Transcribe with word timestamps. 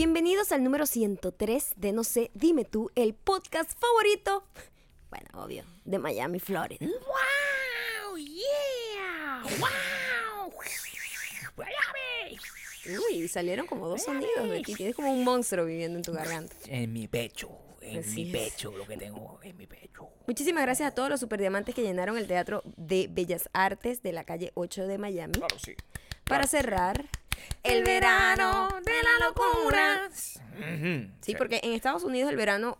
Bienvenidos 0.00 0.50
al 0.50 0.64
número 0.64 0.86
103 0.86 1.74
de 1.76 1.92
No 1.92 2.04
sé, 2.04 2.30
dime 2.32 2.64
tú, 2.64 2.90
el 2.94 3.12
podcast 3.12 3.78
favorito, 3.78 4.44
bueno, 5.10 5.26
obvio, 5.34 5.62
de 5.84 5.98
Miami, 5.98 6.40
Florida. 6.40 6.86
¡Wow! 6.86 8.16
¡Yeah! 8.16 9.42
¡Wow! 9.58 10.52
Uy, 13.10 13.28
salieron 13.28 13.66
como 13.66 13.88
dos 13.88 14.04
sonidos 14.04 14.48
de 14.48 14.62
ti. 14.62 14.74
Tienes 14.74 14.96
como 14.96 15.12
un 15.12 15.22
monstruo 15.22 15.66
viviendo 15.66 15.98
en 15.98 16.02
tu 16.02 16.14
garganta. 16.14 16.56
En 16.68 16.94
mi 16.94 17.06
pecho, 17.06 17.50
en 17.82 17.98
Así 17.98 18.24
mi 18.24 18.34
es. 18.34 18.52
pecho, 18.52 18.72
lo 18.72 18.86
que 18.86 18.96
tengo 18.96 19.38
en 19.42 19.54
mi 19.58 19.66
pecho. 19.66 20.08
Muchísimas 20.26 20.62
gracias 20.62 20.92
a 20.92 20.94
todos 20.94 21.10
los 21.10 21.20
superdiamantes 21.20 21.74
que 21.74 21.82
llenaron 21.82 22.16
el 22.16 22.26
Teatro 22.26 22.62
de 22.78 23.06
Bellas 23.10 23.50
Artes 23.52 24.02
de 24.02 24.14
la 24.14 24.24
calle 24.24 24.50
8 24.54 24.86
de 24.86 24.96
Miami. 24.96 25.34
Claro, 25.34 25.58
sí. 25.58 25.74
Para 26.24 26.46
cerrar 26.46 27.04
el 27.62 27.84
verano 27.84 28.68
de 28.84 28.92
la 29.02 29.26
locura. 29.26 30.10
Sí, 31.20 31.34
porque 31.36 31.60
en 31.62 31.72
Estados 31.72 32.04
Unidos 32.04 32.30
el 32.30 32.36
verano, 32.36 32.78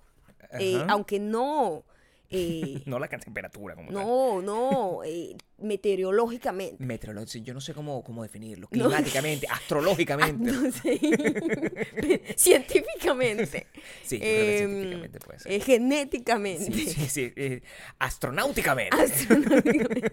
eh, 0.59 0.85
aunque 0.89 1.19
no, 1.19 1.85
eh, 2.31 2.83
No 2.87 2.99
la 2.99 3.09
temperatura 3.09 3.75
como 3.75 3.89
tal. 3.93 3.95
no, 4.03 4.41
no, 4.43 5.05
eh, 5.05 5.37
meteorológicamente. 5.59 6.83
Meteorológico, 6.85 7.31
sí, 7.33 7.43
yo 7.43 7.53
no 7.55 7.61
sé 7.61 7.75
cómo, 7.75 8.03
cómo 8.05 8.23
definirlo. 8.23 8.69
No. 8.71 8.89
Climáticamente, 8.89 9.47
astrológicamente. 9.51 10.51
No 10.53 10.71
sé. 10.73 10.99
Científicamente. 12.37 13.67
Sí, 14.03 14.17
yo 14.19 14.25
creo 14.25 14.35
que 14.35 14.59
Em, 14.59 14.71
científicamente 14.71 15.19
puede 15.21 15.39
ser. 15.41 15.53
eh, 15.53 15.61
genéticamente. 15.61 16.73
Sí, 16.73 16.87
sí, 16.87 17.09
sí. 17.09 17.33
eh, 17.37 17.63
astronáuticamente. 17.99 18.97
astronómicamente, 18.97 20.13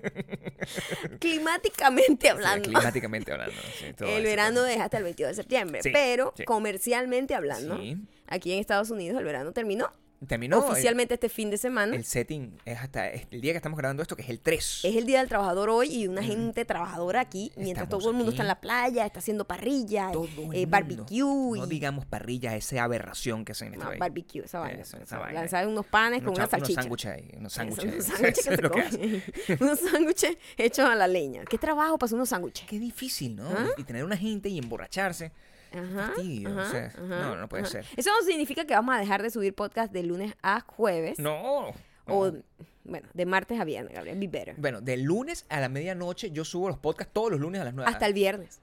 Climáticamente 1.20 2.27
Sí, 2.27 2.27
hablando. 2.27 2.63
climáticamente 2.70 3.31
hablando. 3.31 3.55
sí, 3.79 3.85
el 4.05 4.23
verano 4.23 4.65
es 4.65 4.79
hasta 4.79 4.98
el 4.98 5.04
22 5.04 5.29
de 5.31 5.35
septiembre, 5.35 5.81
Sí, 5.84 5.90
pero 5.91 6.34
sí. 6.35 6.43
comercialmente 6.45 7.34
hablando, 7.35 7.77
Sí. 7.77 7.98
aquí 8.27 8.54
en 8.54 8.60
Estados 8.60 8.90
Unidos 8.90 9.18
el 9.20 9.26
verano 9.26 9.51
terminó 9.54 9.91
Terminó. 10.26 10.57
el- 10.65 10.71
oficialmente 10.71 11.13
este 11.13 11.29
fin 11.29 11.49
de 11.51 11.57
semana. 11.57 11.96
El 11.96 12.04
setting 12.05 12.57
es 12.65 12.79
hasta 12.79 13.07
el 13.10 13.41
día 13.41 13.54
que 13.54 13.57
estamos 13.57 13.77
grabando 13.77 14.01
esto, 14.01 14.15
que 14.15 14.23
es 14.23 14.29
el 14.29 14.40
3. 14.40 14.82
Es 14.85 14.96
el 14.96 15.05
Día 15.05 15.20
del 15.20 15.29
Trabajador 15.29 15.70
hoy 15.70 15.90
y 15.93 16.07
una 16.07 16.23
gente 16.23 16.65
trabajadora 16.65 17.21
aquí, 17.21 17.51
mientras 17.55 17.84
Estamos 17.84 18.04
todo 18.04 18.10
el 18.12 18.15
mundo 18.18 18.32
aquí. 18.32 18.35
está 18.35 18.43
en 18.43 18.48
la 18.48 18.60
playa, 18.60 19.05
está 19.05 19.20
haciendo 19.20 19.45
parrilla, 19.45 20.12
eh, 20.54 20.65
barbecue. 20.65 21.21
mundo. 21.23 21.60
No 21.60 21.65
y- 21.65 21.70
digamos 21.70 22.05
parrilla, 22.05 22.55
esa 22.55 22.84
aberración 22.84 23.45
que 23.45 23.51
este 23.51 23.70
no, 23.70 23.91
barbecue, 23.99 24.43
esa 24.43 24.60
vaina. 24.62 24.82
Eso, 24.82 24.98
esa 24.98 25.04
esa 25.04 25.18
vaina. 25.20 25.40
Lanzar 25.41 25.68
unos 25.68 25.85
panes 25.85 26.23
con 26.23 26.29
una 26.34 26.48
cha- 26.48 26.57
unos 26.57 26.68
salchicha. 26.68 26.82
sándwiches 26.82 27.12
ahí, 27.12 27.32
unos 27.38 27.54
sándwiches. 27.54 28.05
se 28.43 29.57
unos 29.63 29.79
sándwiches 29.79 30.38
hechos 30.57 30.85
a 30.90 30.95
la 30.95 31.07
leña. 31.07 31.43
¿Qué 31.45 31.57
trabajo 31.57 31.98
para 31.98 32.07
hacer 32.07 32.15
unos 32.15 32.29
sándwiches? 32.29 32.68
Qué 32.68 32.79
difícil, 32.79 33.35
¿no? 33.35 33.48
¿Ah? 33.49 33.68
Y 33.77 33.84
tener 33.84 34.04
una 34.04 34.18
gente 34.18 34.49
y 34.49 34.57
emborracharse. 34.57 35.32
Ajá, 35.77 36.07
fastidio, 36.07 36.49
o 36.55 36.59
ajá, 36.59 36.71
sea, 36.71 36.85
ajá, 36.87 37.01
no, 37.21 37.35
no 37.35 37.49
puede 37.49 37.65
ser. 37.65 37.85
Eso 37.95 38.09
no 38.11 38.25
significa 38.25 38.65
que 38.65 38.73
vamos 38.73 38.95
a 38.95 38.99
dejar 38.99 39.21
de 39.21 39.29
subir 39.29 39.53
podcast 39.53 39.91
de 39.93 40.03
lunes 40.03 40.33
a 40.41 40.61
jueves. 40.61 41.20
No. 41.20 41.73
O, 42.05 42.31
no. 42.31 42.41
bueno, 42.85 43.07
de 43.13 43.25
martes 43.25 43.59
a 43.59 43.65
viernes, 43.65 43.93
Gabriel. 43.93 44.17
Be 44.20 44.27
better. 44.27 44.55
Bueno, 44.57 44.81
de 44.81 44.98
lunes 44.98 45.45
a 45.49 45.59
la 45.59 45.70
medianoche 45.70 46.31
yo 46.31 46.45
subo 46.45 46.70
los 46.70 46.77
podcasts 46.77 47.13
todos 47.13 47.31
los 47.31 47.39
lunes 47.39 47.61
a 47.61 47.65
las 47.65 47.73
9. 47.73 47.91
Hasta 47.91 48.05
el 48.05 48.13
viernes. 48.13 48.59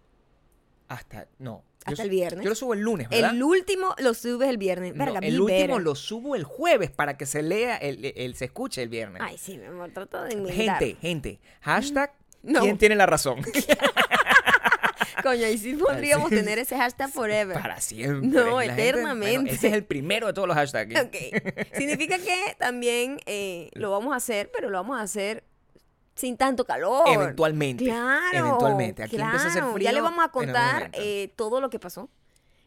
Hasta, 0.89 1.27
no. 1.39 1.65
hasta 1.79 1.93
Yo 1.95 2.03
el 2.03 2.11
viernes. 2.11 2.45
Yo 2.45 2.51
lo 2.51 2.55
subo 2.55 2.75
el 2.75 2.81
lunes, 2.81 3.09
¿verdad? 3.09 3.31
El 3.31 3.43
último 3.43 3.95
lo 3.99 4.13
subes 4.15 4.49
el 4.51 4.59
viernes. 4.59 4.95
No, 4.95 5.05
Verga, 5.07 5.19
el 5.21 5.41
último 5.41 5.59
better. 5.69 5.83
lo 5.83 5.95
subo 5.95 6.37
el 6.37 6.45
jueves 6.45 6.91
para 6.91 7.17
que 7.17 7.25
se 7.27 7.43
lea, 7.43 7.77
el, 7.79 8.05
el- 8.05 8.13
el- 8.17 8.35
se 8.35 8.45
escuche 8.47 8.83
el 8.83 8.91
viernes. 8.91 9.23
Ay, 9.25 9.39
sí, 9.39 9.59
amor, 9.67 9.91
trata 9.93 10.25
de 10.25 10.35
inventar. 10.35 10.79
gente, 10.79 10.99
gente. 11.01 11.41
Hashtag, 11.63 12.13
No. 12.43 12.61
¿quién 12.61 12.77
tiene 12.77 12.97
la 12.97 13.07
razón? 13.07 13.41
Coño, 15.23 15.47
y 15.49 15.59
sí 15.59 15.75
podríamos 15.87 16.31
tener 16.31 16.59
ese 16.59 16.77
hashtag 16.77 17.11
forever. 17.11 17.61
Para 17.61 17.81
siempre. 17.81 18.29
No, 18.29 18.61
La 18.61 18.67
gente- 18.67 18.89
eternamente. 18.89 19.39
bueno, 19.39 19.51
ese 19.51 19.69
es 19.69 19.73
el 19.75 19.85
primero 19.85 20.27
de 20.27 20.33
todos 20.33 20.49
los 20.49 20.57
hashtags. 20.57 20.95
Ok. 21.01 21.17
Significa 21.77 22.19
que 22.19 22.57
también 22.59 23.19
eh, 23.27 23.71
lo 23.75 23.91
vamos 23.91 24.13
a 24.13 24.17
hacer, 24.17 24.51
pero 24.53 24.71
lo 24.71 24.79
vamos 24.79 24.99
a 24.99 25.03
hacer 25.03 25.45
sin 26.15 26.37
tanto 26.37 26.65
calor. 26.65 27.09
Eventualmente. 27.09 27.85
Claro. 27.85 28.39
Eventualmente. 28.39 29.03
Aquí 29.03 29.17
claro. 29.17 29.31
empieza 29.33 29.47
a 29.47 29.51
hacer 29.51 29.73
frío. 29.73 29.85
Ya 29.85 29.93
le 29.93 30.01
vamos 30.01 30.25
a 30.25 30.29
contar 30.31 30.91
eh, 30.93 31.33
todo 31.37 31.61
lo 31.61 31.71
que 31.71 31.79
pasó 31.79 32.09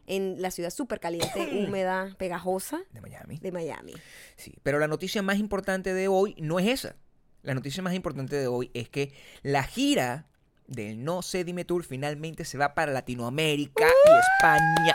en 0.06 0.40
la 0.40 0.50
ciudad 0.50 0.70
súper 0.70 1.00
caliente, 1.00 1.50
húmeda, 1.66 2.14
pegajosa 2.18 2.80
de 2.92 3.00
Miami. 3.00 3.38
de 3.38 3.52
Miami. 3.52 3.94
Sí, 4.36 4.54
pero 4.62 4.78
la 4.78 4.88
noticia 4.88 5.22
más 5.22 5.38
importante 5.38 5.92
de 5.94 6.08
hoy 6.08 6.34
no 6.38 6.58
es 6.58 6.66
esa. 6.66 6.96
La 7.42 7.54
noticia 7.54 7.82
más 7.82 7.94
importante 7.94 8.36
de 8.36 8.46
hoy 8.48 8.70
es 8.74 8.88
que 8.88 9.12
la 9.42 9.62
gira 9.62 10.26
del 10.68 11.02
No 11.02 11.22
sé 11.22 11.42
Dime 11.44 11.64
Tour 11.64 11.82
finalmente 11.84 12.44
se 12.44 12.58
va 12.58 12.74
para 12.74 12.92
Latinoamérica 12.92 13.86
y 13.86 14.10
España. 14.36 14.92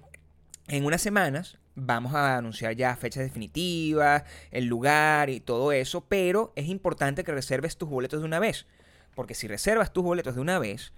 en 0.69 0.85
unas 0.85 1.01
semanas 1.01 1.57
vamos 1.77 2.13
a 2.13 2.37
anunciar 2.37 2.77
ya 2.77 2.95
fechas 2.95 3.23
definitivas, 3.23 4.25
el 4.51 4.67
lugar 4.67 5.31
y 5.31 5.41
todo 5.41 5.73
eso, 5.73 6.03
pero 6.03 6.53
es 6.57 6.67
importante 6.67 7.25
que 7.25 7.33
reserves 7.33 7.79
tus 7.79 7.89
boletos 7.89 8.21
de 8.21 8.27
una 8.27 8.39
vez, 8.39 8.67
porque 9.15 9.35
si 9.35 9.49
reservas 9.49 9.95
tus 9.95 10.05
boletos 10.05 10.35
de 10.35 10.43
una 10.43 10.59
vez, 10.59 10.93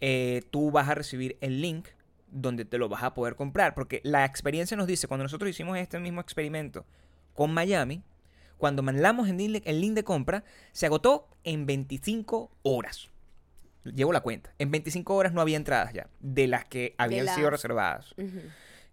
eh, 0.00 0.42
tú 0.50 0.70
vas 0.70 0.88
a 0.88 0.94
recibir 0.94 1.36
el 1.40 1.60
link 1.60 1.88
donde 2.30 2.64
te 2.64 2.78
lo 2.78 2.88
vas 2.88 3.02
a 3.02 3.14
poder 3.14 3.36
comprar, 3.36 3.74
porque 3.74 4.00
la 4.04 4.24
experiencia 4.24 4.76
nos 4.76 4.86
dice, 4.86 5.06
cuando 5.08 5.24
nosotros 5.24 5.50
hicimos 5.50 5.78
este 5.78 5.98
mismo 5.98 6.20
experimento 6.20 6.84
con 7.34 7.52
Miami, 7.52 8.02
cuando 8.58 8.82
mandamos 8.82 9.28
el 9.28 9.36
link, 9.36 9.62
el 9.64 9.80
link 9.80 9.94
de 9.94 10.04
compra, 10.04 10.44
se 10.72 10.86
agotó 10.86 11.28
en 11.44 11.64
25 11.64 12.50
horas. 12.62 13.10
Llevo 13.84 14.12
la 14.12 14.20
cuenta. 14.20 14.52
En 14.58 14.70
25 14.70 15.14
horas 15.14 15.32
no 15.32 15.40
había 15.40 15.56
entradas 15.56 15.94
ya, 15.94 16.08
de 16.20 16.48
las 16.48 16.64
que 16.66 16.94
habían 16.98 17.28
sido 17.28 17.48
reservadas 17.48 18.14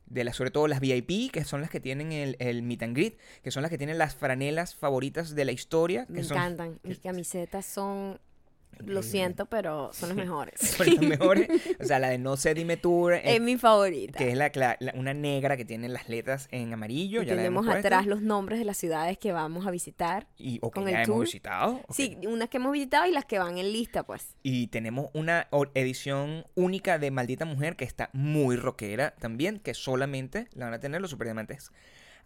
de 0.05 0.23
las, 0.23 0.35
sobre 0.35 0.51
todo 0.51 0.67
las 0.67 0.79
VIP, 0.79 1.31
que 1.31 1.43
son 1.43 1.61
las 1.61 1.69
que 1.69 1.79
tienen 1.79 2.11
el, 2.11 2.35
el 2.39 2.61
meet 2.61 2.83
and 2.83 2.95
greet, 2.95 3.17
que 3.43 3.51
son 3.51 3.63
las 3.63 3.71
que 3.71 3.77
tienen 3.77 3.97
las 3.97 4.15
franelas 4.15 4.75
favoritas 4.75 5.35
de 5.35 5.45
la 5.45 5.51
historia. 5.51 6.05
Me 6.09 6.19
que 6.19 6.23
son, 6.23 6.37
encantan. 6.37 6.79
Mis 6.83 6.99
camisetas 6.99 7.65
son, 7.65 8.19
lo 8.85 9.03
siento, 9.03 9.45
pero 9.45 9.91
son 9.93 10.09
las 10.09 10.17
mejores. 10.25 10.59
son 10.59 10.87
las 10.87 10.99
mejores. 11.01 11.47
O 11.79 11.83
sea, 11.85 11.99
la 11.99 12.09
de 12.09 12.17
No 12.17 12.37
sé, 12.37 12.53
dime 12.53 12.77
tour, 12.77 13.13
eh, 13.13 13.21
es 13.35 13.41
mi 13.41 13.57
favorita. 13.57 14.17
que 14.17 14.29
es 14.31 14.37
la, 14.37 14.51
una 14.95 15.13
negra 15.13 15.57
que 15.57 15.65
tiene 15.65 15.87
las 15.89 16.09
letras 16.09 16.47
en 16.51 16.73
amarillo. 16.73 17.21
Y 17.21 17.25
ya 17.25 17.35
tenemos 17.35 17.67
atrás 17.67 18.05
los 18.05 18.21
nombres 18.21 18.59
de 18.59 18.65
las 18.65 18.77
ciudades 18.77 19.17
que 19.17 19.31
vamos 19.31 19.65
a 19.67 19.71
visitar. 19.71 20.27
y, 20.37 20.59
o 20.61 20.71
que 20.71 20.81
con 20.81 20.89
ya 20.89 20.97
el 21.01 21.03
hemos 21.05 21.15
tour. 21.17 21.25
visitado. 21.25 21.81
Sí, 21.89 22.17
unas 22.27 22.49
que 22.49 22.57
hemos 22.57 22.71
visitado 22.73 23.05
y 23.07 23.11
las 23.11 23.25
que 23.25 23.39
van 23.39 23.57
en 23.57 23.71
lista, 23.71 24.03
pues. 24.03 24.35
Y 24.43 24.67
tenemos 24.67 25.09
una 25.13 25.47
edición 25.73 26.45
única 26.55 26.99
de 26.99 27.11
Maldita 27.11 27.45
Mujer 27.45 27.75
que 27.75 27.85
está 27.85 28.09
muy 28.13 28.55
rockera 28.55 29.11
también, 29.19 29.59
que 29.59 29.73
solamente 29.73 30.47
la 30.53 30.65
van 30.65 30.73
a 30.75 30.79
tener 30.79 31.01
los 31.01 31.11
superdiamantes 31.11 31.71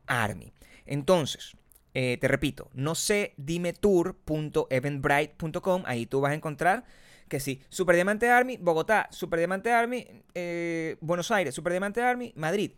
Army. 0.07 0.51
Entonces, 0.85 1.55
eh, 1.93 2.17
te 2.19 2.27
repito, 2.27 2.69
no 2.73 2.95
sé, 2.95 3.33
dime 3.37 3.73
tour.eventbrite.com, 3.73 5.83
ahí 5.85 6.05
tú 6.05 6.21
vas 6.21 6.31
a 6.31 6.35
encontrar 6.35 6.85
que 7.29 7.39
sí, 7.39 7.61
Superdiamante 7.69 8.29
Army, 8.29 8.57
Bogotá, 8.57 9.07
Superdiamante 9.11 9.71
Army, 9.71 10.07
eh, 10.33 10.97
Buenos 10.99 11.31
Aires, 11.31 11.55
Superdiamante 11.55 12.01
Army, 12.01 12.33
Madrid. 12.35 12.71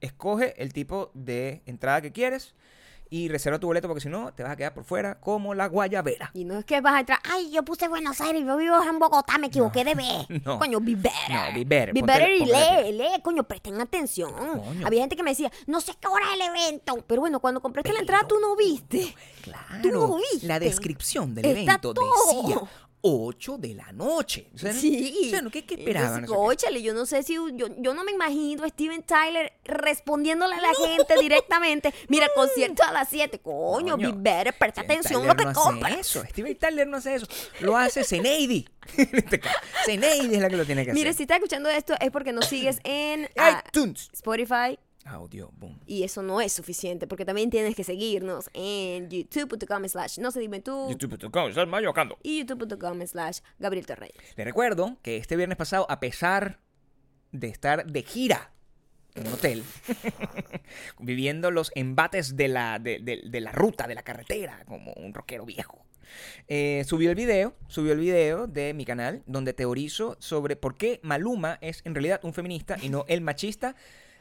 Escoge 0.00 0.60
el 0.60 0.72
tipo 0.72 1.12
de 1.14 1.62
entrada 1.64 2.02
que 2.02 2.12
quieres 2.12 2.54
y 3.16 3.28
reserva 3.28 3.60
tu 3.60 3.68
boleto 3.68 3.86
porque 3.86 4.00
si 4.00 4.08
no 4.08 4.32
te 4.32 4.42
vas 4.42 4.50
a 4.50 4.56
quedar 4.56 4.74
por 4.74 4.82
fuera 4.82 5.20
como 5.20 5.54
la 5.54 5.68
guayabera. 5.68 6.32
Y 6.34 6.44
no 6.44 6.58
es 6.58 6.64
que 6.64 6.80
vas 6.80 6.94
a 6.94 7.00
entrar, 7.00 7.20
ay, 7.30 7.48
yo 7.52 7.62
puse 7.64 7.86
Buenos 7.86 8.20
Aires, 8.20 8.42
yo 8.44 8.56
vivo 8.56 8.74
en 8.82 8.98
Bogotá, 8.98 9.38
me 9.38 9.46
equivoqué 9.46 9.84
de 9.84 9.94
B. 9.94 10.04
No. 10.44 10.58
Coño, 10.58 10.80
be 10.80 10.96
better. 10.96 11.12
No, 11.30 11.54
be 11.54 11.64
better, 11.64 11.94
Be 11.94 12.00
ponte- 12.00 12.12
better 12.12 12.30
y 12.32 12.44
lee, 12.44 12.92
lee, 12.98 13.22
coño, 13.22 13.44
presten 13.44 13.80
atención. 13.80 14.32
Coño. 14.32 14.84
Había 14.86 15.02
gente 15.02 15.14
que 15.14 15.22
me 15.22 15.30
decía, 15.30 15.50
no 15.66 15.80
sé 15.80 15.92
qué 16.00 16.08
hora 16.08 16.24
es 16.26 16.34
el 16.34 16.40
evento. 16.56 17.04
Pero 17.06 17.20
bueno, 17.20 17.38
cuando 17.38 17.60
compraste 17.62 17.92
la 17.92 18.00
entrada, 18.00 18.26
tú 18.26 18.34
no 18.40 18.56
viste. 18.56 19.14
Claro. 19.42 19.80
Tú 19.82 19.90
no 19.92 20.16
viste. 20.16 20.46
La 20.48 20.58
descripción 20.58 21.34
del 21.36 21.44
Está 21.44 21.60
evento 21.60 21.94
todo. 21.94 22.42
decía 22.42 22.62
8 23.06 23.58
de 23.58 23.74
la 23.74 23.92
noche. 23.92 24.48
O 24.54 24.58
sea, 24.58 24.72
Sí. 24.72 25.26
o 25.26 25.30
sea, 25.30 25.42
¿no? 25.42 25.50
¿qué, 25.50 25.66
qué 25.66 25.74
esperaban? 25.74 26.20
Entonces, 26.20 26.82
yo 26.82 26.94
no 26.94 27.04
sé 27.04 27.22
si 27.22 27.34
yo, 27.34 27.48
yo 27.52 27.92
no 27.92 28.02
me 28.02 28.12
imagino 28.12 28.64
a 28.64 28.68
Steven 28.68 29.02
Tyler 29.02 29.52
respondiéndole 29.64 30.54
a 30.54 30.60
la 30.62 30.72
gente 30.74 31.14
directamente. 31.20 31.92
Mira, 32.08 32.28
concierto 32.34 32.82
a 32.82 32.92
las 32.92 33.10
7. 33.10 33.40
Coño, 33.40 33.98
be 33.98 34.10
better, 34.14 34.54
presta 34.58 34.80
atención 34.80 35.20
Tyler 35.20 35.36
lo 35.36 35.36
que 35.36 35.44
no 35.44 35.86
hace 35.86 36.00
eso. 36.00 36.24
Steven 36.30 36.56
Tyler 36.56 36.86
no 36.86 36.96
hace 36.96 37.14
eso. 37.16 37.26
Lo 37.60 37.76
hace 37.76 38.04
Zeneidi. 38.04 38.66
En 38.96 39.08
este 39.16 39.40
Zeneidi 39.86 40.34
es 40.34 40.40
la 40.42 40.48
que 40.48 40.56
lo 40.56 40.64
tiene 40.64 40.84
que 40.84 40.92
Mire, 40.92 41.10
hacer. 41.10 41.16
si 41.18 41.22
estás 41.24 41.36
escuchando 41.36 41.68
esto 41.70 41.94
es 42.00 42.10
porque 42.10 42.32
nos 42.32 42.46
sigues 42.46 42.78
en 42.84 43.28
ah, 43.36 43.62
iTunes. 43.68 44.08
Spotify. 44.14 44.78
Audio, 45.04 45.50
boom. 45.56 45.78
Y 45.86 46.02
eso 46.02 46.22
no 46.22 46.40
es 46.40 46.52
suficiente, 46.52 47.06
porque 47.06 47.24
también 47.24 47.50
tienes 47.50 47.74
que 47.74 47.84
seguirnos 47.84 48.48
en 48.54 49.10
youtube.com 49.10 49.86
slash 49.86 50.18
no 50.18 50.30
se 50.30 50.40
dime 50.40 50.60
tú 50.60 50.88
YouTube.com, 50.90 51.48
estás 51.50 51.68
mayocando. 51.68 52.16
y 52.22 52.38
youtube.com 52.46 53.06
slash 53.06 53.40
Gabriel 53.58 53.84
Torrey. 53.86 54.12
Le 54.36 54.44
recuerdo 54.44 54.96
que 55.02 55.16
este 55.18 55.36
viernes 55.36 55.58
pasado, 55.58 55.86
a 55.90 56.00
pesar 56.00 56.58
de 57.32 57.48
estar 57.48 57.84
de 57.86 58.02
gira 58.02 58.50
en 59.14 59.26
un 59.26 59.34
hotel, 59.34 59.62
viviendo 60.98 61.50
los 61.50 61.70
embates 61.74 62.36
de 62.36 62.48
la, 62.48 62.78
de, 62.78 62.98
de- 63.00 63.22
de 63.28 63.40
la 63.40 63.52
ruta, 63.52 63.86
de 63.86 63.94
la 63.94 64.02
carretera, 64.02 64.64
como 64.66 64.92
un 64.94 65.12
rockero 65.14 65.44
viejo, 65.44 65.84
eh, 66.48 66.84
subió 66.86 67.10
el 67.10 67.16
video, 67.16 67.54
subió 67.68 67.92
el 67.92 67.98
video 67.98 68.46
de 68.46 68.72
mi 68.74 68.84
canal, 68.84 69.22
donde 69.26 69.52
teorizo 69.52 70.16
sobre 70.20 70.56
por 70.56 70.76
qué 70.76 71.00
Maluma 71.02 71.58
es 71.60 71.82
en 71.84 71.94
realidad 71.94 72.20
un 72.22 72.34
feminista 72.34 72.76
y 72.80 72.88
no 72.88 73.04
el 73.08 73.20
machista 73.20 73.74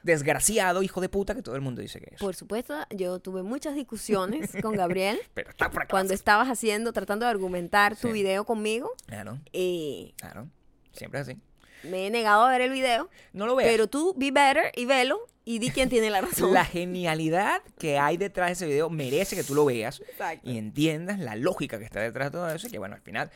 desgraciado 0.04 0.84
hijo 0.84 1.02
de 1.02 1.10
puta 1.10 1.34
que 1.36 1.42
todo 1.42 1.56
el 1.56 1.62
mundo 1.62 1.82
dice 1.82 2.00
que 2.00 2.14
es. 2.16 2.20
Por 2.20 2.36
supuesto, 2.36 2.76
yo 2.92 3.20
tuve 3.20 3.42
muchas 3.44 3.76
discusiones 3.76 4.52
con 4.62 4.76
Gabriel 4.76 5.20
Pero 5.34 5.50
está 5.50 5.70
por 5.72 5.84
acá. 5.84 5.90
cuando 5.92 6.14
estabas 6.14 6.48
haciendo, 6.50 6.94
tratando 6.94 7.26
de 7.26 7.32
argumentar 7.32 7.96
tu 7.96 8.08
Sí. 8.08 8.14
video 8.14 8.44
conmigo. 8.46 8.92
Claro, 9.08 9.40
eh, 9.54 10.14
claro. 10.18 10.50
Siempre 10.92 11.22
es 11.22 11.28
así. 11.28 11.40
me 11.84 12.06
he 12.08 12.10
negado 12.10 12.44
a 12.46 12.52
ver 12.52 12.62
el 12.62 12.72
video, 12.72 13.10
No 13.34 13.46
lo 13.48 13.56
veas. 13.56 13.70
pero 13.72 13.88
tú 13.88 14.14
be 14.18 14.32
better 14.32 14.72
y 14.76 14.86
velo 14.86 15.20
y 15.46 15.60
di 15.60 15.70
quién 15.72 15.90
tiene 15.90 16.10
la 16.10 16.22
razón. 16.22 16.54
La 16.54 16.64
genialidad 16.66 17.62
que 17.78 17.98
hay 17.98 18.16
detrás 18.18 18.48
de 18.50 18.54
ese 18.54 18.66
video 18.68 18.90
merece 18.90 19.36
que 19.36 19.44
tú 19.44 19.56
lo 19.56 19.66
veas 19.66 20.00
Exacto. 20.02 20.50
y 20.50 20.58
entiendas 20.58 21.20
la 21.20 21.36
lógica 21.36 21.80
que 21.80 21.86
está 21.86 22.00
detrás 22.00 22.28
de 22.28 22.38
todo 22.38 22.50
eso. 22.54 22.68
Y 22.68 22.72
que 22.72 22.80
bueno, 22.80 22.96
al 22.96 23.02
final, 23.02 23.32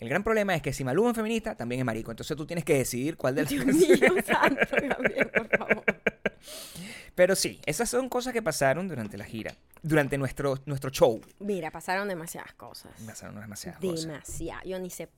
el 0.00 0.08
gran 0.08 0.24
problema 0.24 0.54
es 0.54 0.62
que 0.62 0.72
si 0.72 0.82
Maluma 0.82 1.10
es 1.10 1.16
feminista, 1.16 1.54
también 1.54 1.80
es 1.80 1.84
marico. 1.84 2.10
Entonces 2.10 2.34
tú 2.34 2.46
tienes 2.46 2.64
que 2.64 2.78
decidir 2.78 3.18
cuál 3.18 3.34
de 3.34 3.42
las 3.42 3.50
Dios 3.50 3.66
mío, 3.66 3.96
santo, 4.26 4.76
Gabriel, 4.82 5.30
por 5.30 5.48
favor. 5.58 5.84
Pero 7.14 7.36
sí, 7.36 7.60
esas 7.66 7.90
son 7.90 8.08
cosas 8.08 8.32
que 8.32 8.40
pasaron 8.40 8.88
durante 8.88 9.18
la 9.18 9.26
gira, 9.26 9.54
durante 9.82 10.16
nuestro, 10.16 10.58
nuestro 10.64 10.90
show. 10.90 11.20
Mira, 11.38 11.70
pasaron 11.70 12.08
demasiadas 12.08 12.54
cosas. 12.54 12.92
Pasaron 13.04 13.38
demasiadas 13.38 13.78
cosas. 13.78 14.06
Demasiado. 14.06 14.62
Yo 14.64 14.78
ni 14.78 14.88
sé, 14.88 15.10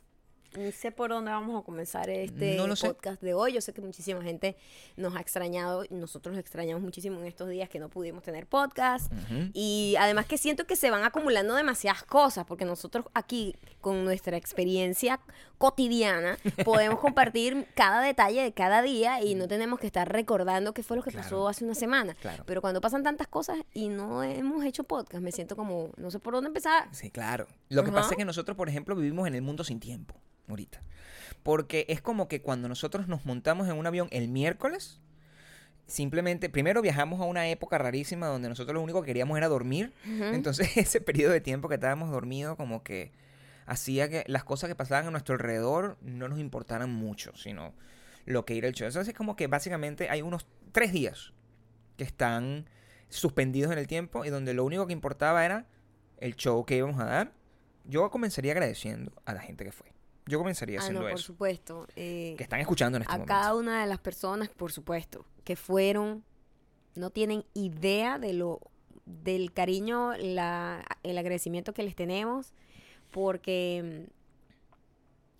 sé 0.72 0.93
por 0.93 1.10
dónde 1.10 1.31
vamos 1.31 1.60
a 1.60 1.64
comenzar 1.64 2.08
este 2.10 2.56
No 2.56 2.76
sé. 2.76 2.88
podcast 2.88 3.22
de 3.22 3.34
hoy. 3.34 3.52
Yo 3.52 3.60
sé 3.60 3.72
que 3.72 3.81
muchísima 3.81 4.22
gente 4.22 4.56
nos 4.96 5.14
ha 5.16 5.20
extrañado. 5.20 5.84
y 5.84 5.94
Nosotros 5.94 6.37
extrañamos 6.38 6.82
muchísimo 6.82 7.20
en 7.20 7.26
estos 7.26 7.49
días 7.49 7.69
que 7.69 7.78
no 7.78 7.88
pudimos 7.88 8.22
tener 8.22 8.46
podcast. 8.46 9.12
Y 9.52 9.94
además 9.99 10.26
que 10.26 10.38
siento 10.38 10.66
que 10.66 10.76
se 10.76 10.90
van 10.90 11.04
acumulando 11.04 11.54
demasiadas 11.54 12.02
cosas, 12.04 12.44
porque 12.46 12.64
nosotros 12.64 13.06
aquí, 13.14 13.54
con 13.81 14.04
nuestra 14.04 14.37
experiencia 14.37 15.20
cotidiana, 15.58 16.38
podemos 16.64 16.98
compartir 17.00 17.66
cada 17.75 18.00
detalle 18.02 18.43
de 18.43 18.52
cada 18.52 18.82
día 18.82 19.22
y 19.22 19.34
no 19.34 19.48
tenemos 19.48 19.78
que 19.78 19.87
estar 19.87 20.10
recordando 20.10 20.75
qué 20.75 20.82
fue 20.82 20.96
lo 20.96 21.02
que 21.02 21.10
pasó 21.12 21.48
hace 21.48 21.64
una 21.64 21.75
semana. 21.75 22.14
Claro. 22.14 22.44
Pero 22.46 22.60
cuando 22.60 22.81
pasan 22.81 23.02
tantas 23.02 23.28
cosas 23.28 23.58
y 23.72 23.88
no 23.88 24.22
hemos 24.22 24.64
hecho 24.64 24.84
podcast, 24.84 25.22
me 25.22 25.32
siento 25.32 25.56
como, 25.56 25.90
no 25.96 26.10
sé 26.10 26.19
por 26.19 26.34
dónde 26.34 26.48
empezar. 26.48 26.88
Sí, 26.93 27.10
claro. 27.10 27.46
Lo 27.69 27.84
que 27.84 27.93
pasa 27.93 28.10
es 28.12 28.16
que 28.16 28.25
nosotros, 28.25 28.56
por 28.56 28.69
ejemplo, 28.69 28.94
vivimos 28.96 29.26
en 29.28 29.34
el 29.34 29.43
mundo 29.43 29.64
sin 29.64 29.81
tiempo, 29.81 30.14
ahorita. 30.49 30.83
Porque 31.43 31.87
es 31.89 32.00
como 32.00 32.29
que 32.29 32.43
cuando 32.43 32.69
nosotros 32.69 33.09
nos 33.09 33.25
montamos 33.25 33.69
en 33.69 33.77
un 33.77 33.87
avión 33.87 34.09
el 34.11 34.29
miércoles, 34.29 35.00
simplemente, 35.87 36.49
primero 36.49 36.83
viajamos 36.83 37.21
a 37.21 37.25
una 37.25 37.49
época 37.49 37.79
rarísima 37.79 38.27
donde 38.27 38.49
nosotros 38.49 38.75
lo 38.75 38.81
único 38.81 39.03
que 39.03 39.06
queríamos 39.06 39.37
era 39.37 39.49
dormir. 39.49 39.93
Entonces 40.05 40.77
ese 40.77 41.00
periodo 41.00 41.33
de 41.33 41.41
tiempo 41.41 41.69
que 41.69 41.75
estábamos 41.77 42.11
dormidos 42.11 42.56
como 42.56 42.83
que 42.83 43.12
hacía 43.67 44.09
que 44.09 44.25
las 44.27 44.44
cosas 44.44 44.69
que 44.69 44.75
pasaban 44.75 45.06
a 45.06 45.11
nuestro 45.11 45.35
alrededor 45.35 45.97
no 46.00 46.29
nos 46.29 46.39
importaran 46.39 46.91
mucho, 46.91 47.35
sino 47.37 47.73
lo 48.25 48.44
que 48.44 48.59
era 48.59 48.69
el 48.69 48.75
show. 48.75 48.87
Entonces 48.87 49.09
es 49.09 49.17
como 49.17 49.37
que 49.37 49.47
básicamente 49.47 50.09
hay 50.11 50.23
unos 50.23 50.47
tres 50.73 50.93
días 50.93 51.33
que 51.97 52.05
están 52.05 52.69
suspendidos 53.09 53.73
en 53.73 53.79
el 53.79 53.87
tiempo 53.87 54.25
y 54.25 54.31
donde 54.31 54.55
lo 54.55 54.65
único 54.65 54.87
que 54.87 54.93
importaba 54.93 55.44
era 55.44 55.67
el 56.19 56.37
show 56.37 56.65
que 56.65 56.77
íbamos 56.77 57.00
a 57.00 57.05
dar. 57.05 57.33
Yo 57.85 58.11
comenzaría 58.11 58.53
agradeciendo 58.53 59.12
a 59.25 59.35
la 59.35 59.41
gente 59.41 59.65
que 59.65 59.73
fue. 59.73 59.92
Yo 60.26 60.38
comenzaría 60.38 60.78
Ah, 60.78 60.82
no, 60.82 60.84
haciendo 60.84 61.00
por 61.02 61.10
eso. 61.10 61.22
supuesto. 61.24 61.86
Eh, 61.96 62.34
Que 62.36 62.44
están 62.44 62.60
escuchando 62.60 62.96
en 62.96 63.02
este 63.02 63.12
a 63.12 63.16
momento. 63.19 63.28
cada 63.34 63.54
una 63.54 63.82
de 63.82 63.88
las 63.88 63.98
personas, 63.98 64.48
por 64.50 64.70
supuesto, 64.72 65.24
que 65.44 65.56
fueron, 65.56 66.24
no 66.94 67.10
tienen 67.10 67.44
idea 67.54 68.19
de 68.19 68.32
lo 68.32 68.60
del 69.04 69.52
cariño, 69.52 70.12
la, 70.16 70.84
el 71.02 71.19
agradecimiento 71.19 71.74
que 71.74 71.82
les 71.82 71.96
tenemos, 71.96 72.52
porque 73.10 74.06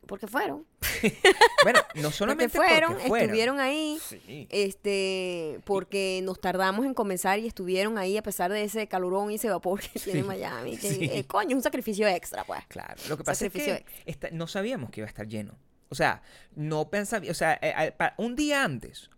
porque 0.07 0.27
fueron, 0.27 0.67
Bueno, 1.65 1.79
no 1.95 2.03
porque 2.03 2.17
solamente 2.17 2.57
fueron, 2.57 2.93
porque 2.93 3.09
fueron. 3.09 3.27
estuvieron 3.29 3.61
ahí, 3.61 3.99
Sí. 4.09 4.47
este, 4.51 5.61
porque 5.65 6.21
nos 6.25 6.41
tardamos 6.41 6.85
en 6.87 6.95
comenzar 6.95 7.39
y 7.39 7.47
estuvieron 7.47 7.99
ahí 7.99 8.17
a 8.17 8.23
pesar 8.23 8.51
de 8.53 8.65
ese 8.65 8.87
calorón 8.89 9.31
y 9.31 9.37
ese 9.37 9.49
vapor 9.49 9.81
que 9.81 9.99
tiene 9.99 10.23
Miami, 10.25 10.77
que 10.77 10.89
sí. 10.93 11.05
eh, 11.13 11.25
coño, 11.25 11.51
es 11.51 11.55
un 11.57 11.63
sacrificio 11.63 12.07
extra, 12.09 12.45
pues. 12.45 12.65
Claro, 12.69 12.95
lo 13.09 13.17
que 13.17 13.25
pasa 13.25 13.47
es 13.47 13.53
que 13.53 13.85
esta- 14.07 14.31
no 14.31 14.47
sabíamos 14.47 14.91
que 14.91 15.01
iba 15.01 15.07
a 15.07 15.09
estar 15.11 15.27
lleno. 15.29 15.57
O 15.89 15.95
sea, 15.95 16.23
no 16.57 16.89
pensaba, 16.89 17.25
o 17.31 17.35
sea, 17.35 17.59
eh, 17.61 17.93
un 18.17 18.35
día 18.35 18.65
antes, 18.65 19.11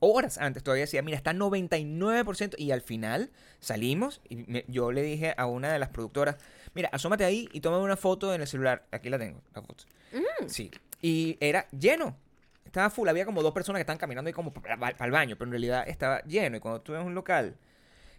horas 0.00 0.38
antes 0.38 0.62
todavía 0.62 0.84
decía, 0.84 1.00
mira, 1.02 1.16
está 1.16 1.32
99% 1.32 2.56
y 2.58 2.70
al 2.72 2.82
final 2.82 3.30
salimos 3.60 4.20
y 4.28 4.36
me- 4.36 4.64
yo 4.68 4.92
le 4.92 5.02
dije 5.02 5.34
a 5.36 5.46
una 5.46 5.72
de 5.72 5.78
las 5.78 5.88
productoras, 5.90 6.36
mira, 6.74 6.88
asómate 6.92 7.24
ahí 7.24 7.48
y 7.52 7.60
toma 7.60 7.78
una 7.78 7.96
foto 7.96 8.34
en 8.34 8.40
el 8.42 8.46
celular. 8.46 8.86
Aquí 8.90 9.08
la 9.08 9.18
tengo, 9.18 9.40
la 9.54 9.62
foto. 9.62 9.84
Mm. 10.12 10.48
Sí. 10.48 10.70
Y 11.06 11.36
era 11.40 11.68
lleno. 11.70 12.16
Estaba 12.64 12.90
full, 12.90 13.08
había 13.08 13.24
como 13.24 13.42
dos 13.42 13.54
personas 13.54 13.78
que 13.78 13.82
estaban 13.82 13.98
caminando 13.98 14.28
ahí 14.28 14.32
como 14.34 14.52
para, 14.52 14.74
el 15.04 15.10
baño, 15.10 15.36
pero 15.36 15.46
en 15.48 15.52
realidad 15.52 15.84
estaba 15.88 16.20
lleno. 16.24 16.56
Y 16.56 16.60
cuando 16.60 16.80
tú 16.80 16.92
ves 16.92 17.04
un 17.04 17.14
local 17.14 17.56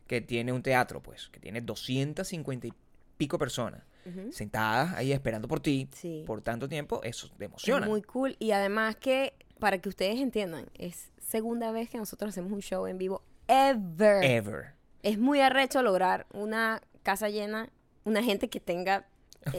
que 0.07 0.21
tiene 0.21 0.53
un 0.53 0.63
teatro, 0.63 1.01
pues, 1.03 1.27
que 1.29 1.39
tiene 1.39 1.59
250 1.61 2.67
y 2.67 2.73
pico 3.17 3.37
personas 3.37 3.83
sentadas 4.31 4.93
ahí 4.95 5.11
esperando 5.11 5.49
por 5.49 5.59
ti 5.59 5.89
Sí. 5.93 6.23
por 6.25 6.41
tanto 6.41 6.69
tiempo, 6.69 7.01
eso 7.03 7.27
te 7.27 7.43
Es 7.43 7.49
emociona. 7.49 7.85
muy 7.85 8.01
cool. 8.01 8.37
Y 8.39 8.51
además 8.51 8.95
que, 8.95 9.33
para 9.59 9.79
que 9.79 9.89
ustedes 9.89 10.21
entiendan, 10.21 10.67
es 10.75 11.09
segunda 11.19 11.73
vez 11.73 11.89
que 11.89 11.97
nosotros 11.97 12.29
hacemos 12.29 12.53
un 12.53 12.61
show 12.61 12.87
en 12.87 12.97
vivo 12.97 13.21
ever. 13.49 14.23
Ever. 14.23 14.73
Es 15.03 15.17
muy 15.19 15.41
arrecho 15.41 15.81
lograr 15.83 16.25
una 16.31 16.81
casa 17.03 17.27
llena, 17.27 17.69
una 18.05 18.23
gente 18.23 18.47
que 18.49 18.61
tenga 18.61 19.05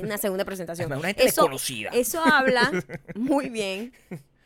una 0.03 0.19
segunda 0.19 0.45
presentación. 0.45 0.87
Además, 0.93 0.99
una 1.05 1.09
gente 1.09 1.25
eso, 1.25 1.43
desconocida. 1.43 1.91
eso 1.93 2.21
habla 2.25 2.71
muy 3.15 3.49
bien 3.49 3.93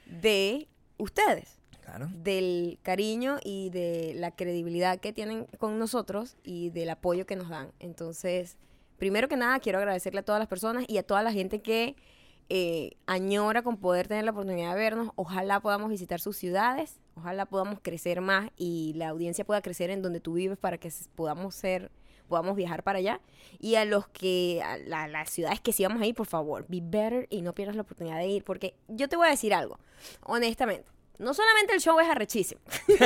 de 0.06 0.68
ustedes, 0.99 1.58
Claro. 1.82 2.08
del 2.14 2.78
cariño 2.82 3.38
y 3.44 3.70
de 3.70 4.12
la 4.16 4.30
credibilidad 4.30 5.00
que 5.00 5.12
tienen 5.12 5.46
con 5.58 5.78
nosotros 5.78 6.37
y 6.42 6.70
del 6.70 6.90
apoyo 6.90 7.26
que 7.26 7.37
nos 7.37 7.49
dan. 7.49 7.72
Entonces, 7.80 8.56
primero 8.99 9.28
que 9.28 9.37
nada, 9.37 9.58
quiero 9.58 9.78
agradecerle 9.78 10.20
a 10.20 10.25
todas 10.25 10.38
las 10.38 10.49
personas 10.49 10.84
y 10.88 10.99
a 10.99 11.02
toda 11.02 11.22
la 11.22 11.32
gente 11.32 11.61
que 11.61 11.96
eh, 12.49 12.92
añora 13.06 13.62
con 13.62 13.78
poder 13.78 14.08
tener 14.08 14.25
la 14.25 14.30
oportunidad 14.30 14.75
de 14.75 14.78
vernos. 14.80 15.11
Ojalá 15.16 15.61
podamos 15.61 15.90
visitar 15.90 16.20
sus 16.20 16.37
ciudades, 16.37 17.00
ojalá 17.14 17.46
podamos 17.46 17.78
crecer 17.82 18.20
más 18.20 18.50
y 18.56 18.92
la 18.96 19.08
audiencia 19.08 19.44
pueda 19.44 19.61
crecer 19.62 19.90
en 19.90 20.02
donde 20.02 20.20
tú 20.20 20.34
vives 20.34 20.58
para 20.58 20.78
que 20.78 20.90
podamos 21.14 21.54
ser 21.54 21.90
podamos 22.32 22.56
viajar 22.56 22.82
para 22.82 22.98
allá 22.98 23.20
y 23.60 23.74
a 23.76 23.84
los 23.84 24.08
que 24.08 24.62
a 24.64 24.78
la- 24.78 25.06
las 25.06 25.28
ciudades 25.30 25.60
que 25.60 25.72
sí 25.72 25.82
vamos 25.84 26.00
a 26.02 26.06
ir 26.06 26.14
por 26.14 26.26
favor 26.26 26.64
be 26.68 26.80
better 26.82 27.26
y 27.30 27.42
no 27.42 27.52
pierdas 27.54 27.76
la 27.76 27.82
oportunidad 27.82 28.16
de 28.18 28.26
ir 28.26 28.42
porque 28.44 28.74
yo 28.88 29.08
te 29.08 29.16
voy 29.16 29.26
a 29.26 29.30
decir 29.30 29.52
algo 29.54 29.78
honestamente 30.22 30.86
no 31.18 31.34
solamente 31.34 31.74
el 31.74 31.80
show 31.80 32.00
es 32.00 32.08
arrechísimo 32.08 32.60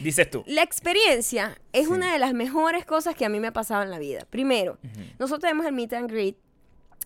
Dices 0.00 0.30
tú. 0.30 0.44
la 0.46 0.62
experiencia 0.62 1.58
es 1.72 1.86
Sí. 1.86 1.92
una 1.92 2.12
de 2.12 2.18
las 2.18 2.32
mejores 2.32 2.84
cosas 2.84 3.14
que 3.14 3.24
a 3.24 3.28
mí 3.28 3.38
me 3.40 3.48
ha 3.48 3.52
pasado 3.52 3.82
en 3.82 3.90
la 3.90 3.98
vida. 3.98 4.24
Primero, 4.30 4.78
nosotros 5.18 5.40
tenemos 5.40 5.64
el 5.66 5.72
meet 5.72 5.92
and 5.92 6.10
greet. 6.10 6.36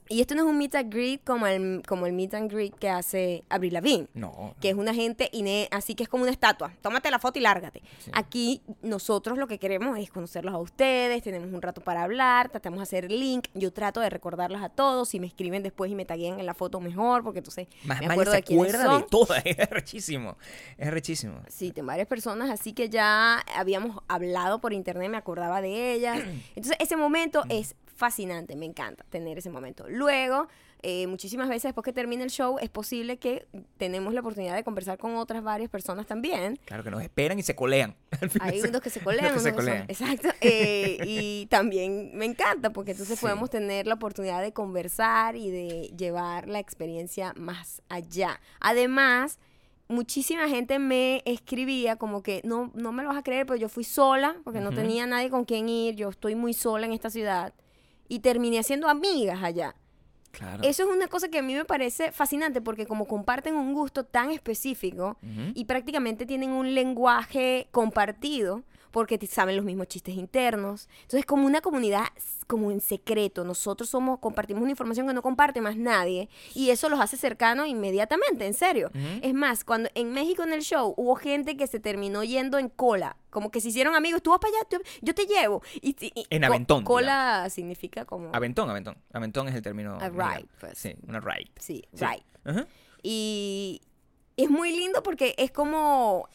Y 0.09 0.21
esto 0.21 0.35
no 0.35 0.43
es 0.43 0.49
un 0.49 0.59
meet 0.59 0.75
and 0.75 0.93
greet 0.93 1.25
como 1.25 1.47
el, 1.47 1.83
como 1.87 2.07
el 2.07 2.13
meet 2.13 2.35
and 2.35 2.51
greet 2.53 2.75
que 2.75 2.89
hace 2.89 3.45
Avril 3.49 3.75
Lavigne. 3.75 4.07
No. 4.15 4.55
Que 4.61 4.71
es 4.71 4.75
una 4.75 4.95
gente, 4.95 5.29
ine- 5.33 5.69
así 5.71 5.95
que 5.95 6.03
es 6.05 6.09
como 6.09 6.23
una 6.23 6.33
estatua. 6.33 6.73
Tómate 6.81 7.11
la 7.11 7.19
foto 7.19 7.39
y 7.39 7.43
lárgate. 7.43 7.83
Sí. 7.99 8.11
Aquí 8.15 8.63
nosotros 8.83 9.39
lo 9.39 9.47
que 9.47 9.59
queremos 9.59 9.99
es 9.99 10.11
conocerlos 10.11 10.55
a 10.55 10.59
ustedes, 10.59 11.23
tenemos 11.23 11.53
un 11.53 11.61
rato 11.63 11.81
para 11.81 12.03
hablar, 12.03 12.49
tratamos 12.51 12.79
de 12.79 12.83
hacer 12.85 13.11
link. 13.11 13.49
Yo 13.55 13.73
trato 13.73 14.01
de 14.01 14.11
recordarlos 14.11 14.63
a 14.63 14.69
todos. 14.69 15.09
Si 15.09 15.21
me 15.21 15.27
escriben 15.27 15.63
después 15.63 15.91
y 15.91 15.95
me 15.95 16.05
taguean 16.05 16.39
en 16.41 16.47
la 16.47 16.55
foto, 16.55 16.81
mejor, 16.81 17.23
porque 17.23 17.39
entonces 17.39 17.67
Más 17.85 18.01
me 18.01 18.07
acuerdo 18.07 18.31
se 18.33 18.39
de 18.39 18.43
quiénes 18.43 18.73
son. 18.73 19.01
de 19.03 19.07
todas. 19.09 19.43
Es 19.47 19.71
rechísimo. 19.71 20.37
Es 20.79 20.91
rechísimo. 20.91 21.41
Sí, 21.49 21.73
de 21.73 21.83
varias 21.83 22.07
personas, 22.07 22.51
así 22.51 22.73
que 22.73 22.89
ya 22.89 23.39
habíamos 23.55 24.03
hablado 24.09 24.61
por 24.61 24.73
internet, 24.73 25.11
me 25.11 25.17
acordaba 25.17 25.61
de 25.61 25.93
ellas. 25.95 26.19
Entonces, 26.57 26.77
ese 26.81 26.97
momento 26.97 27.43
es 27.49 27.75
fascinante, 27.97 28.55
me 28.57 28.67
encanta 28.67 29.05
tener 29.11 29.39
ese 29.39 29.51
momento. 29.51 29.87
Luego, 29.89 30.47
eh, 30.83 31.07
muchísimas 31.07 31.49
veces 31.49 31.65
después 31.65 31.85
que 31.85 31.93
termine 31.93 32.23
el 32.23 32.31
show, 32.31 32.59
es 32.61 32.69
posible 32.69 33.17
que 33.19 33.47
tenemos 33.79 34.13
la 34.15 34.21
oportunidad 34.21 34.55
de 34.55 34.63
conversar 34.63 34.99
con 34.99 35.17
otras 35.17 35.43
varias 35.43 35.71
personas 35.71 36.07
también. 36.07 36.59
Claro, 36.67 36.85
que 36.85 36.91
nos 36.91 37.03
esperan 37.03 37.39
y 37.39 37.43
se 37.43 37.57
colean. 37.57 37.97
Hay 38.41 38.61
se- 38.61 38.69
unos 38.69 38.81
que 38.83 38.91
se 38.91 39.01
colean, 39.05 39.33
que 39.35 39.41
se 39.41 39.49
unos 39.51 39.57
que 39.57 39.63
son- 39.63 39.65
colean. 39.65 39.83
exacto. 39.89 40.29
eh, 40.43 40.99
y 41.05 41.47
también 41.47 42.11
me 42.15 42.27
encanta 42.27 42.71
porque 42.71 42.93
entonces 42.93 43.19
Sí. 43.19 43.23
podemos 43.25 43.49
tener 43.51 43.87
la 43.87 43.95
oportunidad 43.95 44.43
de 44.43 44.53
conversar 44.53 45.35
y 45.37 45.51
de 45.51 45.91
llevar 45.97 46.47
la 46.49 46.59
experiencia 46.59 47.33
más 47.37 47.83
allá. 47.89 48.41
Además, 48.61 49.39
muchísima 49.89 50.49
gente 50.49 50.79
me 50.79 51.23
escribía 51.25 51.97
como 51.97 52.23
que 52.23 52.43
no, 52.45 52.71
no 52.75 52.93
me 52.93 53.03
lo 53.03 53.09
vas 53.09 53.19
a 53.19 53.23
creer, 53.23 53.47
pero 53.47 53.57
yo 53.57 53.69
fui 53.69 53.85
sola 53.85 54.37
porque 54.45 54.61
no 54.61 54.73
tenía 54.73 55.07
nadie 55.07 55.31
con 55.31 55.45
quien 55.45 55.69
ir, 55.69 55.95
yo 55.95 56.09
estoy 56.11 56.35
muy 56.35 56.53
sola 56.53 56.87
en 56.87 56.93
esta 56.93 57.09
ciudad 57.09 57.55
y 58.09 58.21
terminé 58.21 58.59
haciendo 58.59 58.89
amigas 58.89 59.43
allá. 59.43 59.75
Claro. 60.31 60.63
Eso 60.65 60.83
es 60.83 60.89
una 60.91 61.09
cosa 61.09 61.29
que 61.29 61.39
a 61.39 61.43
mí 61.43 61.55
me 61.55 61.65
parece 61.65 62.13
fascinante 62.13 62.61
porque 62.61 62.87
como 62.87 63.07
comparten 63.07 63.55
un 63.55 63.73
gusto 63.73 64.05
tan 64.05 64.31
específico 64.31 65.17
y 65.55 65.65
prácticamente 65.65 66.27
tienen 66.27 66.51
un 66.51 66.75
lenguaje 66.75 67.69
compartido 67.71 68.63
porque 68.97 69.19
saben 69.27 69.57
los 69.57 69.65
mismos 69.67 69.89
chistes 69.89 70.15
internos. 70.15 70.89
Entonces, 71.03 71.27
como 71.27 71.45
una 71.47 71.61
comunidad 71.61 72.05
como 72.47 72.71
en 72.71 72.81
secreto, 72.81 73.45
nosotros 73.45 73.91
somos 73.91 74.21
compartimos 74.21 74.63
una 74.63 74.71
información 74.71 75.07
que 75.07 75.13
no 75.13 75.21
comparte 75.21 75.61
más 75.61 75.77
nadie 75.77 76.31
y 76.55 76.71
eso 76.71 76.89
los 76.89 76.99
hace 76.99 77.19
cercanos 77.19 77.69
inmediatamente, 77.69 78.47
en 78.47 78.55
serio. 78.55 78.91
Es 79.21 79.35
más, 79.35 79.65
cuando 79.65 79.91
en 79.95 80.13
México 80.13 80.45
en 80.45 80.55
el 80.55 80.63
show 80.63 80.95
hubo 80.97 81.15
gente 81.15 81.59
que 81.59 81.67
se 81.67 81.79
terminó 81.79 82.25
yendo 82.25 82.57
en 82.59 82.71
cola, 82.71 83.19
como 83.29 83.51
que 83.51 83.61
se 83.61 83.69
hicieron 83.69 83.95
amigos, 83.95 84.23
tú 84.23 84.31
vas 84.31 84.41
para 84.41 84.57
allá, 84.57 84.67
tú- 84.71 84.83
yo 85.03 85.15
te 85.15 85.27
llevo. 85.27 85.63
Y, 85.83 85.91
y- 86.01 86.13
y 86.15 86.27
En 86.31 86.41
co- 86.41 86.47
aventón, 86.47 86.83
Cola 86.85 87.49
significa 87.51 88.07
como 88.07 88.31
Aventón, 88.33 88.71
aventón. 88.71 88.97
Aventón 89.13 89.47
es 89.49 89.55
el 89.55 89.61
término. 89.61 89.99
A 90.01 90.09
ride, 90.09 90.47
pues. 90.59 90.79
Sí, 90.79 90.95
una 91.07 91.21
ride. 91.21 91.51
sí, 91.61 91.85
Sí. 91.93 92.07
Y 93.03 93.83
es 94.39 94.49
muy 94.51 94.75
lindo 94.75 95.03
porque 95.03 95.35
es 95.37 95.51
como 95.51 96.29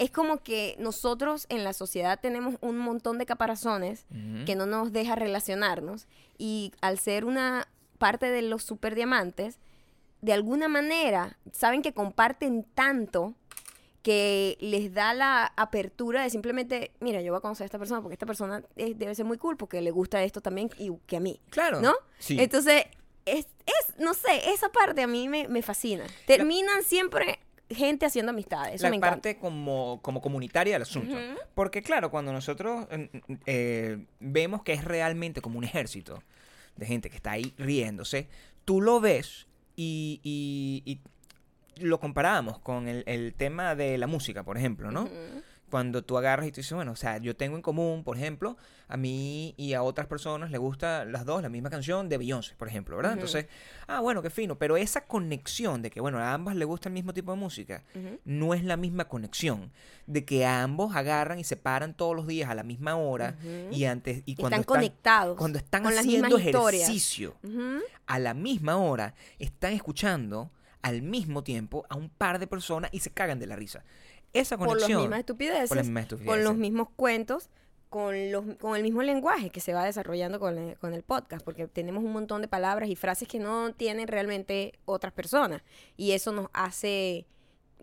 es 0.00 0.10
como 0.10 0.38
que 0.38 0.76
nosotros 0.78 1.44
en 1.50 1.62
la 1.62 1.74
sociedad 1.74 2.18
tenemos 2.18 2.54
un 2.62 2.78
montón 2.78 3.18
de 3.18 3.26
caparazones 3.26 4.06
que 4.46 4.54
no 4.56 4.64
nos 4.64 4.92
deja 4.92 5.14
relacionarnos 5.14 6.06
y 6.38 6.72
al 6.80 6.98
ser 6.98 7.26
una 7.26 7.68
parte 7.98 8.30
de 8.30 8.40
los 8.40 8.62
superdiamantes, 8.62 9.58
de 10.22 10.32
alguna 10.32 10.68
manera 10.68 11.36
saben 11.52 11.82
que 11.82 11.92
comparten 11.92 12.64
tanto 12.74 13.34
que 14.02 14.56
les 14.60 14.94
da 14.94 15.12
la 15.12 15.52
apertura 15.54 16.22
de 16.22 16.30
simplemente, 16.30 16.92
mira, 17.00 17.20
yo 17.20 17.32
voy 17.32 17.38
a 17.38 17.42
conocer 17.42 17.64
a 17.64 17.66
esta 17.66 17.78
persona 17.78 18.00
porque 18.00 18.14
esta 18.14 18.24
persona 18.24 18.62
debe 18.74 19.14
ser 19.14 19.26
muy 19.26 19.36
cool 19.36 19.58
porque 19.58 19.82
le 19.82 19.90
gusta 19.90 20.22
esto 20.22 20.40
también 20.40 20.70
y 20.78 20.90
que 21.06 21.18
a 21.18 21.20
mí. 21.20 21.42
Claro. 21.50 21.82
¿no? 21.82 21.92
Sí. 22.18 22.38
Entonces, 22.40 22.86
es, 23.26 23.46
es, 23.66 23.98
no 23.98 24.14
sé, 24.14 24.50
esa 24.50 24.70
parte 24.70 25.02
a 25.02 25.06
mí 25.06 25.28
me, 25.28 25.46
me 25.46 25.60
fascina. 25.60 26.06
Terminan 26.26 26.82
siempre 26.84 27.39
gente 27.70 28.04
haciendo 28.06 28.30
amistades. 28.30 28.74
Eso 28.76 28.84
la 28.84 28.90
me 28.90 28.96
encanta. 28.96 29.14
parte 29.16 29.36
como, 29.38 30.00
como 30.02 30.20
comunitaria 30.20 30.74
del 30.74 30.82
asunto. 30.82 31.16
Porque 31.54 31.82
claro, 31.82 32.10
cuando 32.10 32.32
nosotros 32.32 32.86
eh, 33.46 34.04
vemos 34.20 34.62
que 34.62 34.72
es 34.72 34.84
realmente 34.84 35.40
como 35.40 35.58
un 35.58 35.64
ejército 35.64 36.22
de 36.76 36.86
gente 36.86 37.10
que 37.10 37.16
está 37.16 37.32
ahí 37.32 37.54
riéndose, 37.58 38.28
tú 38.64 38.80
lo 38.80 39.00
ves 39.00 39.46
y, 39.76 40.20
y- 40.22 40.82
y 40.84 41.00
lo 41.84 41.98
comparamos 42.00 42.58
con 42.58 42.88
el, 42.88 43.04
el 43.06 43.32
tema 43.34 43.74
de 43.74 43.96
la 43.98 44.06
música, 44.06 44.42
por 44.42 44.58
ejemplo, 44.58 44.90
¿no? 44.90 45.08
Cuando 45.70 46.02
tú 46.02 46.18
agarras 46.18 46.46
y 46.46 46.52
tú 46.52 46.56
dices, 46.56 46.72
bueno, 46.72 46.92
o 46.92 46.96
sea, 46.96 47.18
yo 47.18 47.36
tengo 47.36 47.56
en 47.56 47.62
común, 47.62 48.02
por 48.04 48.16
ejemplo, 48.16 48.56
a 48.88 48.96
mí 48.96 49.54
y 49.56 49.74
a 49.74 49.82
otras 49.82 50.06
personas 50.06 50.50
les 50.50 50.60
gusta 50.60 51.04
las 51.04 51.24
dos 51.24 51.42
la 51.42 51.48
misma 51.48 51.70
canción 51.70 52.08
de 52.08 52.18
Beyoncé, 52.18 52.54
por 52.56 52.68
ejemplo, 52.68 52.96
¿verdad? 52.96 53.12
Entonces, 53.12 53.46
ah, 53.86 54.00
bueno, 54.00 54.20
qué 54.20 54.30
fino, 54.30 54.58
pero 54.58 54.76
esa 54.76 55.06
conexión 55.06 55.80
de 55.80 55.90
que, 55.90 56.00
bueno, 56.00 56.18
a 56.18 56.34
ambas 56.34 56.56
les 56.56 56.66
gusta 56.66 56.88
el 56.88 56.94
mismo 56.94 57.14
tipo 57.14 57.32
de 57.32 57.38
música, 57.38 57.84
no 58.24 58.52
es 58.52 58.64
la 58.64 58.76
misma 58.76 59.06
conexión 59.06 59.70
de 60.06 60.24
que 60.24 60.44
ambos 60.44 60.96
agarran 60.96 61.38
y 61.38 61.44
se 61.44 61.56
paran 61.56 61.94
todos 61.94 62.16
los 62.16 62.26
días 62.26 62.50
a 62.50 62.54
la 62.54 62.64
misma 62.64 62.96
hora 62.96 63.36
y 63.70 63.84
antes 63.84 64.22
y 64.26 64.34
cuando 64.34 64.56
están, 64.56 64.60
están, 64.60 64.64
conectados. 64.64 65.38
cuando 65.38 65.58
están 65.58 65.84
con 65.84 65.96
haciendo 65.96 66.36
ejercicio 66.36 67.36
a 68.06 68.18
la 68.18 68.34
misma 68.34 68.76
hora 68.76 69.14
están 69.38 69.72
escuchando 69.72 70.50
al 70.82 71.02
mismo 71.02 71.42
tiempo 71.44 71.84
a 71.88 71.96
un 71.96 72.08
par 72.08 72.38
de 72.38 72.46
personas 72.46 72.90
y 72.92 73.00
se 73.00 73.10
cagan 73.10 73.38
de 73.38 73.46
la 73.46 73.56
risa. 73.56 73.84
Esa 74.32 74.56
Por 74.56 74.66
las 74.68 74.74
conexión 74.74 75.00
mismas 75.02 75.18
estupideces. 75.20 75.68
por 75.68 75.76
las 75.78 75.86
mismas 75.86 76.06
Con 76.06 76.16
los 76.18 76.28
estupideces. 76.30 76.56
mismos 76.58 76.88
cuentos. 76.96 77.50
Con, 77.88 78.30
los, 78.30 78.44
con 78.60 78.76
el 78.76 78.84
mismo 78.84 79.02
lenguaje 79.02 79.50
que 79.50 79.58
se 79.58 79.74
va 79.74 79.84
desarrollando 79.84 80.38
con 80.38 80.56
el, 80.58 80.78
con 80.78 80.94
el 80.94 81.02
podcast, 81.02 81.44
porque 81.44 81.66
tenemos 81.66 82.04
un 82.04 82.12
montón 82.12 82.40
de 82.40 82.46
palabras 82.46 82.88
y 82.88 82.94
frases 82.94 83.26
que 83.26 83.40
no 83.40 83.74
tienen 83.74 84.06
realmente 84.06 84.78
otras 84.84 85.12
personas. 85.12 85.62
Y 85.96 86.12
eso 86.12 86.30
nos 86.30 86.46
hace 86.52 87.26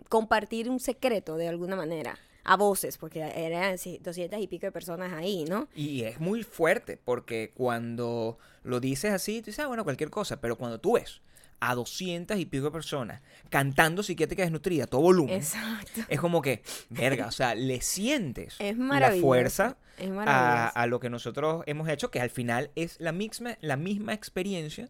compartir 0.08 0.70
un 0.70 0.80
secreto 0.80 1.36
de 1.36 1.50
alguna 1.50 1.76
manera, 1.76 2.18
a 2.46 2.56
voces, 2.56 2.98
porque 2.98 3.20
eran 3.20 3.78
sí, 3.78 4.00
200 4.02 4.40
y 4.40 4.48
pico 4.48 4.66
de 4.66 4.72
personas 4.72 5.12
ahí, 5.12 5.44
¿no? 5.44 5.68
Y 5.76 6.04
es 6.04 6.22
muy 6.22 6.44
fuerte 6.44 6.96
porque 6.96 7.52
cuando 7.54 8.38
lo 8.64 8.80
dices 8.80 9.12
así, 9.12 9.42
tú 9.42 9.48
dices, 9.48 9.66
ah, 9.66 9.68
bueno, 9.68 9.84
cualquier 9.84 10.10
cosa, 10.10 10.40
pero 10.40 10.56
cuando 10.58 10.80
tú 10.80 10.94
ves 10.94 11.22
a 11.60 11.76
200 11.76 12.38
y 12.38 12.46
pico 12.46 12.66
de 12.66 12.72
personas 12.72 13.22
cantando 13.50 14.04
psiquiátrica 14.04 14.44
desnutrida 14.44 14.86
a 14.86 14.88
todo 14.88 15.02
volumen, 15.02 15.36
Exacto. 15.36 16.02
es 16.08 16.20
como 16.20 16.42
que, 16.42 16.62
verga, 16.90 17.28
o 17.28 17.32
sea, 17.32 17.56
le 17.56 17.82
sientes 17.82 18.56
Es 18.60 18.78
la 18.78 19.12
fuerza 19.20 19.78
Es 19.98 20.12
a, 20.16 20.86
lo 20.88 21.00
que 21.00 21.10
nosotros 21.10 21.64
hemos 21.66 21.90
hecho, 21.90 22.12
que 22.12 22.20
al 22.20 22.30
final 22.30 22.72
es 22.76 23.00
la 23.00 23.12
misma, 23.12 23.58
la 23.62 23.78
misma 23.78 24.14
experiencia 24.14 24.90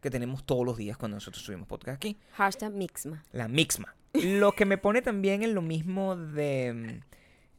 que 0.00 0.10
tenemos 0.10 0.44
todos 0.44 0.64
los 0.64 0.76
días 0.76 0.96
cuando 0.96 1.16
nosotros 1.16 1.44
subimos 1.44 1.66
podcast 1.66 1.96
aquí. 1.96 2.16
Hashtag 2.32 2.72
Mixma. 2.72 3.24
La 3.32 3.48
misma. 3.48 3.94
Lo 4.12 4.52
que 4.52 4.64
me 4.64 4.78
pone 4.78 5.02
también 5.02 5.42
en 5.42 5.54
lo 5.54 5.62
mismo 5.62 6.16
de... 6.16 7.02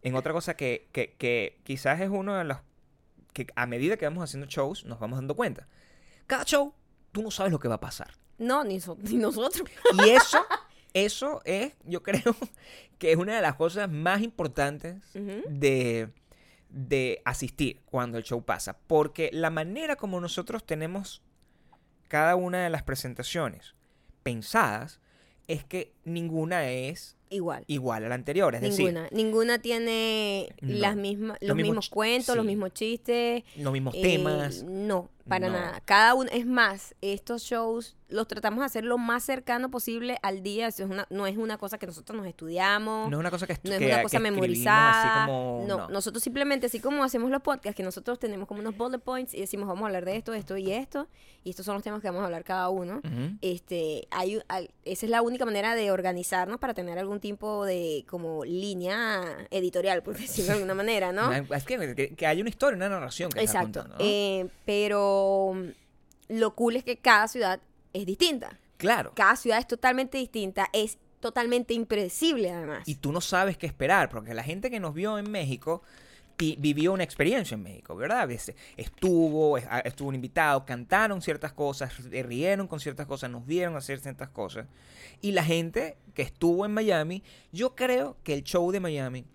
En 0.01 0.15
otra 0.15 0.31
cosa 0.31 0.55
que, 0.55 0.87
que, 0.93 1.15
que 1.17 1.59
quizás 1.63 1.99
es 1.99 2.09
uno 2.09 2.35
de 2.37 2.45
los... 2.45 2.57
que 3.33 3.47
a 3.55 3.65
medida 3.65 3.97
que 3.97 4.05
vamos 4.05 4.23
haciendo 4.23 4.47
shows 4.47 4.85
nos 4.85 4.99
vamos 4.99 5.17
dando 5.17 5.35
cuenta. 5.35 5.67
Cada 6.27 6.45
show, 6.45 6.73
tú 7.11 7.21
no 7.21 7.31
sabes 7.31 7.51
lo 7.51 7.59
que 7.59 7.67
va 7.67 7.75
a 7.75 7.79
pasar. 7.81 8.11
No, 8.39 8.63
ni, 8.63 8.79
so- 8.79 8.97
ni 9.01 9.17
nosotros. 9.17 9.69
Y 9.93 10.09
eso, 10.09 10.39
eso 10.93 11.41
es, 11.45 11.73
yo 11.85 12.01
creo, 12.01 12.35
que 12.97 13.11
es 13.11 13.17
una 13.17 13.35
de 13.35 13.41
las 13.41 13.55
cosas 13.55 13.89
más 13.89 14.21
importantes 14.21 14.95
de, 15.13 16.09
de 16.69 17.21
asistir 17.25 17.81
cuando 17.85 18.17
el 18.17 18.23
show 18.23 18.43
pasa. 18.43 18.77
Porque 18.87 19.29
la 19.33 19.49
manera 19.51 19.95
como 19.95 20.19
nosotros 20.19 20.65
tenemos 20.65 21.21
cada 22.07 22.35
una 22.35 22.63
de 22.63 22.69
las 22.71 22.81
presentaciones 22.83 23.75
pensadas 24.23 24.99
es 25.47 25.63
que 25.63 25.93
ninguna 26.05 26.69
es 26.69 27.17
Igual. 27.29 27.63
igual 27.67 28.05
a 28.05 28.09
la 28.09 28.15
anterior. 28.15 28.53
Es 28.55 28.61
decir, 28.61 28.85
Ninguna. 28.87 29.07
Ninguna 29.11 29.59
tiene 29.59 30.49
No. 30.61 30.77
las 30.77 30.95
mismas, 30.95 31.37
Los 31.41 31.49
los, 31.49 31.57
mismos 31.57 31.89
cuentos, 31.89 32.35
los 32.35 32.45
mismos 32.45 32.73
chistes. 32.73 33.43
los 33.57 33.71
mismos 33.73 33.93
eh, 33.95 34.01
temas. 34.01 34.63
No, 34.63 35.09
para 35.27 35.47
No. 35.47 35.53
nada. 35.53 35.81
Cada 35.85 36.15
uno, 36.15 36.29
es 36.33 36.45
más, 36.47 36.95
estos 37.01 37.43
shows 37.43 37.95
los 38.07 38.27
tratamos 38.27 38.61
de 38.61 38.65
hacer 38.65 38.83
lo 38.83 38.97
más 38.97 39.23
cercano 39.23 39.69
posible 39.69 40.17
al 40.23 40.41
día. 40.41 40.65
Eso 40.67 40.83
es 40.83 40.89
una, 40.89 41.05
no 41.11 41.27
es 41.27 41.37
una 41.37 41.59
cosa 41.59 41.77
que 41.77 41.85
nosotros 41.85 42.17
nos 42.17 42.25
estudiamos. 42.25 43.07
No 43.11 43.17
es 43.17 43.19
una 43.19 43.29
cosa 43.29 43.45
que, 43.45 43.53
No 43.63 43.73
es 43.73 43.81
una 43.81 43.97
que 43.97 44.01
cosa 44.01 44.19
memorizada. 44.19 45.23
Así 45.23 45.27
como, 45.31 45.65
no, 45.67 45.87
nosotros 45.89 46.23
simplemente, 46.23 46.65
así 46.65 46.79
como 46.79 47.03
hacemos 47.03 47.29
los 47.29 47.43
podcasts, 47.43 47.75
que 47.77 47.83
nosotros 47.83 48.17
tenemos 48.17 48.47
como 48.47 48.61
unos 48.61 48.75
bullet 48.75 48.97
points 48.97 49.35
y 49.35 49.39
decimos, 49.41 49.67
vamos 49.67 49.83
a 49.83 49.85
hablar 49.85 50.05
de 50.05 50.15
esto, 50.15 50.33
esto 50.33 50.57
y 50.57 50.71
esto, 50.71 51.07
y 51.43 51.51
estos 51.51 51.63
son 51.67 51.75
los 51.75 51.83
temas 51.83 52.01
que 52.01 52.07
vamos 52.07 52.23
a 52.23 52.25
hablar 52.25 52.43
cada 52.43 52.69
uno. 52.69 52.99
Este, 53.41 54.07
hay, 54.09 54.41
al- 54.47 54.71
esa 54.85 55.05
es 55.05 55.09
la 55.11 55.21
única 55.21 55.45
manera 55.45 55.75
de 55.75 55.91
organizarnos 55.91 56.59
para 56.59 56.73
tener 56.73 56.97
algún 56.97 57.18
tipo 57.19 57.65
de 57.65 58.05
como 58.07 58.43
línea 58.45 59.47
editorial, 59.51 60.03
por 60.03 60.17
decirlo 60.19 60.47
de 60.47 60.53
alguna 60.53 60.73
manera, 60.75 61.11
¿no? 61.11 61.31
Es 61.55 61.63
que, 61.63 61.95
que, 61.95 62.15
que 62.15 62.27
hay 62.27 62.41
una 62.41 62.49
historia, 62.49 62.75
una 62.77 62.89
narración 62.89 63.29
que 63.31 63.41
Exacto. 63.41 63.81
contando. 63.81 63.95
¿no? 63.97 64.05
Eh, 64.05 64.47
pero 64.65 65.53
mm, 65.55 66.37
lo 66.37 66.55
cool 66.55 66.75
es 66.77 66.83
que 66.83 66.97
cada 66.97 67.27
ciudad 67.27 67.59
es 67.93 68.05
distinta. 68.05 68.57
claro. 68.77 69.11
Cada 69.15 69.35
ciudad 69.35 69.59
es 69.59 69.67
totalmente 69.67 70.17
distinta, 70.17 70.69
es 70.73 70.97
totalmente 71.19 71.73
impredecible 71.73 72.51
además. 72.51 72.87
y 72.87 72.95
tú 72.95 73.11
no 73.11 73.19
sabes 73.19 73.57
qué 73.57 73.65
esperar, 73.67 74.09
porque 74.09 74.33
la 74.33 74.43
gente 74.43 74.69
que 74.71 74.79
nos 74.79 74.93
vio 74.93 75.17
en 75.17 75.29
México 75.29 75.81
vivió 76.39 76.93
una 76.93 77.03
experiencia 77.03 77.55
en 77.55 77.63
México, 77.63 77.95
¿verdad? 77.95 78.29
Estuvo, 78.77 79.57
es- 79.57 79.67
estuvo 79.83 80.09
un 80.09 80.15
invitado, 80.15 80.65
cantaron 80.65 81.21
ciertas 81.21 81.51
cosas, 81.53 81.91
ri- 81.99 82.23
rieron 82.23 82.67
con 82.67 82.79
ciertas 82.79 83.05
cosas, 83.07 83.29
nos 83.29 83.45
vieron 83.45 83.75
hacer 83.75 83.99
ciertas 83.99 84.29
cosas. 84.29 84.67
Y 85.21 85.31
la 85.33 85.43
gente 85.43 85.97
que 86.13 86.21
estuvo 86.21 86.65
en 86.65 86.71
Miami, 86.73 87.23
yo 87.51 87.75
creo 87.75 88.17
que 88.23 88.33
el 88.33 88.43
show 88.43 88.71
de 88.71 88.79
Miami 88.79 89.25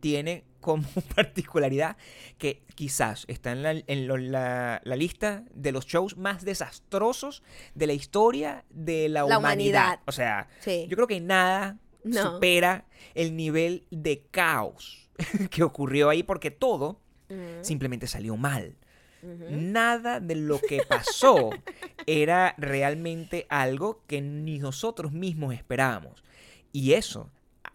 tiene 0.00 0.44
como 0.60 0.82
particularidad 1.14 1.96
que 2.38 2.62
quizás 2.74 3.24
está 3.28 3.52
en, 3.52 3.62
la, 3.62 3.70
en 3.86 4.06
lo- 4.08 4.16
la- 4.16 4.80
la 4.84 4.96
lista 4.96 5.44
de 5.54 5.70
los 5.72 5.86
shows 5.86 6.16
más 6.16 6.44
desastrosos 6.44 7.42
de 7.74 7.86
la 7.86 7.92
historia 7.92 8.64
de 8.70 9.08
la, 9.08 9.20
La 9.22 9.38
humanidad. 9.38 9.82
humanidad. 9.84 10.00
O 10.06 10.12
sea, 10.12 10.48
Sí. 10.60 10.86
yo 10.88 10.96
creo 10.96 11.06
que 11.06 11.20
nada 11.20 11.78
No. 12.02 12.22
supera 12.34 12.86
el 13.14 13.36
nivel 13.36 13.86
de 13.90 14.26
caos 14.30 15.03
que 15.50 15.62
ocurrió 15.62 16.08
ahí 16.08 16.22
porque 16.22 16.50
todo 16.50 17.00
simplemente 17.62 18.06
salió 18.06 18.36
mal. 18.36 18.76
Nada 19.50 20.20
de 20.20 20.34
lo 20.34 20.60
que 20.60 20.82
pasó 20.86 21.50
era 22.06 22.54
realmente 22.58 23.46
algo 23.48 24.02
que 24.06 24.20
ni 24.20 24.58
nosotros 24.58 25.12
mismos 25.12 25.54
esperábamos. 25.54 26.22
Y 26.72 26.92
eso, 26.92 27.30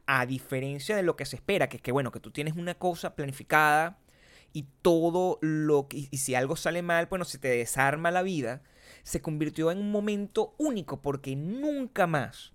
a 0.05 0.27
diferencia 0.27 0.96
de 0.96 1.01
lo 1.01 1.15
que 1.15 1.25
se 1.25 1.38
espera, 1.38 1.67
que 1.67 1.77
es 1.77 1.81
que, 1.81 1.91
bueno, 1.91 2.12
que 2.12 2.19
tú 2.19 2.29
tienes 2.29 2.55
una 2.55 2.75
cosa 2.75 3.15
planificada 3.15 3.98
y 4.53 4.67
todo 4.81 5.39
lo 5.41 5.88
que, 5.88 6.08
y 6.12 6.17
si 6.17 6.36
algo 6.36 6.55
sale 6.55 6.84
mal, 6.84 7.08
bueno, 7.08 7.25
se 7.25 7.39
te 7.39 7.48
desarma 7.48 8.12
la 8.12 8.22
vida, 8.22 8.62
se 9.03 9.22
convirtió 9.22 9.72
en 9.72 9.79
un 9.79 9.91
momento 9.91 10.53
único 10.60 11.01
porque 11.01 11.36
nunca 11.36 12.05
más 12.05 12.53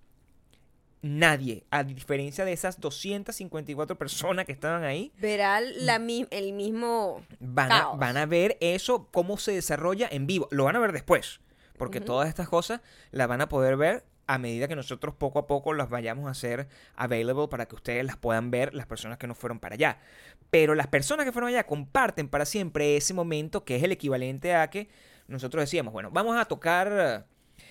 nadie, 1.06 1.64
a 1.70 1.84
diferencia 1.84 2.44
de 2.46 2.52
esas 2.54 2.80
254 2.80 3.96
personas 3.98 4.46
que 4.46 4.52
estaban 4.52 4.84
ahí, 4.84 5.12
Verá 5.18 5.60
la 5.60 5.98
mi- 5.98 6.26
el 6.30 6.52
mismo 6.54 7.22
van 7.40 7.70
a, 7.72 7.78
caos. 7.80 7.98
van 7.98 8.16
a 8.16 8.26
ver 8.26 8.56
eso, 8.60 9.08
cómo 9.12 9.36
se 9.36 9.52
desarrolla 9.52 10.08
en 10.10 10.26
vivo. 10.26 10.48
Lo 10.50 10.64
van 10.64 10.76
a 10.76 10.80
ver 10.80 10.92
después, 10.92 11.40
porque 11.76 12.00
todas 12.00 12.28
estas 12.28 12.48
cosas 12.48 12.80
las 13.10 13.28
van 13.28 13.40
a 13.42 13.48
poder 13.48 13.76
ver 13.76 14.04
a 14.26 14.38
medida 14.38 14.66
que 14.68 14.76
nosotros 14.76 15.14
poco 15.14 15.38
a 15.38 15.46
poco 15.46 15.74
las 15.74 15.90
vayamos 15.90 16.26
a 16.26 16.30
hacer 16.30 16.66
available 16.96 17.48
para 17.48 17.66
que 17.66 17.74
ustedes 17.74 18.04
las 18.06 18.16
puedan 18.16 18.50
ver, 18.50 18.72
las 18.74 18.86
personas 18.86 19.18
que 19.18 19.26
no 19.26 19.34
fueron 19.34 19.58
para 19.60 19.74
allá. 19.74 19.98
Pero 20.50 20.74
las 20.74 20.86
personas 20.86 21.26
que 21.26 21.32
fueron 21.32 21.48
allá 21.50 21.66
comparten 21.66 22.28
para 22.30 22.46
siempre 22.46 22.96
ese 22.96 23.12
momento 23.12 23.64
que 23.66 23.76
es 23.76 23.82
el 23.82 23.92
equivalente 23.92 24.54
a 24.54 24.70
que 24.70 24.88
nosotros 25.28 25.60
decíamos, 25.64 25.92
bueno, 25.92 26.10
vamos 26.10 26.38
a 26.38 26.46
tocar... 26.46 27.26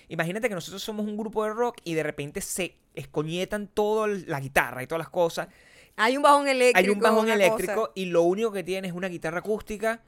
Imagínate 0.08 0.48
que 0.48 0.54
nosotros 0.54 0.82
somos 0.82 1.06
un 1.06 1.16
grupo 1.16 1.44
de 1.44 1.52
rock 1.52 1.78
y 1.84 1.94
de 1.94 2.02
repente 2.02 2.40
se 2.40 2.76
escoñetan 2.94 3.66
toda 3.68 4.06
la 4.08 4.40
guitarra 4.40 4.82
y 4.82 4.86
todas 4.86 4.98
las 5.00 5.08
cosas 5.10 5.48
Hay 5.96 6.16
un 6.16 6.22
bajón 6.22 6.48
eléctrico. 6.48 6.78
hay 6.78 6.88
un 6.94 7.00
bajón 7.00 7.28
eléctrico 7.28 7.74
cosa. 7.74 7.92
y 7.94 8.06
lo 8.06 8.22
único 8.22 8.52
que 8.52 8.62
tienes 8.62 8.90
es 8.90 8.96
una 8.96 9.08
guitarra 9.08 9.38
acústica 9.40 10.02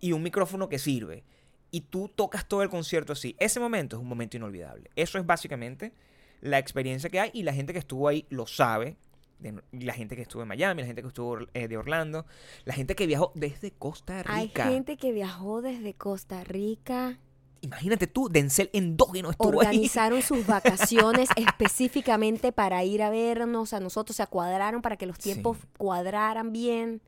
y 0.00 0.12
un 0.12 0.22
micrófono 0.22 0.68
que 0.68 0.78
sirve. 0.78 1.24
Y 1.70 1.82
tú 1.82 2.08
tocas 2.14 2.46
todo 2.46 2.62
el 2.62 2.68
concierto 2.68 3.12
así. 3.14 3.34
Ese 3.38 3.58
momento 3.60 3.96
es 3.96 4.02
un 4.02 4.08
momento 4.08 4.36
inolvidable. 4.36 4.90
Eso 4.96 5.18
es 5.18 5.24
básicamente 5.24 5.92
la 6.40 6.58
experiencia 6.58 7.08
que 7.08 7.18
hay 7.20 7.30
y 7.32 7.44
la 7.44 7.52
gente 7.54 7.72
que 7.72 7.78
estuvo 7.78 8.08
ahí 8.08 8.26
lo 8.28 8.46
sabe. 8.46 8.96
De- 9.38 9.60
la 9.72 9.92
gente 9.94 10.14
que 10.14 10.22
estuvo 10.22 10.42
en 10.42 10.48
Miami, 10.48 10.82
la 10.82 10.86
gente 10.86 11.02
que 11.02 11.08
estuvo 11.08 11.38
eh, 11.54 11.68
de 11.68 11.76
Orlando, 11.76 12.26
la 12.64 12.74
gente 12.74 12.94
que 12.94 13.06
viajó 13.06 13.32
desde 13.34 13.70
Costa 13.72 14.22
Hay 14.26 14.48
Rica. 14.48 14.64
gente 14.66 14.96
que 14.96 15.12
viajó 15.12 15.62
desde 15.62 15.94
Costa 15.94 16.44
Rica. 16.44 17.18
Imagínate 17.62 18.06
tú, 18.06 18.28
Denzel 18.28 18.68
Endógeno 18.72 19.30
estuvo 19.30 19.60
ahí. 19.62 19.66
Organizaron 19.68 20.20
sus 20.20 20.46
vacaciones 20.46 21.28
específicamente 21.36 22.52
para 22.52 22.84
ir 22.84 23.02
a 23.02 23.08
vernos 23.10 23.72
a 23.72 23.80
nosotros. 23.80 24.16
Se 24.16 24.26
cuadraron 24.26 24.82
para 24.82 24.96
que 24.96 25.06
los 25.06 25.18
tiempos 25.18 25.56
Sí. 25.58 25.66
cuadraran 25.78 26.52
bien. 26.52 27.00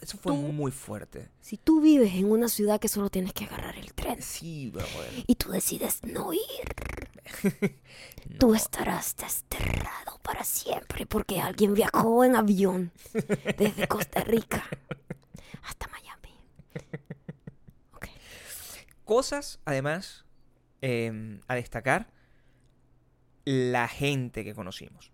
Eso 0.00 0.18
fue 0.18 0.32
tú- 0.32 0.38
muy 0.38 0.72
fuerte. 0.72 1.30
Si 1.40 1.56
tú 1.56 1.80
vives 1.80 2.12
en 2.14 2.30
una 2.30 2.48
ciudad 2.48 2.78
que 2.80 2.88
solo 2.88 3.08
tienes 3.10 3.32
que 3.32 3.44
agarrar 3.44 3.76
el 3.76 3.94
tren 3.94 4.20
Sí, 4.22 4.70
brother. 4.70 5.24
y 5.26 5.34
tú 5.36 5.50
decides 5.50 6.00
no 6.04 6.32
ir, 6.34 6.40
tú 8.38 8.54
estarás 8.54 9.16
desterrado 9.16 10.18
para 10.22 10.44
siempre 10.44 11.06
porque 11.06 11.40
alguien 11.40 11.74
viajó 11.74 12.24
en 12.24 12.36
avión 12.36 12.92
desde 13.56 13.88
Costa 13.88 14.20
Rica 14.22 14.64
hasta 15.62 15.88
Miami. 15.88 16.34
Cosas, 19.06 19.60
además, 19.64 20.26
eh, 20.82 21.40
a 21.48 21.54
destacar, 21.54 22.08
la 23.44 23.86
gente 23.86 24.44
que 24.44 24.52
conocimos. 24.52 25.12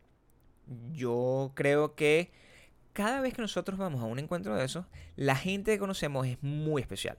Yo 0.92 1.52
creo 1.54 1.94
que 1.94 2.32
cada 2.94 3.20
vez 3.20 3.34
que 3.34 3.42
nosotros 3.42 3.78
vamos 3.78 4.00
a 4.00 4.06
un 4.06 4.18
encuentro 4.18 4.56
de 4.56 4.64
esos, 4.64 4.86
la 5.14 5.36
gente 5.36 5.72
que 5.72 5.78
conocemos 5.78 6.26
es 6.26 6.42
muy 6.42 6.80
especial. 6.80 7.18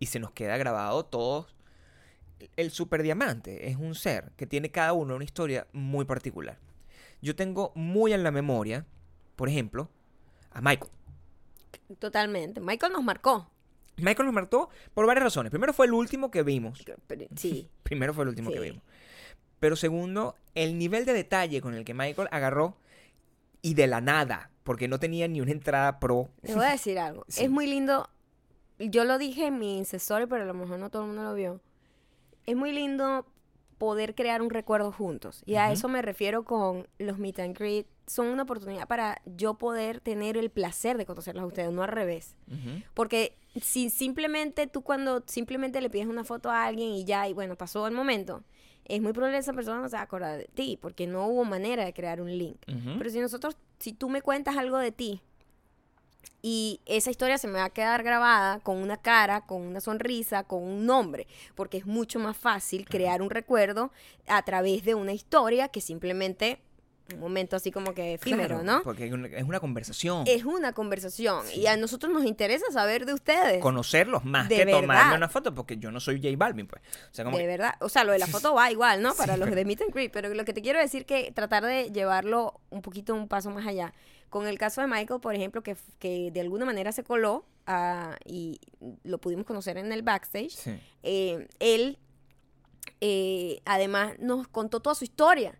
Y 0.00 0.06
se 0.06 0.18
nos 0.18 0.32
queda 0.32 0.56
grabado 0.56 1.04
todos. 1.04 1.54
El 2.56 2.72
superdiamante 2.72 3.70
es 3.70 3.76
un 3.76 3.94
ser 3.94 4.32
que 4.36 4.46
tiene 4.46 4.72
cada 4.72 4.92
uno 4.92 5.14
una 5.14 5.24
historia 5.24 5.68
muy 5.72 6.04
particular. 6.06 6.58
Yo 7.22 7.36
tengo 7.36 7.70
muy 7.76 8.12
en 8.12 8.24
la 8.24 8.32
memoria, 8.32 8.84
por 9.36 9.48
ejemplo, 9.48 9.88
a 10.50 10.60
Michael. 10.60 10.90
Totalmente. 12.00 12.60
Michael 12.60 12.94
nos 12.94 13.04
marcó. 13.04 13.48
Michael 14.00 14.26
nos 14.26 14.34
marcó 14.34 14.70
por 14.94 15.06
varias 15.06 15.24
razones. 15.24 15.50
Primero 15.50 15.72
fue 15.72 15.86
el 15.86 15.92
último 15.92 16.30
que 16.30 16.42
vimos. 16.42 16.84
Sí. 17.36 17.68
Primero 17.82 18.14
fue 18.14 18.24
el 18.24 18.28
último 18.28 18.50
que 18.50 18.60
vimos. 18.60 18.82
Pero 19.58 19.76
segundo, 19.76 20.36
el 20.54 20.78
nivel 20.78 21.04
de 21.04 21.12
detalle 21.12 21.60
con 21.60 21.74
el 21.74 21.84
que 21.84 21.94
Michael 21.94 22.28
agarró 22.30 22.76
y 23.62 23.74
de 23.74 23.86
la 23.86 24.00
nada, 24.00 24.50
porque 24.64 24.88
no 24.88 24.98
tenía 24.98 25.28
ni 25.28 25.40
una 25.40 25.52
entrada 25.52 26.00
pro. 26.00 26.30
Te 26.42 26.54
voy 26.54 26.64
a 26.64 26.70
decir 26.70 26.98
algo. 26.98 27.24
Sí. 27.28 27.44
Es 27.44 27.50
muy 27.50 27.66
lindo. 27.66 28.08
Yo 28.78 29.04
lo 29.04 29.18
dije 29.18 29.46
en 29.46 29.58
mi 29.58 29.80
Story, 29.80 30.26
pero 30.26 30.42
a 30.42 30.46
lo 30.46 30.54
mejor 30.54 30.78
no 30.78 30.88
todo 30.88 31.02
el 31.02 31.08
mundo 31.08 31.22
lo 31.24 31.34
vio. 31.34 31.60
Es 32.46 32.56
muy 32.56 32.72
lindo 32.72 33.26
poder 33.80 34.14
crear 34.14 34.42
un 34.42 34.50
recuerdo 34.50 34.92
juntos. 34.92 35.42
Y 35.46 35.54
a 35.54 35.64
Ujú. 35.64 35.72
eso 35.72 35.88
me 35.88 36.02
refiero 36.02 36.44
con 36.44 36.86
los 36.98 37.16
meet 37.16 37.38
and 37.40 37.56
greet. 37.58 37.86
Son 38.06 38.26
una 38.26 38.42
oportunidad 38.42 38.86
para 38.86 39.22
yo 39.24 39.54
poder 39.54 40.00
tener 40.00 40.36
el 40.36 40.50
placer 40.50 40.98
de 40.98 41.06
conocerlos 41.06 41.44
a 41.44 41.46
ustedes, 41.46 41.72
no 41.72 41.82
al 41.82 41.88
revés. 41.88 42.36
Porque 42.92 43.38
si 43.58 43.88
simplemente 43.88 44.66
tú 44.66 44.82
cuando 44.82 45.24
simplemente 45.26 45.80
le 45.80 45.88
pides 45.88 46.08
una 46.08 46.24
foto 46.24 46.50
a 46.50 46.66
alguien 46.66 46.90
y 46.90 47.04
ya, 47.06 47.26
y 47.26 47.32
bueno, 47.32 47.56
pasó 47.56 47.86
el 47.86 47.94
momento, 47.94 48.42
es 48.84 49.00
muy 49.00 49.14
probable 49.14 49.36
que 49.36 49.40
esa 49.40 49.54
persona 49.54 49.80
no 49.80 49.88
se 49.88 49.96
va 49.96 50.00
a 50.00 50.04
acordar 50.04 50.36
de 50.36 50.50
ti, 50.52 50.78
porque 50.78 51.06
no 51.06 51.26
hubo 51.28 51.46
manera 51.46 51.82
de 51.86 51.94
crear 51.94 52.20
un 52.20 52.36
link. 52.36 52.58
Ujú. 52.68 52.98
Pero 52.98 53.08
si 53.08 53.18
nosotros, 53.18 53.56
si 53.78 53.94
tú 53.94 54.10
me 54.10 54.20
cuentas 54.20 54.58
algo 54.58 54.76
de 54.76 54.92
ti 54.92 55.22
y 56.42 56.80
esa 56.86 57.10
historia 57.10 57.36
se 57.38 57.48
me 57.48 57.54
va 57.58 57.64
a 57.66 57.70
quedar 57.70 58.02
grabada 58.02 58.60
con 58.60 58.78
una 58.78 58.96
cara, 58.96 59.42
con 59.42 59.60
una 59.62 59.80
sonrisa, 59.80 60.44
con 60.44 60.62
un 60.62 60.86
nombre, 60.86 61.26
porque 61.54 61.76
es 61.78 61.86
mucho 61.86 62.18
más 62.18 62.36
fácil 62.36 62.86
crear 62.86 63.20
un 63.20 63.30
recuerdo 63.30 63.92
a 64.26 64.42
través 64.42 64.84
de 64.84 64.94
una 64.94 65.12
historia 65.12 65.68
que 65.68 65.80
simplemente 65.80 66.60
un 67.12 67.18
momento 67.18 67.56
así 67.56 67.72
como 67.72 67.92
que 67.92 68.14
efímero, 68.14 68.60
Claro, 68.60 68.62
¿no? 68.62 68.82
Porque 68.84 69.04
es 69.06 69.12
una- 69.12 69.26
es 69.26 69.44
conversación. 69.60 70.22
Es 70.28 70.44
una 70.44 70.72
conversación 70.72 71.44
y 71.52 71.66
a 71.66 71.76
nosotros 71.76 72.12
nos 72.12 72.24
interesa 72.24 72.66
saber 72.70 73.04
de 73.04 73.14
ustedes. 73.14 73.60
Conocerlos 73.60 74.24
más 74.24 74.48
De 74.48 74.58
que 74.58 74.66
tomarme 74.66 74.86
verdad. 74.94 75.16
una 75.16 75.28
foto, 75.28 75.52
porque 75.52 75.76
yo 75.76 75.90
no 75.90 75.98
soy 75.98 76.22
J 76.22 76.36
Balvin, 76.36 76.68
pues. 76.68 76.80
O 77.10 77.12
sea, 77.14 77.24
como 77.24 77.36
De 77.36 77.42
que- 77.42 77.48
verdad, 77.48 77.74
o 77.80 77.88
sea, 77.88 78.04
lo 78.04 78.12
de 78.12 78.20
la 78.20 78.28
foto 78.28 78.54
va 78.54 78.70
igual, 78.70 79.02
¿no? 79.02 79.14
Para 79.16 79.34
Sí, 79.34 79.40
los 79.40 79.46
pero- 79.48 79.56
de 79.56 79.64
Meet 79.64 79.82
and 79.82 79.92
Greet, 79.92 80.12
pero 80.12 80.32
lo 80.32 80.44
que 80.44 80.52
te 80.52 80.62
quiero 80.62 80.78
decir 80.78 81.04
que 81.04 81.32
tratar 81.32 81.64
de 81.64 81.90
llevarlo 81.90 82.60
un 82.70 82.80
poquito 82.80 83.12
un 83.14 83.26
paso 83.26 83.50
más 83.50 83.66
allá. 83.66 83.92
Con 84.30 84.46
el 84.46 84.58
caso 84.58 84.80
de 84.80 84.86
Michael, 84.86 85.20
por 85.20 85.34
ejemplo, 85.34 85.62
que, 85.62 85.76
que 85.98 86.30
de 86.30 86.40
alguna 86.40 86.64
manera 86.64 86.92
se 86.92 87.04
coló 87.04 87.44
ah, 87.66 88.16
y 88.24 88.60
lo 89.04 89.18
pudimos 89.18 89.44
conocer 89.44 89.76
en 89.76 89.92
el 89.92 90.02
backstage, 90.02 90.50
Sí. 90.52 90.80
eh, 91.02 91.48
él 91.58 91.98
eh, 93.00 93.60
además 93.64 94.18
nos 94.18 94.48
contó 94.48 94.80
toda 94.80 94.94
su 94.94 95.04
historia. 95.04 95.58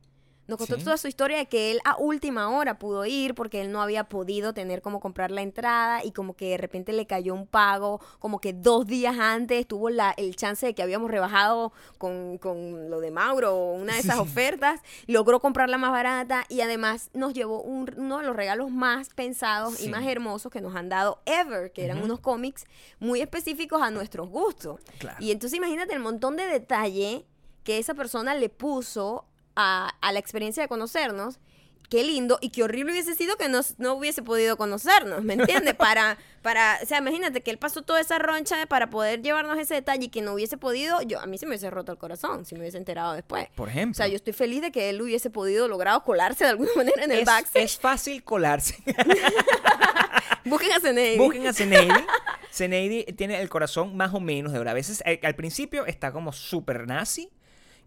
Nos 0.51 0.59
contó 0.59 0.77
Sí. 0.77 0.85
toda 0.85 0.97
su 0.99 1.09
historia 1.09 1.39
de 1.39 1.47
que 1.47 1.71
él 1.71 1.81
a 1.85 1.97
última 1.97 2.51
hora 2.51 2.79
pudo 2.79 3.07
ir 3.07 3.35
porque 3.35 3.61
él 3.63 3.73
no 3.73 3.81
había 3.81 4.05
podido 4.05 4.53
tener 4.53 4.83
como 4.83 5.01
comprar 5.01 5.31
la 5.31 5.41
entrada 5.43 6.05
y 6.05 6.13
como 6.13 6.35
que 6.37 6.51
de 6.51 6.57
repente 6.59 6.93
le 6.93 7.07
cayó 7.07 7.33
un 7.35 7.47
pago, 7.47 8.01
como 8.19 8.41
que 8.41 8.53
dos 8.53 8.87
días 8.87 9.17
antes 9.19 9.67
tuvo 9.67 9.89
la, 9.91 10.11
el 10.17 10.37
chance 10.37 10.67
de 10.67 10.75
que 10.75 10.83
habíamos 10.83 11.11
rebajado 11.11 11.73
con, 11.99 12.37
con 12.39 12.91
lo 12.91 13.01
de 13.01 13.11
Mauro 13.11 13.55
una 13.73 13.95
de 13.95 14.01
esas 14.01 14.19
ofertas, 14.19 14.81
logró 15.07 15.41
comprarla 15.41 15.79
más 15.79 15.93
barata 15.93 16.45
y 16.49 16.61
además 16.61 17.11
nos 17.15 17.33
llevó 17.33 17.63
un- 17.63 17.95
uno 17.97 18.19
de 18.19 18.25
los 18.27 18.37
regalos 18.37 18.71
más 18.71 19.09
pensados 19.15 19.81
y 19.81 19.89
más 19.89 20.05
hermosos 20.05 20.51
que 20.53 20.61
nos 20.61 20.75
han 20.75 20.89
dado 20.89 21.23
ever, 21.27 21.73
que 21.73 21.85
eran 21.85 22.03
unos 22.03 22.21
cómics 22.21 22.65
muy 22.99 23.21
específicos 23.21 23.81
a 23.83 23.91
nuestros 23.91 24.29
gustos. 24.29 24.81
Claro. 24.99 25.17
Y 25.21 25.31
entonces 25.31 25.57
imagínate 25.57 25.95
el 25.95 26.01
montón 26.01 26.37
de 26.37 26.47
detalle 26.47 27.25
que 27.63 27.79
esa 27.79 27.95
persona 27.95 28.35
le 28.35 28.49
puso 28.49 29.27
a, 29.57 29.91
a 30.01 30.13
la 30.13 30.19
experiencia 30.19 30.63
de 30.63 30.69
conocernos. 30.69 31.39
Qué 31.89 32.05
lindo 32.05 32.39
y 32.41 32.51
qué 32.51 32.63
horrible 32.63 32.93
hubiese 32.93 33.17
sido 33.17 33.37
que 33.37 33.49
nos- 33.49 33.77
no 33.81 33.95
hubiese 33.95 34.23
podido 34.23 34.57
conocernos, 34.57 35.25
¿me 35.25 35.35
entiendes? 35.35 35.75
Para, 35.79 36.19
para, 36.41 36.79
o 36.81 36.87
sea, 36.87 36.99
imagínate 36.99 37.41
que 37.43 37.51
él 37.51 37.59
pasó 37.59 37.83
toda 37.83 38.01
esa 38.01 38.17
roncha 38.21 38.65
para 38.67 38.91
poder 38.91 39.23
llevarnos 39.23 39.59
ese 39.59 39.75
detalle 39.75 40.05
y 40.05 40.09
que 40.09 40.23
no 40.23 40.35
hubiese 40.35 40.57
podido, 40.57 41.03
yo, 41.03 41.19
a 41.21 41.27
mí 41.27 41.37
se 41.37 41.47
me 41.47 41.51
hubiese 41.51 41.69
roto 41.69 41.91
el 41.91 41.99
corazón 41.99 42.45
si 42.45 42.55
me 42.55 42.61
hubiese 42.61 42.79
enterado 42.79 43.15
después. 43.15 43.49
Por 43.57 43.67
O 43.67 43.71
ejemplo. 43.73 43.97
sea, 43.97 44.07
yo 44.07 44.15
estoy 44.15 44.33
feliz 44.33 44.63
de 44.63 44.71
que 44.71 44.89
él 44.89 45.03
hubiese 45.03 45.31
podido 45.31 45.67
logrado 45.67 46.05
colarse 46.05 46.45
de 46.45 46.51
alguna 46.51 46.71
manera 46.77 47.03
en 47.05 47.11
el 47.11 47.19
es, 47.21 47.27
backstage. 47.27 47.65
es 47.65 47.77
fácil 47.77 48.23
colarse. 48.23 48.77
Busquen 50.45 50.73
a 50.73 50.81
Zenei. 50.81 51.19
Busquen 51.19 51.47
a 51.47 51.53
Zeneidi. 51.53 51.93
Zeneidi 52.53 53.05
tiene 53.15 53.41
el 53.41 53.49
corazón 53.49 53.97
más 53.97 54.15
o 54.15 54.21
menos 54.21 54.53
de 54.53 54.59
oro. 54.59 54.71
A 54.71 54.75
veces 54.75 55.03
eh, 55.07 55.21
al 55.23 55.35
principio 55.35 55.87
está 55.87 56.13
como 56.13 56.33
súper 56.33 56.87
nazi 56.87 57.31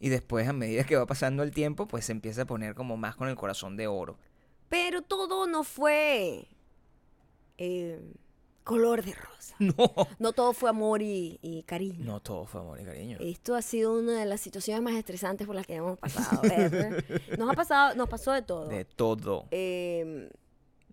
y 0.03 0.09
después 0.09 0.45
a 0.49 0.51
medida 0.51 0.83
que 0.83 0.97
va 0.97 1.05
pasando 1.05 1.43
el 1.43 1.51
tiempo 1.51 1.87
pues 1.87 2.03
se 2.03 2.11
empieza 2.11 2.41
a 2.41 2.45
poner 2.45 2.75
como 2.75 2.97
más 2.97 3.15
con 3.15 3.29
el 3.29 3.37
corazón 3.37 3.77
de 3.77 3.87
oro. 3.87 4.17
Pero 4.67 5.01
todo 5.01 5.47
no 5.47 5.63
fue 5.63 6.45
eh, 7.57 8.01
color 8.65 9.01
de 9.01 9.13
rosa. 9.13 9.55
No. 9.59 9.93
No 10.19 10.33
todo 10.33 10.51
fue 10.51 10.69
amor 10.69 11.01
y, 11.01 11.39
y 11.41 11.63
cariño. 11.63 12.03
No 12.03 12.19
todo 12.19 12.45
fue 12.45 12.59
amor 12.59 12.81
y 12.81 12.83
cariño. 12.83 13.17
Esto 13.21 13.55
ha 13.55 13.61
sido 13.61 13.97
una 13.97 14.19
de 14.19 14.25
las 14.25 14.41
situaciones 14.41 14.83
más 14.83 14.95
estresantes 14.95 15.47
por 15.47 15.55
las 15.55 15.65
que 15.65 15.75
hemos 15.75 15.97
pasado. 15.97 16.41
Nos 17.37 17.49
ha 17.49 17.53
pasado, 17.53 17.95
nos 17.95 18.09
pasó 18.09 18.33
de 18.33 18.41
todo. 18.41 18.67
De 18.67 18.83
todo. 18.83 19.47
Eh, 19.51 20.29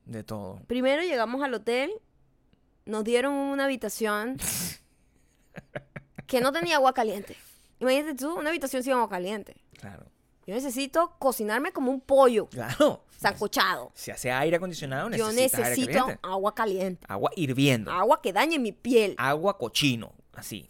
De 0.05 0.23
todo. 0.23 0.61
primero 0.68 1.03
llegamos 1.03 1.42
al 1.42 1.53
hotel, 1.55 1.90
nos 2.85 3.03
dieron 3.03 3.35
una 3.35 3.64
habitación 3.64 4.37
que 6.29 6.40
no 6.40 6.53
tenía 6.53 6.77
agua 6.77 6.92
caliente. 6.94 7.37
Imagínate 7.80 8.14
tú, 8.14 8.34
una 8.38 8.50
habitación 8.50 8.82
sin 8.82 8.92
agua 8.92 9.08
caliente. 9.08 9.56
Claro. 9.78 10.06
Yo 10.46 10.54
necesito 10.54 11.14
cocinarme 11.18 11.72
como 11.72 11.90
un 11.90 12.00
pollo 12.00 12.46
Claro. 12.48 13.04
sancochado. 13.18 13.92
Si 13.94 14.10
hace 14.10 14.30
aire 14.32 14.56
acondicionado, 14.56 15.10
Yo 15.10 15.28
aire 15.28 15.42
necesito 15.42 15.92
caliente. 15.92 16.18
agua 16.22 16.54
caliente. 16.54 17.06
Agua 17.08 17.30
hirviendo. 17.36 17.90
Agua 17.90 18.20
que 18.22 18.32
dañe 18.32 18.58
mi 18.58 18.72
piel. 18.72 19.14
Agua 19.18 19.56
cochino. 19.58 20.12
Así. 20.34 20.68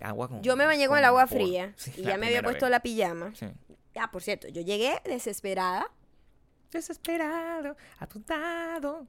Agua 0.00 0.28
con. 0.28 0.42
Yo 0.42 0.56
me 0.56 0.66
bañé 0.66 0.86
con 0.88 0.98
el 0.98 1.04
agua 1.04 1.24
vapor. 1.24 1.38
fría 1.38 1.72
Sí, 1.76 1.92
y 1.96 2.02
ya 2.02 2.16
me 2.18 2.26
había 2.26 2.42
puesto 2.42 2.66
vez. 2.66 2.70
la 2.70 2.80
pijama. 2.80 3.32
Sí. 3.34 3.46
Ah, 3.96 4.10
por 4.10 4.22
cierto, 4.22 4.48
yo 4.48 4.60
llegué 4.60 5.00
desesperada. 5.04 5.90
Desesperado, 6.74 7.76
atontado. 8.00 9.06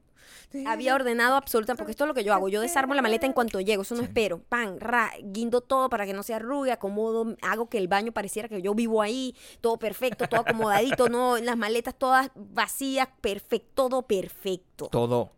Había 0.66 0.94
ordenado 0.94 1.34
absolutamente, 1.34 1.80
porque 1.80 1.90
esto 1.90 2.04
es 2.04 2.08
lo 2.08 2.14
que 2.14 2.22
yo 2.22 2.32
hago. 2.32 2.48
Yo 2.48 2.60
desarmo 2.60 2.94
la 2.94 3.02
maleta 3.02 3.26
en 3.26 3.32
cuanto 3.32 3.60
llego, 3.60 3.82
eso 3.82 3.96
no 3.96 4.02
espero. 4.02 4.38
Pan, 4.38 4.78
ra, 4.78 5.10
guindo 5.20 5.60
todo 5.60 5.90
para 5.90 6.06
que 6.06 6.12
no 6.12 6.22
se 6.22 6.32
arrugue, 6.32 6.70
acomodo, 6.70 7.36
hago 7.42 7.68
que 7.68 7.78
el 7.78 7.88
baño 7.88 8.12
pareciera 8.12 8.48
que 8.48 8.62
yo 8.62 8.72
vivo 8.74 9.02
ahí, 9.02 9.34
todo 9.60 9.78
perfecto, 9.78 10.28
todo 10.28 10.42
acomodadito, 10.42 11.08
no, 11.08 11.38
las 11.38 11.56
maletas 11.56 11.96
todas 11.98 12.30
vacías, 12.36 13.08
perfecto, 13.20 13.68
todo 13.74 14.02
perfecto. 14.02 14.86
Todo. 14.86 15.32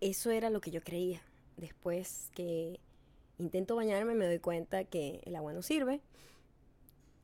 Eso 0.00 0.30
era 0.30 0.48
lo 0.48 0.62
que 0.62 0.70
yo 0.70 0.80
creía. 0.80 1.20
Después 1.58 2.30
que 2.34 2.80
intento 3.38 3.76
bañarme, 3.76 4.14
me 4.14 4.26
doy 4.26 4.38
cuenta 4.38 4.84
que 4.84 5.20
el 5.26 5.36
agua 5.36 5.52
no 5.52 5.60
sirve. 5.60 6.00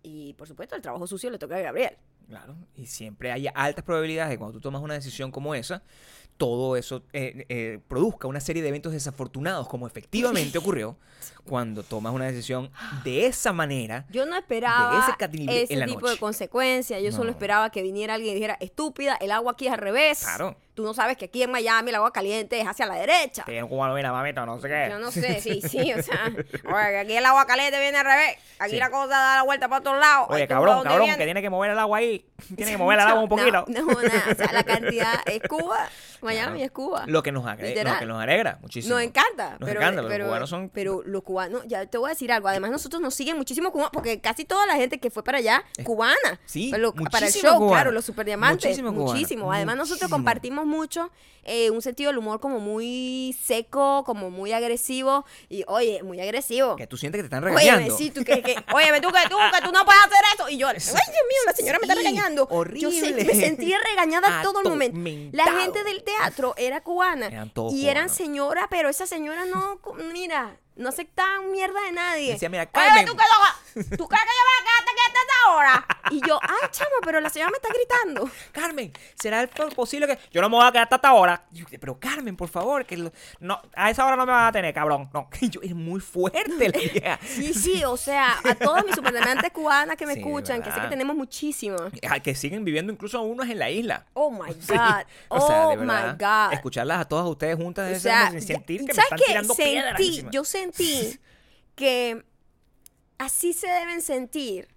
Y 0.02 0.34
por 0.34 0.46
supuesto, 0.46 0.76
el 0.76 0.82
trabajo 0.82 1.06
sucio 1.06 1.30
le 1.30 1.38
toca 1.38 1.56
a 1.56 1.60
Gabriel. 1.60 1.96
Claro. 2.28 2.56
Y 2.74 2.86
siempre 2.86 3.32
hay 3.32 3.48
altas 3.54 3.84
probabilidades 3.84 4.30
de 4.30 4.38
cuando 4.38 4.52
tú 4.52 4.60
tomas 4.60 4.82
una 4.82 4.92
decisión 4.94 5.30
como 5.30 5.54
esa, 5.54 5.82
todo 6.38 6.77
eso 6.77 7.03
eh, 7.12 7.44
eh, 7.48 7.81
produzca 7.88 8.29
una 8.29 8.40
serie 8.40 8.62
de 8.62 8.68
eventos 8.68 8.92
desafortunados, 8.92 9.68
como 9.68 9.87
efectivamente 9.87 10.57
ocurrió 10.59 10.96
cuando 11.44 11.83
tomas 11.83 12.12
una 12.14 12.27
decisión 12.27 12.70
de 13.05 13.27
esa 13.27 13.53
manera. 13.53 14.07
Yo 14.11 14.24
no 14.27 14.37
esperaba 14.37 15.07
ese 15.18 15.77
tipo 15.77 16.01
noche. 16.01 16.11
de 16.12 16.16
consecuencias. 16.18 17.03
Yo 17.03 17.11
solo 17.11 17.31
esperaba 17.31 17.70
que 17.70 17.83
viniera 17.83 18.14
alguien 18.14 18.33
y 18.33 18.35
dijera, 18.35 18.57
estúpida, 18.61 19.16
el 19.20 19.33
agua 19.33 19.53
aquí 19.53 19.66
es 19.66 19.72
al 19.72 19.79
revés. 19.79 20.20
Claro. 20.20 20.57
Tú 20.74 20.85
no 20.85 20.94
sabes 20.94 21.16
que 21.16 21.24
aquí 21.24 21.42
en 21.42 21.51
Miami 21.51 21.88
el 21.88 21.96
agua 21.96 22.12
caliente 22.12 22.61
es 22.61 22.66
hacia 22.66 22.87
la 22.87 22.94
derecha. 22.94 23.44
Un 23.48 23.68
cubano, 23.68 23.94
mira, 23.94 24.12
mamita, 24.12 24.46
no 24.46 24.61
sé 24.61 24.68
qué. 24.68 24.87
Yo 24.90 24.98
no 25.01 25.11
sé, 25.11 25.40
sí, 25.40 25.61
sí, 25.68 25.92
o 25.92 26.03
sea, 26.03 26.27
oye, 26.27 26.44
que 26.90 26.98
aquí 26.98 27.16
el 27.16 27.27
agua 27.27 27.46
caliente 27.46 27.81
viene 27.81 27.98
al 27.98 28.05
revés. 28.05 28.37
Aquí 28.61 28.72
Sí. 28.72 28.77
la 28.79 28.90
cosa 28.90 29.09
da 29.09 29.37
la 29.37 29.42
vuelta 29.42 29.68
para 29.68 29.81
otro 29.81 29.98
lado. 29.98 30.27
Oye, 30.29 30.42
Ay, 30.42 30.48
¿tú 30.48 30.55
cabrón, 30.55 30.85
cabrón, 30.85 31.16
que 31.16 31.24
tiene 31.24 31.42
que 31.42 31.51
mover 31.51 31.72
el 31.72 31.79
agua 31.79 31.98
ahí. 31.98 32.24
Tiene 32.57 32.72
que 32.72 32.79
mover 32.79 32.98
el 33.01 33.07
agua 33.07 33.22
un 33.22 33.29
poquito. 33.29 33.64
No, 33.66 33.83
no, 33.83 34.03
nada. 34.03 34.24
O 34.31 34.35
sea, 34.37 34.53
la 34.53 34.62
cantidad 34.62 35.14
es 35.27 35.40
Cuba. 35.48 35.88
Miami 36.22 36.44
Claro. 36.52 36.64
es 36.64 36.70
Cuba. 36.70 37.04
Lo 37.07 37.22
que 37.22 37.33
nos, 37.33 37.44
agre- 37.44 37.68
Literal. 37.68 37.94
lo 37.94 37.98
que 38.00 38.07
nos 38.07 38.22
alegra 38.22 38.59
muchísimo. 38.61 38.94
Nos 38.94 39.02
encanta. 39.04 39.57
Nos 39.59 39.68
pero, 39.68 39.81
encanta, 39.81 40.02
los 40.02 40.11
pero- 40.11 40.26
cubanos 40.26 40.50
son- 40.50 40.68
Pero 40.70 41.02
los 41.04 41.22
cubanos, 41.22 41.62
ya 41.66 41.87
te 41.87 41.98
voy 41.98 42.09
a 42.09 42.12
decir 42.14 42.33
algo. 42.33 42.48
Además, 42.48 42.70
nosotros 42.70 43.00
nos 43.02 43.14
siguen 43.14 43.37
muchísimos 43.37 43.70
cubanos, 43.72 43.90
porque 43.92 44.20
casi 44.20 44.44
toda 44.44 44.66
la 44.66 44.76
gente 44.76 44.98
que 45.00 45.11
fue 45.11 45.22
para 45.24 45.38
allá, 45.38 45.64
Es- 45.76 45.85
cubana. 45.85 46.40
sí, 46.46 46.68
Pero 46.72 46.92
para 46.94 47.26
el 47.26 47.33
show, 47.33 47.68
claro, 47.68 47.90
los 47.92 48.04
superdiamantes. 48.04 48.64
Muchísimos 48.64 48.92
cubanos. 48.92 49.12
Muchísimo. 49.14 49.52
Además, 49.52 49.76
nosotros 49.76 50.00
Muchísimo. 50.02 50.16
compartimos 50.16 50.66
mucho 50.66 51.11
eh, 51.50 51.70
un 51.70 51.81
sentido 51.81 52.11
del 52.11 52.18
humor 52.18 52.40
como 52.40 52.61
muy 52.61 53.35
seco, 53.42 54.04
como 54.04 54.28
muy 54.31 54.52
agresivo. 54.52 55.24
Y, 55.48 55.64
oye, 55.66 56.02
muy 56.02 56.20
agresivo. 56.20 56.76
Que 56.76 56.87
tú 56.87 56.98
sientes 56.98 57.20
que 57.20 57.22
te 57.22 57.35
están 57.35 57.42
Oye, 57.44 57.57
regañando. 57.70 57.96
sí, 57.96 58.11
tú 58.11 58.22
que, 58.22 58.42
que, 58.42 58.57
óyeme, 58.74 59.00
tú 59.00 59.09
que 59.11 59.20
tú, 59.31 59.37
que 59.54 59.61
tú 59.66 59.72
no 59.72 59.83
puedes 59.87 60.00
hacer 60.02 60.18
eso. 60.35 60.48
Y 60.50 60.59
yo, 60.59 60.68
ay, 60.68 60.74
Dios 60.74 60.94
mío, 60.94 61.38
la 61.46 61.52
señora 61.54 61.78
me 61.78 61.87
está 61.87 61.94
regañando. 61.94 62.46
Yo 62.50 62.54
horrible. 62.54 63.24
me 63.24 63.35
sentía 63.35 63.78
regañada 63.83 64.42
todo 64.42 64.61
el 64.61 64.68
momento. 64.68 64.98
La 65.33 65.44
gente 65.59 65.85
del 65.85 66.02
teatro 66.16 66.54
era 66.56 66.80
cubana. 66.80 67.26
Eran 67.26 67.52
y 67.70 67.88
eran 67.88 68.08
señoras, 68.08 68.66
pero 68.70 68.88
esa 68.88 69.06
señora 69.06 69.44
no, 69.44 69.80
mira, 70.12 70.56
no 70.78 70.88
aceptaban 70.88 71.50
mierda 71.52 71.80
de 71.82 71.92
nadie. 71.92 72.32
Decía, 72.32 72.48
mira, 72.48 72.66
Carmen. 72.66 73.04
¿tú, 73.04 73.12
qué 73.16 73.22
loca? 73.24 73.96
¿Tú 73.96 74.08
crees 74.08 74.22
que 74.24 74.30
yo 74.30 74.44
voy 74.44 74.56
a 74.56 74.64
quedarte 74.64 74.92
quieta 74.94 75.20
hasta 75.20 75.50
ahora? 75.50 75.86
Y 76.10 76.26
yo, 76.26 76.40
ay, 76.42 76.68
chamo, 76.70 76.90
pero 77.04 77.20
la 77.20 77.28
señora 77.28 77.50
me 77.50 77.56
está 77.58 77.68
gritando. 77.72 78.30
Carmen, 78.52 78.92
¿será 79.14 79.46
posible 79.74 80.06
que 80.06 80.18
yo 80.32 80.40
no 80.40 80.48
me 80.48 80.56
voy 80.56 80.66
a 80.66 80.72
quedar 80.72 80.84
hasta 80.84 80.96
esta 80.96 81.12
hora? 81.12 81.42
Y 81.52 81.58
yo, 81.58 81.66
Pero 81.78 81.98
Carmen, 82.00 82.36
por 82.36 82.48
favor, 82.48 82.84
que 82.86 82.96
lo- 82.96 83.12
no, 83.40 83.60
a 83.74 83.90
esa 83.90 84.06
hora 84.06 84.16
no 84.16 84.24
me 84.24 84.32
vas 84.32 84.48
a 84.48 84.52
tener, 84.52 84.72
cabrón. 84.74 85.10
No, 85.12 85.28
yo, 85.42 85.60
es 85.62 85.74
muy 85.74 86.00
fuerte 86.00 86.68
la 86.68 86.78
idea. 86.82 87.20
Sí, 87.24 87.52
sí, 87.54 87.84
o 87.84 87.96
sea, 87.96 88.38
a 88.42 88.54
todas 88.54 88.84
mis 88.84 88.94
superdemantes 88.94 89.50
cubanas 89.52 89.96
que 89.96 90.06
me 90.06 90.14
Sí, 90.14 90.20
escuchan, 90.20 90.58
que 90.60 90.66
sé 90.70 90.74
que 90.74 90.80
¿verdad? 90.80 90.90
tenemos 90.90 91.14
muchísimas. 91.16 91.92
Que 92.22 92.34
siguen 92.34 92.64
viviendo 92.64 92.92
incluso 92.92 93.20
unos 93.22 93.48
en 93.48 93.58
la 93.58 93.70
isla. 93.70 94.06
Oh 94.14 94.30
my 94.30 94.52
Sí. 94.60 94.72
God. 94.72 95.04
O 95.28 95.46
sea, 95.46 95.66
oh 95.66 95.70
de 95.70 95.76
my 95.76 95.86
verdad, 95.86 96.46
God. 96.48 96.52
Escucharlas 96.54 97.00
a 97.00 97.04
todas 97.04 97.26
ustedes 97.26 97.56
juntas 97.56 97.84
O 97.84 97.86
debe 97.88 98.00
sea, 98.00 98.30
ser 98.30 98.42
sentir 98.42 98.80
ya- 98.80 98.86
que 98.86 98.92
me 98.92 98.94
¿sabes 98.94 99.12
están 99.12 99.18
tirando 99.26 99.54
piedras 99.54 99.96
Sentí, 99.96 100.08
encima. 100.08 100.30
yo 100.30 100.44
sentí 100.44 100.67
que 101.74 102.24
así 103.18 103.52
se 103.52 103.66
deben 103.68 104.02
sentir 104.02 104.68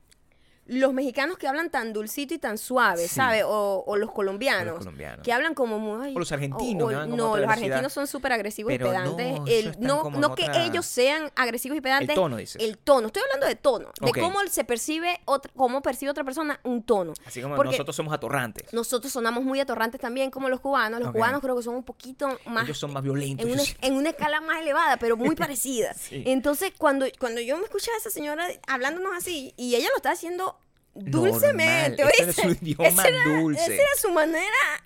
los 0.72 0.94
mexicanos 0.94 1.38
que 1.38 1.48
hablan 1.48 1.70
tan 1.70 1.92
dulcito 1.92 2.34
y 2.34 2.38
tan 2.40 2.58
suave, 2.58 3.08
Sí. 3.08 3.16
¿sabes? 3.16 3.44
O, 3.46 3.84
o 3.86 3.98
los 3.98 4.12
colombianos. 4.12 4.78
colombianos. 4.80 5.24
Que 5.24 5.34
hablan 5.34 5.54
como 5.54 5.80
muy... 5.80 6.16
O 6.16 6.20
los 6.20 6.32
argentinos, 6.32 6.90
que 6.90 7.08
no, 7.08 7.36
los 7.38 7.50
argentinos 7.50 7.92
son 7.92 8.08
súper 8.08 8.32
agresivos 8.32 8.72
Pero 8.72 8.88
y 8.88 8.90
pedantes. 8.90 9.40
El- 9.48 9.76
no 9.80 10.10
no 10.10 10.34
que 10.34 10.48
ellos 10.64 10.86
sean 10.86 11.30
agresivos 11.36 11.78
y 11.78 11.82
pedantes. 11.82 12.16
tono, 12.16 12.38
dices. 12.38 12.62
El 12.62 12.78
tono. 12.78 13.08
Estoy 13.08 13.22
hablando 13.24 13.48
de 13.48 13.56
tono. 13.56 13.92
De 14.00 14.12
cómo 14.20 14.40
se 14.50 14.64
percibe, 14.64 15.20
otra, 15.26 15.52
cómo 15.56 15.82
percibe 15.82 16.12
otra 16.12 16.24
persona 16.24 16.60
un 16.64 16.84
tono. 16.84 17.14
Así 17.26 17.42
como 17.42 17.56
Porque 17.56 17.72
nosotros 17.72 17.96
somos 17.96 18.14
atorrantes. 18.14 18.72
nosotros 18.74 19.12
sonamos 19.12 19.44
muy 19.44 19.60
atorrantes 19.60 20.00
también 20.00 20.32
como 20.32 20.48
los 20.48 20.62
cubanos. 20.62 21.02
Los 21.02 21.12
cubanos 21.12 21.42
creo 21.42 21.58
que 21.58 21.64
son 21.64 21.76
un 21.76 21.84
poquito 21.84 22.30
más 22.46 22.64
Ellos 22.64 22.78
son 22.80 22.94
más 22.94 23.04
violentos. 23.04 23.46
en 23.46 23.52
una, 23.54 23.64
en 23.82 23.94
una 23.96 24.10
escala 24.12 24.40
más 24.40 24.62
elevada, 24.62 24.96
pero 24.98 25.18
muy 25.18 25.36
parecida. 25.36 25.94
Sí. 25.96 26.24
Entonces, 26.26 26.72
cuando, 26.78 27.06
cuando 27.20 27.42
yo 27.42 27.58
me 27.58 27.66
escuchaba 27.66 27.96
a 27.96 28.00
esa 28.00 28.10
señora 28.10 28.48
hablándonos 28.68 29.16
así, 29.18 29.54
y 29.58 29.76
ella 29.76 29.90
lo 29.90 29.98
estaba 29.98 30.14
haciendo 30.14 30.56
dulcemente, 30.94 32.04
Normal, 32.04 32.14
ese 32.20 32.24
era 32.24 32.28
¿oíste? 32.28 32.42
su 32.42 32.50
idioma 32.66 32.88
Esa 32.88 33.08
era- 33.08 33.24
dulce. 33.40 33.64
Esa 33.64 33.74
era 33.74 33.96
su 34.02 34.12
manera 34.12 34.84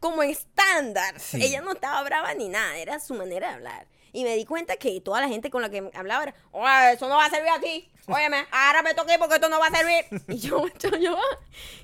como 0.00 0.22
estándar. 0.22 1.18
Sí. 1.20 1.42
Ella 1.42 1.60
no 1.62 1.72
estaba 1.72 2.02
brava 2.02 2.34
ni 2.34 2.48
nada, 2.48 2.76
era 2.76 3.00
su 3.00 3.14
manera 3.14 3.48
de 3.48 3.54
hablar. 3.54 3.86
Y 4.12 4.22
me 4.24 4.36
di 4.36 4.44
cuenta 4.44 4.76
que 4.76 5.00
toda 5.00 5.20
la 5.20 5.28
gente 5.28 5.50
con 5.50 5.60
la 5.62 5.70
que 5.70 5.90
hablaba 5.94 6.22
era, 6.24 6.34
oye, 6.52 6.92
eso 6.92 7.08
no 7.08 7.16
va 7.16 7.24
a 7.26 7.30
servir 7.30 7.50
aquí. 7.50 7.90
Óyeme, 8.06 8.46
ahora 8.52 8.82
me 8.82 8.94
toqué 8.94 9.18
porque 9.18 9.36
esto 9.36 9.48
no 9.48 9.58
va 9.58 9.68
a 9.68 9.70
servir. 9.70 10.04
Y 10.28 10.38
yo, 10.38 10.66
yo, 10.78 10.90
yo, 10.98 11.18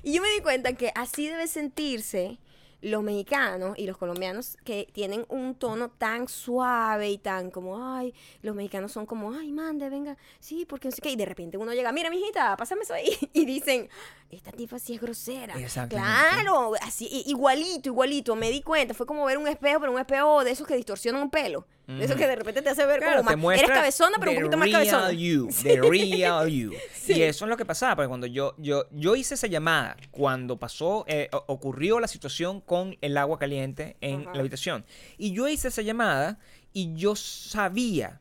y 0.03 0.13
yo 0.13 0.21
me 0.21 0.29
di 0.29 0.39
cuenta 0.39 0.73
que 0.73 0.91
así 0.95 1.27
debe 1.27 1.47
sentirse 1.47 2.37
los 2.81 3.03
mexicanos 3.03 3.77
y 3.77 3.85
los 3.85 3.97
colombianos 3.97 4.57
que 4.63 4.87
tienen 4.91 5.25
un 5.29 5.55
tono 5.55 5.89
tan 5.89 6.27
suave 6.27 7.09
y 7.09 7.17
tan 7.17 7.51
como, 7.51 7.95
ay, 7.95 8.13
los 8.41 8.55
mexicanos 8.55 8.91
son 8.91 9.05
como, 9.05 9.31
ay, 9.33 9.51
mande, 9.51 9.89
venga, 9.89 10.17
sí, 10.39 10.65
porque 10.65 10.87
no 10.87 10.91
sé 10.91 11.01
qué. 11.01 11.11
Y 11.11 11.15
de 11.15 11.25
repente 11.25 11.57
uno 11.57 11.73
llega, 11.73 11.91
mira, 11.91 12.09
mijita, 12.09 12.57
pásame 12.57 12.81
eso 12.83 12.93
ahí. 12.93 13.09
Y 13.33 13.45
dicen, 13.45 13.89
esta 14.29 14.51
tipa 14.51 14.77
sí 14.77 14.95
es 14.95 15.01
grosera. 15.01 15.55
Claro, 15.95 16.73
así, 16.81 17.23
igualito, 17.25 17.89
igualito. 17.89 18.35
Me 18.35 18.49
di 18.51 18.61
cuenta, 18.61 18.93
fue 18.93 19.05
como 19.05 19.25
ver 19.25 19.37
un 19.37 19.47
espejo, 19.47 19.79
pero 19.79 19.91
un 19.91 19.99
espejo 19.99 20.43
de 20.43 20.51
esos 20.51 20.67
que 20.67 20.75
distorsionan 20.75 21.21
un 21.21 21.29
pelo. 21.29 21.65
De 21.97 22.05
esos 22.05 22.15
que 22.15 22.27
de 22.27 22.35
repente 22.35 22.61
te 22.61 22.69
hace 22.69 22.85
ver 22.85 22.99
Claro, 22.99 23.23
como 23.23 23.47
más. 23.47 23.57
Eres 23.59 23.69
cabezona, 23.69 24.17
pero 24.19 24.31
un 24.31 24.37
poquito 24.37 24.57
más 24.57 24.67
real 24.69 24.87
cabezona. 24.87 25.11
You, 25.11 25.49
The 25.63 25.81
real 25.81 26.47
you. 26.47 26.71
Y 27.07 27.21
eso 27.23 27.45
es 27.45 27.49
lo 27.49 27.57
que 27.57 27.65
pasaba, 27.65 27.95
porque 27.95 28.07
cuando 28.07 28.27
yo, 28.27 28.55
yo, 28.57 28.85
yo 28.91 29.15
hice 29.15 29.33
esa 29.33 29.47
llamada, 29.47 29.97
cuando 30.11 30.57
pasó, 30.57 31.03
eh, 31.07 31.29
ocurrió 31.47 31.99
la 31.99 32.07
situación 32.07 32.61
con 32.61 32.95
el 33.01 33.17
agua 33.17 33.37
caliente 33.37 33.97
en 33.99 34.21
Ajá. 34.21 34.33
la 34.33 34.39
habitación. 34.39 34.85
Y 35.17 35.33
yo 35.33 35.47
hice 35.47 35.67
esa 35.67 35.81
llamada 35.81 36.39
y 36.71 36.93
yo 36.95 37.15
sabía 37.15 38.20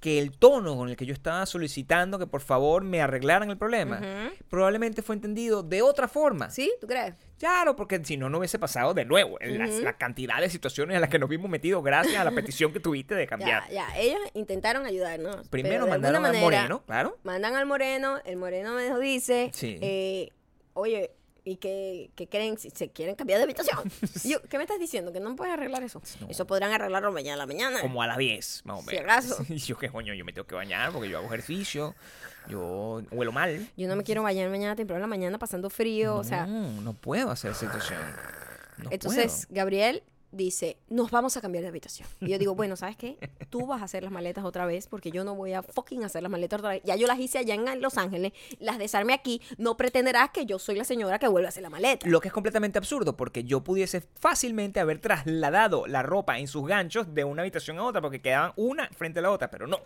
que 0.00 0.18
el 0.18 0.30
tono 0.32 0.76
con 0.76 0.88
el 0.88 0.96
que 0.96 1.04
yo 1.04 1.12
estaba 1.12 1.44
solicitando 1.44 2.18
que 2.18 2.26
por 2.26 2.40
favor 2.40 2.82
me 2.82 3.02
arreglaran 3.02 3.50
el 3.50 3.58
problema, 3.58 4.00
probablemente 4.48 5.02
fue 5.02 5.14
entendido 5.14 5.62
de 5.62 5.82
otra 5.82 6.08
forma. 6.08 6.48
¿Sí? 6.50 6.72
¿Tú 6.80 6.86
crees? 6.86 7.14
Claro, 7.38 7.76
porque 7.76 8.02
si 8.04 8.16
no, 8.16 8.28
no 8.30 8.38
hubiese 8.38 8.58
pasado 8.58 8.94
de 8.94 9.04
nuevo 9.04 9.38
en 9.40 9.58
las- 9.58 9.70
Ujú. 9.70 9.82
la 9.82 9.98
cantidad 9.98 10.40
de 10.40 10.48
situaciones 10.50 10.94
en 10.94 11.00
las 11.02 11.10
que 11.10 11.18
nos 11.18 11.28
vimos 11.28 11.50
metidos 11.50 11.84
gracias 11.84 12.16
a 12.16 12.24
la 12.24 12.30
petición 12.32 12.72
que 12.72 12.80
tuviste 12.80 13.14
de 13.14 13.26
cambiar. 13.26 13.64
Ya, 13.70 13.86
ya. 13.88 13.98
Ellos 14.00 14.20
intentaron 14.34 14.86
ayudarnos. 14.86 15.48
Primero 15.48 15.86
mandaron 15.86 16.16
a 16.24 16.28
manera, 16.28 16.44
Moreno, 16.44 16.82
claro. 16.86 17.18
Mandan 17.22 17.54
al 17.56 17.66
Moreno, 17.66 18.18
el 18.24 18.36
Moreno 18.36 18.74
me 18.74 18.98
dice, 19.00 19.50
Sí. 19.54 19.78
eh, 19.82 20.30
oye, 20.72 21.10
¿y 21.44 21.56
qué, 21.56 22.10
qué 22.14 22.28
creen? 22.28 22.58
Si 22.58 22.70
se 22.70 22.90
quieren 22.90 23.14
cambiar 23.14 23.38
de 23.38 23.44
habitación. 23.44 23.78
Yo, 24.24 24.42
¿qué 24.42 24.56
me 24.56 24.64
estás 24.64 24.78
diciendo? 24.78 25.12
¿Que 25.12 25.20
no 25.20 25.34
puedes 25.36 25.52
arreglar 25.52 25.82
eso? 25.82 26.02
No. 26.20 26.28
Eso 26.28 26.46
podrán 26.46 26.72
arreglarlo 26.72 27.12
mañana 27.12 27.34
a 27.34 27.38
la 27.38 27.46
mañana. 27.46 27.80
Como 27.80 28.02
a 28.02 28.06
las 28.06 28.18
10, 28.18 28.62
más 28.64 28.78
o 28.78 28.82
Si 28.82 28.96
menos. 28.96 29.40
Y 29.50 29.56
yo, 29.58 29.76
¿qué 29.78 29.88
coño? 29.88 30.14
Yo 30.14 30.24
me 30.24 30.32
tengo 30.32 30.46
que 30.46 30.54
bañar 30.54 30.92
porque 30.92 31.08
yo 31.08 31.18
hago 31.18 31.26
ejercicio. 31.26 31.94
Yo 32.48 33.02
huelo 33.10 33.32
mal. 33.32 33.68
Yo 33.76 33.88
no 33.88 33.96
me 33.96 34.04
quiero 34.04 34.22
bañar 34.22 34.48
mañana 34.50 34.76
temprano 34.76 34.98
en 34.98 35.02
la 35.02 35.06
mañana 35.06 35.38
pasando 35.38 35.70
frío, 35.70 36.16
o 36.16 36.24
sea... 36.24 36.46
No, 36.46 36.80
no 36.80 36.94
puedo 36.94 37.30
hacer 37.30 37.52
esa 37.52 37.60
situación. 37.60 38.00
No 38.78 38.90
Entonces, 38.90 39.46
Gabriel 39.50 40.02
dice, 40.32 40.78
nos 40.88 41.10
vamos 41.10 41.36
a 41.36 41.40
cambiar 41.40 41.62
de 41.62 41.68
habitación. 41.68 42.08
Y 42.20 42.28
yo 42.28 42.38
digo, 42.38 42.54
bueno, 42.56 42.76
¿sabes 42.76 42.96
qué? 42.96 43.18
Tú 43.48 43.66
vas 43.66 43.82
a 43.82 43.84
hacer 43.84 44.02
las 44.02 44.12
maletas 44.12 44.44
otra 44.44 44.66
vez 44.66 44.86
porque 44.86 45.10
yo 45.10 45.24
no 45.24 45.34
voy 45.34 45.52
a 45.52 45.62
fucking 45.62 46.04
hacer 46.04 46.22
las 46.22 46.30
maletas 46.30 46.58
otra 46.60 46.70
vez. 46.70 46.82
Ya 46.84 46.96
yo 46.96 47.06
las 47.06 47.18
hice 47.18 47.38
allá 47.38 47.54
en 47.54 47.80
Los 47.80 47.98
Ángeles, 47.98 48.32
las 48.58 48.78
desarme 48.78 49.12
aquí. 49.12 49.40
No 49.58 49.76
pretenderás 49.76 50.30
que 50.30 50.46
yo 50.46 50.58
soy 50.58 50.76
la 50.76 50.84
señora 50.84 51.18
que 51.18 51.28
vuelve 51.28 51.46
a 51.46 51.50
hacer 51.50 51.62
la 51.62 51.70
maleta. 51.70 52.06
Lo 52.08 52.20
que 52.20 52.28
es 52.28 52.34
completamente 52.34 52.78
absurdo, 52.78 53.16
porque 53.16 53.44
yo 53.44 53.62
pudiese 53.62 54.00
fácilmente 54.00 54.80
haber 54.80 54.98
trasladado 55.00 55.86
la 55.86 56.02
ropa 56.02 56.38
en 56.38 56.48
sus 56.48 56.66
ganchos 56.66 57.14
de 57.14 57.24
una 57.24 57.42
habitación 57.42 57.78
a 57.78 57.84
otra, 57.84 58.00
porque 58.00 58.20
quedaban 58.20 58.52
una 58.56 58.88
frente 58.90 59.18
a 59.20 59.22
la 59.22 59.30
otra, 59.30 59.50
pero 59.50 59.66
no. 59.66 59.78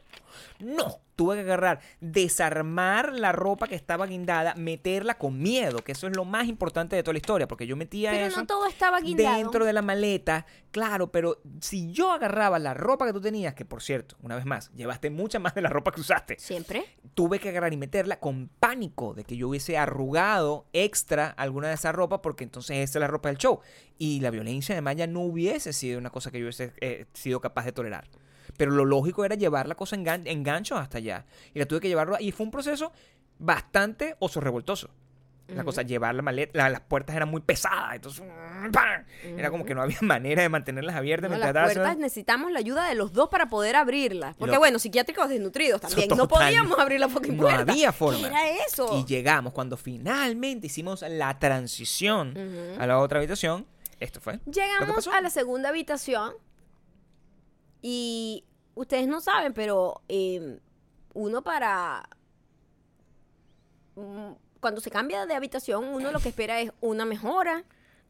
No. 0.59 0.99
Tuve 1.17 1.37
que 1.37 1.43
agarrar, 1.43 1.81
desarmar 2.01 3.13
la 3.13 3.31
ropa 3.31 3.69
que 3.69 3.77
estaba 3.77 4.07
guindada, 4.07 4.55
meterla 4.57 5.17
con 5.17 5.41
miedo, 5.41 5.79
que 5.79 5.93
eso 5.93 6.09
es 6.09 6.17
lo 6.17 6.25
más 6.25 6.49
importante 6.49 6.97
de 6.97 7.03
toda 7.05 7.13
la 7.13 7.19
historia, 7.19 7.47
porque 7.47 7.69
yo 7.69 7.77
metía 7.77 8.11
Pero 8.11 8.27
eso 8.27 8.41
no 8.41 8.47
todo 8.47 8.67
estaba 8.67 9.01
guindado. 9.01 9.37
dentro 9.37 9.65
de 9.65 9.73
la 9.73 9.83
maleta, 9.83 10.34
claro, 10.71 11.11
pero 11.13 11.41
si 11.61 11.93
yo 11.93 12.13
agarraba 12.13 12.59
la 12.59 12.75
ropa 12.75 13.07
que 13.07 13.13
tú 13.13 13.21
tenías, 13.21 13.55
que 13.55 13.65
por 13.65 13.83
cierto, 13.83 14.17
una 14.23 14.37
vez 14.37 14.45
más, 14.45 14.71
llevaste 14.75 15.11
mucha 15.11 15.39
más 15.39 15.55
de 15.55 15.63
la 15.63 15.69
ropa 15.69 15.93
que 15.93 16.01
usaste, 16.01 16.37
Siempre. 16.39 16.85
tuve 17.15 17.39
que 17.39 17.49
agarrar 17.51 17.73
y 17.73 17.77
meterla 17.77 18.19
con 18.21 18.49
pánico 18.61 19.15
de 19.15 19.25
que 19.25 19.37
yo 19.37 19.49
hubiese 19.49 19.79
arrugado 19.79 20.67
extra 20.73 21.29
alguna 21.29 21.69
de 21.69 21.75
esa 21.75 21.93
ropa 21.93 22.23
porque 22.23 22.45
entonces 22.45 22.77
esa 22.79 22.99
es 22.99 23.01
la 23.01 23.07
ropa 23.09 23.29
del 23.29 23.39
show. 23.39 23.61
Y 23.99 24.21
la 24.21 24.31
violencia 24.31 24.75
de 24.75 24.81
Maya 24.81 25.07
no 25.07 25.21
hubiese 25.21 25.73
sido 25.73 25.99
una 25.99 26.11
cosa 26.11 26.31
que 26.31 26.39
yo 26.39 26.45
hubiese 26.47 26.73
eh, 26.81 27.07
sido 27.15 27.41
capaz 27.41 27.65
de 27.65 27.73
tolerar. 27.73 28.09
Pero 28.57 28.71
lo 28.73 28.85
lógico 28.85 29.25
era 29.25 29.35
llevar 29.37 29.67
la 29.69 29.75
cosa 29.75 29.97
en, 29.97 30.05
gan- 30.05 30.23
en 30.27 30.43
ganchos 30.43 30.79
hasta 30.79 30.99
allá. 30.99 31.25
Y 31.55 31.59
la 31.59 31.67
tuve 31.67 31.81
que 31.81 31.89
llevarlo. 31.89 32.17
Y 32.21 32.31
fue 32.33 32.45
un 32.47 32.51
proceso 32.53 32.93
bastante 33.39 34.17
oso 34.21 34.41
revoltoso. 34.41 34.91
La 35.49 35.63
cosa, 35.63 35.83
llevar 35.83 36.15
la 36.15 36.23
maleta, 36.23 36.53
la- 36.59 36.71
las 36.71 36.81
puertas 36.81 37.15
eran 37.15 37.29
muy 37.29 37.43
pesadas. 37.43 37.97
Entonces, 37.97 38.25
¡pam! 38.73 39.05
era 39.37 39.51
como 39.51 39.65
que 39.67 39.75
no 39.75 39.83
había 39.83 39.99
manera 40.03 40.43
de 40.43 40.49
mantenerlas 40.49 40.97
abiertas. 40.97 41.31
No, 41.31 41.37
las 41.37 41.49
haciendo- 41.51 41.75
puertas 41.75 41.99
necesitamos 41.99 42.51
la 42.51 42.59
ayuda 42.61 42.89
de 42.89 42.95
los 42.95 43.13
dos 43.13 43.29
para 43.29 43.51
poder 43.51 43.77
abrirlas. 43.77 44.35
Porque 44.37 44.55
Lo- 44.55 44.59
bueno, 44.59 44.79
psiquiátricos 44.79 45.29
desnutridos 45.29 45.83
también. 45.83 46.09
No 46.17 46.27
podíamos 46.29 46.79
abrir 46.79 46.99
la 46.99 47.09
fucking 47.11 47.37
No 47.37 47.43
puerta. 47.43 47.73
había 47.73 47.93
forma. 47.93 48.21
¿Qué 48.21 48.27
era 48.27 48.49
eso? 48.67 48.99
Y 48.99 49.05
llegamos, 49.05 49.53
cuando 49.53 49.77
finalmente 49.77 50.67
hicimos 50.69 51.03
la 51.07 51.39
transición 51.39 52.35
a 52.79 52.87
la 52.87 52.99
otra 52.99 53.19
habitación, 53.19 53.67
esto 54.01 54.21
fue. 54.21 54.41
Llegamos 54.47 55.07
a 55.09 55.21
la 55.21 55.29
segunda 55.31 55.69
habitación 55.69 56.33
y 57.83 58.45
ustedes 58.75 59.07
no 59.07 59.21
saben, 59.21 59.53
pero 59.53 60.01
eh, 60.09 60.59
uno 61.13 61.43
para... 61.43 62.09
Cuando 64.65 64.81
se 64.81 64.91
cambia 64.91 65.27
de 65.27 65.35
habitación, 65.35 65.85
uno 65.85 66.11
lo 66.11 66.21
que 66.21 66.31
espera 66.31 66.59
es 66.59 66.73
una 66.81 67.05
mejora, 67.05 67.65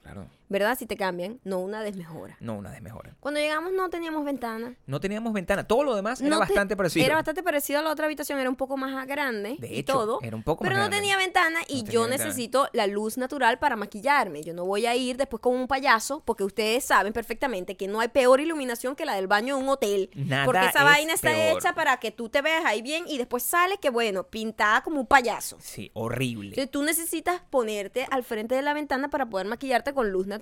Claro, 0.05 0.29
¿verdad? 0.49 0.77
Si 0.79 0.87
te 0.87 0.97
cambian, 0.97 1.41
no 1.45 1.59
una 1.61 1.83
desmejora. 1.83 2.37
no 2.41 2.55
una 2.55 2.71
desmejora. 2.71 3.15
Cuando 3.21 3.41
llegamos 3.41 3.73
no 3.73 3.89
teníamos 3.91 4.25
ventana. 4.25 4.75
No 4.87 5.01
teníamos 5.01 5.33
ventana, 5.33 5.67
todo 5.67 5.83
lo 5.85 5.95
demás 5.97 6.21
era 6.21 6.31
No 6.31 6.37
te- 6.37 6.41
bastante 6.41 6.77
parecido. 6.77 7.07
Era 7.07 7.15
bastante 7.17 7.43
parecido 7.43 7.79
a 7.81 7.83
la 7.83 7.91
otra 7.91 8.07
habitación, 8.07 8.39
era 8.39 8.49
un 8.51 8.57
poco 8.57 8.77
más 8.77 9.07
grande 9.07 9.57
De 9.59 9.69
y 9.75 9.79
hecho, 9.81 9.93
todo. 9.95 10.19
era 10.23 10.37
un 10.37 10.43
poco 10.43 10.63
pero 10.65 10.77
más 10.77 10.85
no 10.85 10.89
grande. 10.91 10.97
tenía 10.99 11.17
ventana 11.17 11.61
y 11.69 11.83
No 11.85 11.91
yo 11.91 12.01
ventana. 12.03 12.25
necesito 12.25 12.69
la 12.73 12.87
luz 12.87 13.17
natural 13.19 13.59
para 13.59 13.77
maquillarme. 13.77 14.43
Yo 14.43 14.55
no 14.55 14.65
voy 14.65 14.87
a 14.87 14.95
ir 14.95 15.17
después 15.17 15.41
con 15.41 15.55
un 15.57 15.67
payaso 15.67 16.23
porque 16.25 16.45
ustedes 16.45 16.85
saben 16.85 17.13
perfectamente 17.13 17.77
que 17.77 17.89
no 17.89 18.01
hay 18.01 18.09
peor 18.09 18.41
iluminación 18.41 18.95
que 18.97 19.05
la 19.05 19.15
del 19.15 19.27
baño 19.27 19.57
de 19.57 19.63
un 19.63 19.69
hotel. 19.69 20.11
Nada 20.15 20.45
porque 20.45 20.67
esa 20.67 20.79
es 20.81 20.85
vaina 20.85 21.13
está 21.15 21.31
peor. 21.31 21.59
hecha 21.59 21.75
para 21.75 21.97
que 21.99 22.11
tú 22.11 22.29
te 22.29 22.43
veas 22.43 22.65
ahí 22.65 22.83
bien 22.83 23.05
y 23.09 23.19
después 23.19 23.43
sales 23.43 23.79
que 23.81 23.91
bueno, 23.91 24.25
pintada 24.25 24.83
como 24.83 25.01
un 25.01 25.07
payaso. 25.07 25.57
Sí, 25.61 25.91
horrible. 25.95 26.49
Entonces 26.51 26.71
tú 26.71 26.83
necesitas 26.83 27.41
ponerte 27.51 28.07
al 28.11 28.23
frente 28.25 28.55
de 28.55 28.63
la 28.63 28.75
ventana 28.75 29.09
para 29.09 29.27
poder 29.27 29.47
maquillarte 29.47 29.95
con 29.95 30.11
luz 30.11 30.27
natural. 30.27 30.34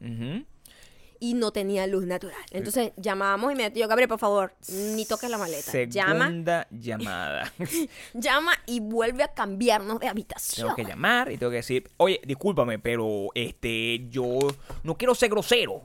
Ujú. 0.00 0.44
Y 1.18 1.32
no 1.32 1.50
tenía 1.50 1.86
luz 1.86 2.04
natural. 2.04 2.36
Entonces 2.50 2.92
llamábamos 2.96 3.50
y 3.50 3.56
me 3.56 3.72
yo, 3.72 3.88
Gabriel, 3.88 4.08
por 4.08 4.18
favor, 4.18 4.52
ni 4.68 5.06
toques 5.06 5.30
la 5.30 5.38
maleta. 5.38 5.84
Llama 5.84 6.26
Segunda 6.26 6.66
llamada. 6.70 7.52
llama 8.12 8.52
y 8.66 8.80
vuelve 8.80 9.22
a 9.22 9.28
cambiarnos 9.28 9.98
de 9.98 10.08
habitación. 10.08 10.66
tengo 10.66 10.76
que 10.76 10.84
llamar 10.84 11.32
y 11.32 11.38
tengo 11.38 11.50
que 11.50 11.56
decir, 11.56 11.88
oye, 11.96 12.20
discúlpame, 12.26 12.78
pero 12.78 13.28
este, 13.34 14.06
yo 14.10 14.38
no 14.82 14.98
quiero 14.98 15.14
ser 15.14 15.30
grosero, 15.30 15.80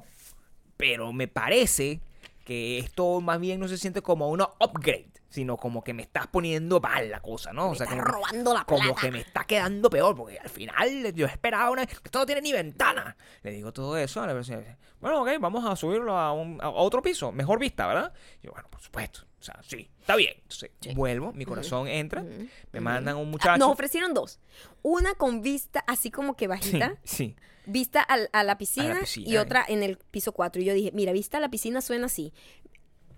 pero 0.76 1.14
me 1.14 1.30
parece 1.30 2.02
que 2.44 2.80
esto 2.80 3.22
más 3.22 3.40
bien 3.40 3.60
no 3.60 3.70
se 3.70 3.78
siente 3.78 4.02
como 4.02 4.30
una 4.30 4.50
upgrade, 4.60 5.11
sino 5.32 5.58
como 5.58 5.84
que 5.84 5.94
me 5.96 6.04
estás 6.04 6.28
poniendo 6.28 6.80
mal 6.80 7.10
la 7.10 7.20
cosa, 7.22 7.52
¿no? 7.54 7.68
Me 7.70 7.74
está 7.74 7.86
como, 7.88 8.02
robando 8.04 8.54
la 8.54 8.64
como 8.66 8.94
que 8.96 9.10
me 9.12 9.22
está 9.22 9.44
quedando 9.46 9.90
peor, 9.90 10.16
porque 10.16 10.38
al 10.38 10.50
final 10.50 11.12
yo 11.16 11.26
esperaba 11.26 11.72
una... 11.72 11.88
que 11.88 11.94
Esto 11.94 12.20
no 12.20 12.26
tiene 12.28 12.42
ni 12.42 12.52
ventana. 12.54 13.18
Le 13.42 13.52
digo 13.52 13.72
todo 13.74 13.98
eso 13.98 14.22
a 14.22 14.28
la 14.28 14.34
persona. 14.34 14.60
dice, 14.60 14.78
Bueno, 15.00 15.24
ok, 15.24 15.30
vamos 15.40 15.66
a 15.66 15.76
subirlo 15.76 16.16
a, 16.16 16.32
un- 16.34 16.60
a 16.62 16.70
otro 16.70 17.02
piso, 17.02 17.32
mejor 17.32 17.58
vista, 17.58 17.88
¿verdad? 17.88 18.14
Y 18.44 18.46
yo, 18.48 18.52
bueno, 18.52 18.68
por 18.70 18.82
supuesto. 18.82 19.22
O 19.40 19.44
sea, 19.44 19.60
sí, 19.68 19.90
está 20.00 20.16
bien. 20.16 20.34
Entonces, 20.36 20.70
vuelvo, 20.94 21.34
mi 21.34 21.46
corazón 21.46 21.88
entra, 21.88 22.24
me 22.72 22.80
mandan 22.80 23.16
un 23.18 23.28
Ah, 23.28 23.32
muchacho. 23.32 23.58
Nos 23.58 23.72
ofrecieron 23.72 24.14
dos. 24.14 24.40
Una 24.84 25.16
con 25.16 25.42
vista 25.42 25.84
así 25.88 26.12
como 26.12 26.36
que 26.36 26.48
bajita, 26.48 26.98
sí. 27.04 27.36
vista 27.66 28.02
al- 28.04 28.30
a, 28.34 28.44
la 28.44 28.60
piscina, 28.60 29.00
piscina, 29.00 29.28
y 29.30 29.36
eh. 29.38 29.40
otra 29.40 29.66
en 29.68 29.82
el 29.82 29.98
piso 29.98 30.32
4. 30.34 30.62
Y 30.62 30.66
yo 30.66 30.74
dije, 30.76 30.92
mira, 30.94 31.12
vista 31.12 31.38
a 31.38 31.40
la 31.40 31.50
piscina 31.50 31.82
suena 31.82 32.06
así. 32.06 32.34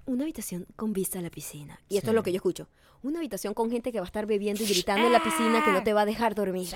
Una 0.05 0.23
habitación 0.23 0.65
con 0.75 0.91
vista 0.93 1.19
a 1.19 1.21
la 1.21 1.29
piscina. 1.29 1.79
Y 1.89 1.97
esto 1.97 2.07
Sí. 2.07 2.11
es 2.11 2.15
lo 2.15 2.23
que 2.23 2.31
yo 2.31 2.37
escucho. 2.37 2.67
Una 3.01 3.19
habitación 3.19 3.53
con 3.53 3.69
gente 3.71 3.91
que 3.91 3.99
va 3.99 4.05
a 4.05 4.07
estar 4.07 4.25
bebiendo 4.25 4.63
y 4.63 4.67
gritando 4.67 5.05
en 5.07 5.13
la 5.13 5.23
piscina 5.23 5.63
que 5.63 5.71
no 5.71 5.83
te 5.83 5.93
va 5.93 6.01
a 6.01 6.05
dejar 6.05 6.35
dormir. 6.35 6.67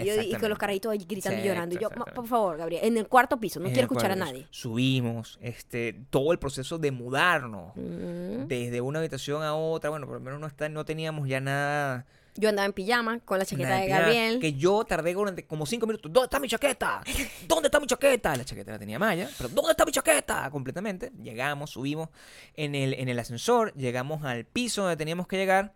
Y, 0.00 0.04
yo- 0.04 0.22
y 0.22 0.32
con 0.34 0.48
los 0.48 0.58
carritos 0.58 0.92
ahí 0.92 0.98
gritando 1.08 1.40
y 1.42 1.44
llorando. 1.44 1.74
Y 1.74 1.78
yo, 1.78 1.88
"Ma- 1.88 1.94
exactamente. 1.94 2.14
por 2.14 2.26
favor, 2.28 2.56
Gabriel, 2.56 2.84
en 2.84 2.96
el 2.98 3.08
cuarto 3.08 3.38
piso, 3.40 3.58
no 3.58 3.66
En 3.66 3.72
quiero 3.72 3.86
escuchar 3.86 4.12
a 4.12 4.16
nadie. 4.16 4.46
Subimos, 4.50 5.38
este, 5.42 5.94
todo 6.10 6.30
el 6.32 6.38
proceso 6.38 6.78
de 6.78 6.92
mudarnos 6.92 7.72
Mm. 7.74 8.46
desde 8.46 8.80
una 8.80 9.00
habitación 9.00 9.42
a 9.42 9.54
otra. 9.54 9.90
Bueno, 9.90 10.06
por 10.06 10.14
lo 10.16 10.20
menos 10.20 10.38
no, 10.40 10.46
está, 10.46 10.68
no 10.68 10.84
teníamos 10.84 11.26
ya 11.28 11.40
nada. 11.40 12.06
Yo 12.38 12.48
andaba 12.50 12.66
en 12.66 12.72
pijama 12.72 13.18
con 13.24 13.36
la 13.40 13.44
chaqueta 13.44 13.76
de 13.76 13.86
pijama, 13.86 14.00
Gabriel. 14.02 14.38
Que 14.38 14.52
yo 14.52 14.84
tardé 14.84 15.12
durante 15.12 15.44
como 15.44 15.66
cinco 15.66 15.88
minutos. 15.88 16.12
¿Dónde 16.12 16.26
está 16.26 16.38
mi 16.38 16.46
chaqueta? 16.46 17.02
¿Dónde 17.48 17.66
está 17.66 17.80
mi 17.80 17.88
chaqueta? 17.88 18.36
La 18.36 18.44
chaqueta 18.44 18.70
la 18.70 18.78
tenía 18.78 18.96
Maya, 18.96 19.28
pero 19.36 19.48
¿dónde 19.48 19.72
está 19.72 19.84
mi 19.84 19.90
chaqueta? 19.90 20.48
Completamente. 20.48 21.10
Llegamos, 21.20 21.70
subimos 21.70 22.10
en 22.54 22.76
el, 22.76 22.94
en 22.94 23.08
el 23.08 23.18
ascensor, 23.18 23.74
llegamos 23.74 24.24
al 24.24 24.44
piso 24.44 24.82
donde 24.82 24.96
teníamos 24.96 25.26
que 25.26 25.36
llegar. 25.36 25.72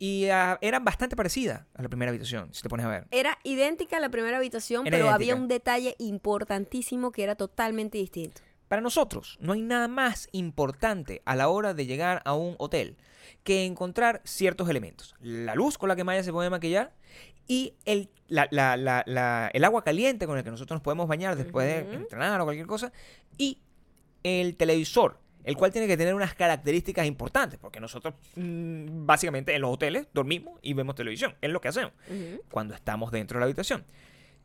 Y 0.00 0.26
ah, 0.30 0.58
era 0.60 0.80
bastante 0.80 1.14
parecida 1.14 1.68
a 1.74 1.82
la 1.82 1.88
primera 1.88 2.10
habitación, 2.10 2.52
si 2.52 2.62
te 2.62 2.68
pones 2.68 2.84
a 2.84 2.88
ver. 2.88 3.06
Era 3.12 3.38
idéntica 3.44 3.98
a 3.98 4.00
la 4.00 4.08
primera 4.08 4.38
habitación, 4.38 4.84
Era 4.88 4.96
pero 4.96 5.10
había 5.10 5.36
un 5.36 5.46
detalle 5.46 5.94
importantísimo 6.00 7.12
que 7.12 7.22
era 7.22 7.36
totalmente 7.36 7.98
distinto. 7.98 8.42
Para 8.66 8.82
nosotros, 8.82 9.38
no 9.40 9.52
hay 9.52 9.62
nada 9.62 9.86
más 9.86 10.28
importante 10.32 11.22
a 11.24 11.36
la 11.36 11.48
hora 11.48 11.74
de 11.74 11.86
llegar 11.86 12.22
a 12.24 12.34
un 12.34 12.56
hotel 12.58 12.96
que 13.44 13.64
encontrar 13.64 14.20
ciertos 14.24 14.68
elementos. 14.68 15.14
La 15.20 15.54
luz 15.54 15.78
con 15.78 15.88
la 15.88 15.96
que 15.96 16.04
Maya 16.04 16.22
se 16.22 16.32
puede 16.32 16.48
maquillar 16.50 16.92
y 17.48 17.74
el, 17.84 18.08
la- 18.28 18.48
la- 18.50 18.76
la- 18.76 19.50
el 19.52 19.64
agua 19.64 19.82
caliente 19.82 20.26
con 20.26 20.38
el 20.38 20.44
que 20.44 20.50
nosotros 20.50 20.76
nos 20.76 20.82
podemos 20.82 21.08
bañar 21.08 21.36
después 21.36 21.66
de 21.66 21.94
entrenar 21.96 22.40
o 22.40 22.44
cualquier 22.44 22.66
cosa. 22.66 22.92
Y 23.36 23.58
el 24.22 24.56
televisor, 24.56 25.18
el 25.42 25.56
cual 25.56 25.72
tiene 25.72 25.88
que 25.88 25.96
tener 25.96 26.14
unas 26.14 26.34
características 26.34 27.04
importantes, 27.06 27.58
porque 27.58 27.80
nosotros 27.80 28.14
mm, 28.36 29.04
básicamente 29.06 29.54
en 29.54 29.60
los 29.62 29.72
hoteles 29.72 30.06
dormimos 30.14 30.60
y 30.62 30.72
vemos 30.74 30.94
televisión, 30.94 31.34
es 31.40 31.50
lo 31.50 31.60
que 31.60 31.68
hacemos 31.68 31.92
cuando 32.48 32.74
estamos 32.74 33.10
dentro 33.10 33.36
de 33.36 33.40
la 33.40 33.44
habitación. 33.46 33.84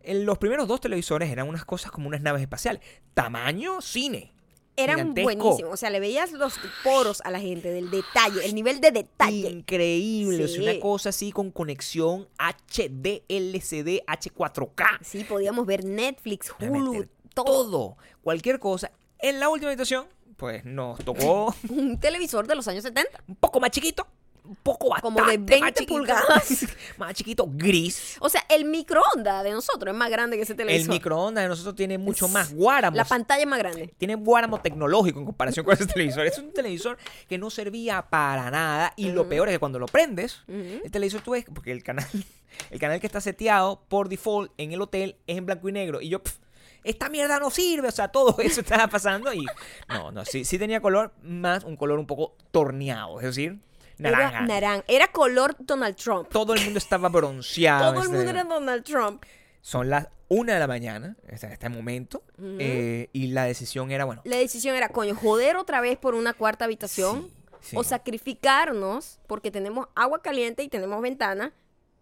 En 0.01 0.25
los 0.25 0.37
primeros 0.39 0.67
dos 0.67 0.79
televisores 0.81 1.29
eran 1.29 1.47
unas 1.47 1.65
cosas 1.65 1.91
como 1.91 2.07
unas 2.07 2.21
naves 2.21 2.41
espaciales. 2.41 2.81
Tamaño 3.13 3.81
cine. 3.81 4.33
Eran 4.77 4.97
Gigantesco. 4.97 5.23
buenísimos. 5.23 5.73
O 5.73 5.77
sea, 5.77 5.89
le 5.89 5.99
veías 5.99 6.31
los 6.31 6.53
poros 6.83 7.21
a 7.25 7.31
la 7.31 7.39
gente, 7.39 7.69
del 7.71 7.89
detalle, 7.91 8.45
el 8.45 8.53
nivel 8.55 8.79
de 8.79 8.91
detalle. 8.91 9.49
Increíble. 9.49 10.43
o 10.43 10.47
sea, 10.47 10.55
Sí. 10.57 10.63
una 10.63 10.79
cosa 10.79 11.09
así 11.09 11.31
con 11.31 11.51
conexión 11.51 12.27
HD, 12.37 13.23
LCD, 13.27 14.03
H4K. 14.07 14.85
Sí, 15.01 15.23
podíamos 15.23 15.65
ver 15.65 15.83
Netflix, 15.83 16.51
Hulu, 16.59 17.07
todo. 17.33 17.45
Todo. 17.45 17.97
Cualquier 18.21 18.59
cosa. 18.59 18.91
En 19.19 19.39
la 19.39 19.49
última 19.49 19.69
habitación, 19.71 20.05
pues 20.37 20.63
nos 20.63 20.99
tocó 21.03 21.55
Un 21.69 21.99
televisor 21.99 22.45
de 22.47 22.53
los 22.55 22.67
años 22.67 22.83
70. 22.83 23.23
un 23.27 23.35
poco 23.35 23.59
más 23.59 23.71
chiquito. 23.71 24.05
Un 24.47 24.55
poco 24.63 24.89
bastante 24.89 25.01
Como 25.19 25.29
de 25.29 25.37
más 25.37 25.45
20 25.47 25.73
chiquito. 25.79 25.93
pulgadas. 25.93 26.65
más 26.97 27.13
chiquito, 27.13 27.47
gris. 27.51 28.15
O 28.19 28.29
sea, 28.29 28.43
el 28.49 28.65
microondas 28.65 29.43
de 29.43 29.51
nosotros 29.51 29.93
es 29.93 29.97
más 29.97 30.09
grande 30.09 30.37
que 30.37 30.43
ese 30.43 30.53
El 30.53 30.57
televisor. 30.57 30.89
microondas 30.89 31.43
de 31.43 31.47
nosotros 31.49 31.75
tiene 31.75 31.97
mucho 31.97 32.25
Es- 32.27 32.31
más 32.31 32.53
guáramos. 32.53 32.95
La 32.97 33.05
pantalla 33.05 33.41
es 33.41 33.47
más 33.47 33.59
grande. 33.59 33.93
tiene 33.97 34.15
guáramo 34.15 34.59
tecnológico 34.61 35.19
en 35.19 35.25
comparación 35.25 35.65
con 35.65 35.73
ese 35.73 35.85
televisor. 35.87 36.25
Es 36.25 36.37
un 36.37 36.53
televisor 36.53 36.97
que 37.27 37.37
no 37.37 37.49
servía 37.49 38.01
para 38.09 38.49
nada. 38.49 38.93
Y 38.95 39.09
lo 39.11 39.27
peor 39.27 39.49
es 39.49 39.55
que 39.55 39.59
cuando 39.59 39.79
lo 39.79 39.85
prendes, 39.87 40.43
Ujú. 40.47 40.81
el 40.83 40.91
televisor 40.91 41.21
tú 41.21 41.31
ves, 41.31 41.45
porque 41.53 41.71
el 41.71 41.83
canal, 41.83 42.07
el 42.71 42.79
canal 42.79 42.99
que 42.99 43.07
está 43.07 43.19
seteado 43.21 43.81
por 43.89 44.07
default 44.09 44.51
en 44.57 44.71
el 44.71 44.81
hotel 44.81 45.17
es 45.27 45.37
en 45.37 45.45
blanco 45.45 45.67
y 45.69 45.71
negro. 45.73 46.01
Y 46.01 46.09
yo, 46.09 46.23
pf, 46.23 46.37
esta 46.83 47.09
mierda 47.09 47.39
no 47.39 47.49
sirve. 47.49 47.89
O 47.89 47.91
sea, 47.91 48.07
todo 48.07 48.37
eso 48.39 48.61
estaba 48.61 48.87
pasando. 48.87 49.33
Y 49.33 49.45
no, 49.89 50.11
no, 50.11 50.23
sí, 50.23 50.45
sí 50.45 50.57
tenía 50.57 50.79
color, 50.79 51.11
más 51.21 51.65
un 51.65 51.75
color 51.75 51.99
un 51.99 52.07
poco 52.07 52.35
torneado. 52.51 53.19
Es 53.19 53.25
decir, 53.25 53.59
naranja. 53.97 54.29
Era 54.29 54.41
naranja. 54.47 54.85
Era 54.87 55.11
color 55.11 55.55
Donald 55.59 55.95
Trump. 55.95 56.29
todo 56.29 56.53
el 56.53 56.63
mundo 56.63 56.77
estaba 56.77 57.09
bronceado. 57.09 57.93
Todo 57.93 58.03
el 58.03 58.09
mundo 58.09 58.29
era 58.29 58.43
Donald 58.43 58.83
Trump. 58.83 59.23
Son 59.61 59.89
las 59.89 60.07
una 60.29 60.53
de 60.53 60.59
la 60.59 60.67
mañana, 60.67 61.15
en 61.27 61.51
este 61.51 61.69
momento, 61.69 62.21
eh, 62.59 63.09
y 63.13 63.27
la 63.27 63.45
decisión 63.45 63.91
era, 63.91 64.05
bueno, 64.05 64.21
La 64.25 64.37
decisión 64.37 64.75
era, 64.75 64.89
coño, 64.89 65.15
joder 65.15 65.55
otra 65.55 65.79
vez 65.79 65.97
por 65.97 66.15
una 66.15 66.33
cuarta 66.33 66.65
habitación 66.65 67.29
sí, 67.61 67.69
sí. 67.69 67.75
o 67.77 67.83
sacrificarnos 67.83 69.19
porque 69.27 69.51
tenemos 69.51 69.87
agua 69.95 70.21
caliente 70.21 70.63
y 70.63 70.67
tenemos 70.67 71.01
ventana, 71.01 71.53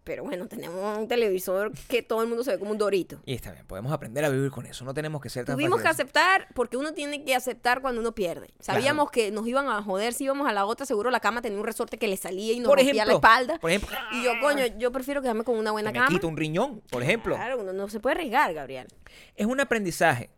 pero 0.06 0.22
bueno, 0.22 0.46
tenemos 0.46 0.96
un 0.98 1.08
televisor 1.08 1.72
que 1.88 2.00
todo 2.02 2.22
el 2.22 2.28
mundo 2.28 2.44
se 2.44 2.52
ve 2.52 2.58
como 2.60 2.70
un 2.70 2.78
dorito. 2.78 3.20
Y 3.26 3.34
está 3.34 3.50
bien, 3.50 3.66
podemos 3.66 3.92
aprender 3.92 4.24
a 4.24 4.28
vivir 4.28 4.50
con 4.52 4.64
eso, 4.64 4.84
no 4.84 4.94
tenemos 4.94 5.20
que 5.20 5.28
ser 5.28 5.44
tan 5.44 5.56
Tuvimos 5.56 5.82
que 5.82 5.88
aceptar 5.88 6.46
porque 6.54 6.76
uno 6.76 6.94
tiene 6.94 7.24
que 7.24 7.34
aceptar 7.34 7.82
cuando 7.82 8.00
uno 8.00 8.14
pierde. 8.14 8.48
Sabíamos 8.60 9.10
que 9.10 9.30
nos 9.32 9.46
iban 9.48 9.68
a 9.68 9.82
joder 9.82 10.14
si 10.14 10.24
íbamos 10.24 10.48
a 10.48 10.52
la 10.52 10.64
otra, 10.64 10.86
seguro 10.86 11.10
la 11.10 11.18
cama 11.20 11.42
tenía 11.42 11.58
un 11.58 11.66
resorte 11.66 11.98
que 11.98 12.06
le 12.06 12.16
salía 12.16 12.52
y 12.52 12.60
nos 12.60 12.68
Por 12.68 12.78
rompía 12.78 12.92
ejemplo, 13.02 13.12
la 13.12 13.16
espalda. 13.16 13.58
por 13.58 13.70
ejemplo, 13.70 13.96
Y 14.12 14.22
yo, 14.24 14.30
coño, 14.40 14.64
yo 14.78 14.92
prefiero 14.92 15.20
quedarme 15.20 15.42
con 15.44 15.58
una 15.58 15.72
buena 15.72 15.90
me 15.90 15.98
cama. 15.98 16.08
quito 16.08 16.28
un 16.28 16.36
riñón, 16.36 16.80
por 16.90 17.02
ejemplo. 17.02 17.34
Claro, 17.34 17.58
uno 17.60 17.72
no 17.72 17.88
se 17.88 17.98
puede 18.00 18.14
arriesgar, 18.14 18.54
Gabriel. 18.54 18.86
Es 19.34 19.46
un 19.46 19.60
aprendizaje. 19.60 20.30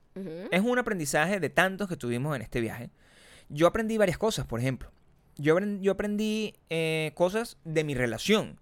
Es 0.51 0.63
un 0.63 0.79
aprendizaje 0.79 1.39
de 1.39 1.49
tantos 1.51 1.89
que 1.89 1.97
tuvimos 1.97 2.35
en 2.35 2.43
este 2.43 2.61
viaje. 2.61 2.91
Yo 3.51 3.67
aprendí 3.69 3.99
varias 3.99 4.19
cosas, 4.19 4.47
por 4.47 4.59
ejemplo. 4.59 4.91
Yo, 5.37 5.57
apren- 5.57 5.79
yo 5.81 5.93
aprendí 5.93 6.55
eh, 6.71 7.13
cosas 7.15 7.57
de 7.65 7.85
mi 7.85 7.95
relación. 7.95 8.59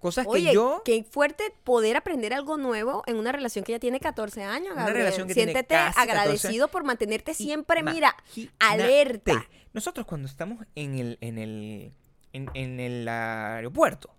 Cosas 0.00 0.26
Oye, 0.28 0.48
que 0.48 0.54
yo... 0.54 0.82
qué 0.84 1.04
fuerte 1.04 1.52
poder 1.64 1.96
aprender 1.96 2.32
algo 2.32 2.56
nuevo 2.56 3.02
en 3.06 3.16
una 3.16 3.32
relación 3.32 3.64
que 3.64 3.72
ya 3.72 3.80
tiene 3.80 3.98
14 3.98 4.44
años, 4.44 4.72
Una 4.72 4.82
Gabriel. 4.82 4.98
relación 5.06 5.26
que 5.26 5.34
tiene 5.34 5.52
Siéntete 5.52 5.74
casi 5.74 5.94
14 5.94 6.10
agradecido 6.10 6.68
por 6.68 6.84
mantenerte 6.84 7.34
siempre, 7.34 7.82
mira, 7.82 8.14
alerta. 8.60 9.46
Nosotros 9.72 10.06
cuando 10.06 10.28
estamos 10.28 10.64
en 10.76 10.94
el, 10.98 11.18
en 11.20 11.38
el, 11.38 11.92
en, 12.32 12.48
en 12.54 12.80
el 12.80 13.08
aeropuerto, 13.08 14.10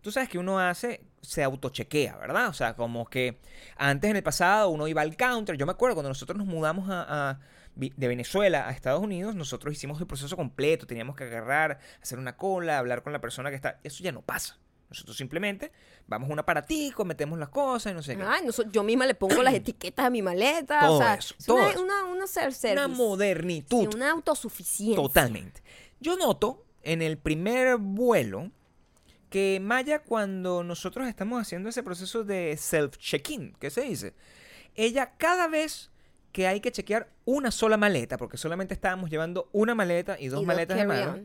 tú 0.00 0.12
sabes 0.12 0.28
que 0.28 0.38
uno 0.38 0.60
hace, 0.60 1.00
se 1.22 1.42
autochequea, 1.42 2.16
¿verdad? 2.18 2.48
O 2.48 2.52
sea, 2.52 2.76
como 2.76 3.06
que 3.06 3.40
antes 3.76 4.08
en 4.08 4.16
el 4.16 4.22
pasado 4.22 4.70
uno 4.70 4.86
iba 4.86 5.02
al 5.02 5.16
counter. 5.16 5.56
Yo 5.56 5.66
me 5.66 5.72
acuerdo 5.72 5.96
cuando 5.96 6.10
nosotros 6.10 6.38
nos 6.38 6.46
mudamos 6.46 6.86
a, 6.88 7.40
de 7.74 8.08
Venezuela 8.08 8.68
a 8.68 8.70
Estados 8.70 9.02
Unidos, 9.02 9.34
nosotros 9.34 9.74
hicimos 9.74 10.00
el 10.00 10.06
proceso 10.06 10.36
completo, 10.36 10.86
teníamos 10.86 11.16
que 11.16 11.24
agarrar, 11.24 11.80
hacer 12.00 12.20
una 12.20 12.36
cola, 12.36 12.78
hablar 12.78 13.02
con 13.02 13.12
la 13.12 13.20
persona 13.20 13.50
que 13.50 13.56
está. 13.56 13.80
Eso 13.82 14.04
ya 14.04 14.12
no 14.12 14.22
pasa. 14.22 14.56
Nosotros 14.88 15.16
simplemente 15.16 15.72
vamos 16.06 16.30
a 16.30 16.32
un 16.32 16.38
aparatico, 16.38 17.04
metemos 17.04 17.38
las 17.38 17.48
cosas 17.48 17.92
y 17.92 17.94
no 17.94 18.02
sé 18.02 18.16
qué. 18.16 18.22
Ay, 18.22 18.46
no 18.46 18.52
yo 18.70 18.82
misma 18.82 19.06
le 19.06 19.14
pongo 19.14 19.42
las 19.42 19.54
etiquetas 19.54 20.06
a 20.06 20.10
mi 20.10 20.22
maleta. 20.22 20.80
Todo 20.80 20.96
o 20.96 20.98
sea, 20.98 21.14
eso, 21.14 21.34
es 21.38 21.46
todo 21.46 21.56
una, 21.56 21.70
eso. 21.70 21.82
una, 21.82 22.04
una 22.04 22.26
self-service. 22.26 22.72
Una 22.72 22.88
modernitud. 22.88 23.88
Sí, 23.90 23.96
una 23.96 24.10
autosuficiencia. 24.12 25.02
Totalmente. 25.02 25.62
Yo 26.00 26.16
noto 26.16 26.64
en 26.82 27.02
el 27.02 27.18
primer 27.18 27.78
vuelo 27.78 28.50
que 29.28 29.58
Maya, 29.60 30.02
cuando 30.02 30.62
nosotros 30.62 31.08
estamos 31.08 31.40
haciendo 31.40 31.68
ese 31.68 31.82
proceso 31.82 32.24
de 32.24 32.56
self-check-in, 32.56 33.56
¿qué 33.58 33.70
se 33.70 33.82
dice? 33.82 34.14
Ella 34.74 35.14
cada 35.16 35.48
vez 35.48 35.90
que 36.32 36.46
hay 36.46 36.60
que 36.60 36.70
chequear 36.70 37.10
una 37.24 37.50
sola 37.50 37.76
maleta, 37.76 38.18
porque 38.18 38.36
solamente 38.36 38.74
estábamos 38.74 39.10
llevando 39.10 39.48
una 39.52 39.74
maleta 39.74 40.20
y 40.20 40.28
dos 40.28 40.42
Y 40.42 40.46
maletas 40.46 40.76
de 40.76 40.86
mano, 40.86 41.18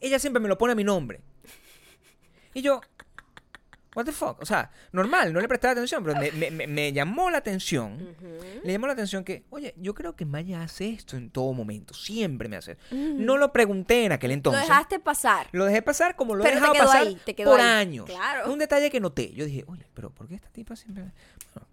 ella 0.00 0.18
siempre 0.18 0.40
me 0.40 0.48
lo 0.48 0.58
pone 0.58 0.72
a 0.72 0.74
mi 0.74 0.84
nombre. 0.84 1.20
Y 2.56 2.62
yo, 2.62 2.80
what 3.94 4.06
the 4.06 4.12
fuck? 4.12 4.40
O 4.40 4.46
sea, 4.46 4.70
normal, 4.92 5.30
no 5.30 5.40
le 5.40 5.46
prestaba 5.46 5.72
atención, 5.72 6.02
pero 6.02 6.18
me, 6.18 6.66
me- 6.66 6.92
llamó 6.94 7.28
la 7.28 7.36
atención. 7.36 8.16
Le 8.64 8.72
llamó 8.72 8.86
la 8.86 8.94
atención 8.94 9.24
que, 9.24 9.44
oye, 9.50 9.74
yo 9.76 9.94
creo 9.94 10.16
que 10.16 10.24
Maya 10.24 10.62
hace 10.62 10.88
esto 10.88 11.18
en 11.18 11.28
todo 11.28 11.52
momento. 11.52 11.92
Siempre 11.92 12.48
me 12.48 12.56
hace. 12.56 12.78
No 12.90 13.36
lo 13.36 13.52
pregunté 13.52 14.06
en 14.06 14.12
aquel 14.12 14.30
entonces. 14.30 14.62
Lo 14.62 14.68
dejaste 14.68 15.00
pasar. 15.00 15.48
Lo 15.52 15.66
dejé 15.66 15.82
pasar 15.82 16.16
como 16.16 16.34
lo 16.34 16.46
he 16.46 16.50
dejado 16.54 16.72
pasar 16.72 17.02
ahí, 17.02 17.20
por 17.44 17.60
ahí. 17.60 17.66
años. 17.66 18.06
Claro. 18.06 18.50
Un 18.50 18.58
detalle 18.58 18.90
que 18.90 19.00
noté. 19.00 19.32
Yo 19.34 19.44
dije, 19.44 19.64
oye, 19.66 19.86
pero 19.92 20.08
¿por 20.08 20.26
qué 20.26 20.36
esta 20.36 20.48
tipa 20.48 20.76
siempre.? 20.76 21.12
Bueno, 21.52 21.68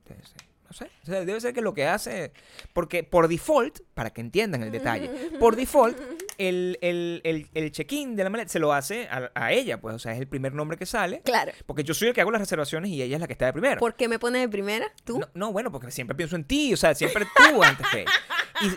no 0.73 0.87
sé. 0.87 0.91
O 1.03 1.05
sea, 1.05 1.25
debe 1.25 1.39
ser 1.39 1.53
que 1.53 1.61
lo 1.61 1.73
que 1.73 1.85
hace. 1.85 2.31
Porque 2.73 3.03
por 3.03 3.27
default, 3.27 3.79
para 3.93 4.09
que 4.11 4.21
entiendan 4.21 4.63
el 4.63 4.71
detalle, 4.71 5.09
por 5.39 5.55
default, 5.55 5.97
el, 6.37 6.77
el, 6.81 7.21
el, 7.23 7.47
el 7.53 7.71
check-in 7.71 8.15
de 8.15 8.23
la 8.23 8.29
maleta 8.29 8.49
se 8.49 8.59
lo 8.59 8.73
hace 8.73 9.07
a, 9.09 9.31
a 9.35 9.51
ella, 9.51 9.79
pues. 9.79 9.95
O 9.95 9.99
sea, 9.99 10.13
es 10.13 10.19
el 10.19 10.27
primer 10.27 10.53
nombre 10.53 10.77
que 10.77 10.85
sale. 10.85 11.21
Claro. 11.21 11.51
Porque 11.65 11.83
yo 11.83 11.93
soy 11.93 12.07
el 12.09 12.13
que 12.13 12.21
hago 12.21 12.31
las 12.31 12.41
reservaciones 12.41 12.89
y 12.89 13.01
ella 13.01 13.15
es 13.17 13.21
la 13.21 13.27
que 13.27 13.33
está 13.33 13.45
de 13.45 13.53
primero. 13.53 13.79
¿Por 13.79 13.95
qué 13.95 14.07
me 14.07 14.17
pones 14.19 14.41
de 14.41 14.49
primera? 14.49 14.91
¿Tú? 15.03 15.19
No, 15.19 15.27
no, 15.33 15.51
bueno, 15.51 15.71
porque 15.71 15.91
siempre 15.91 16.15
pienso 16.15 16.35
en 16.35 16.43
ti, 16.45 16.73
o 16.73 16.77
sea, 16.77 16.95
siempre 16.95 17.25
tú 17.35 17.63
antes 17.63 17.85
que 17.91 18.01
ella. 18.01 18.11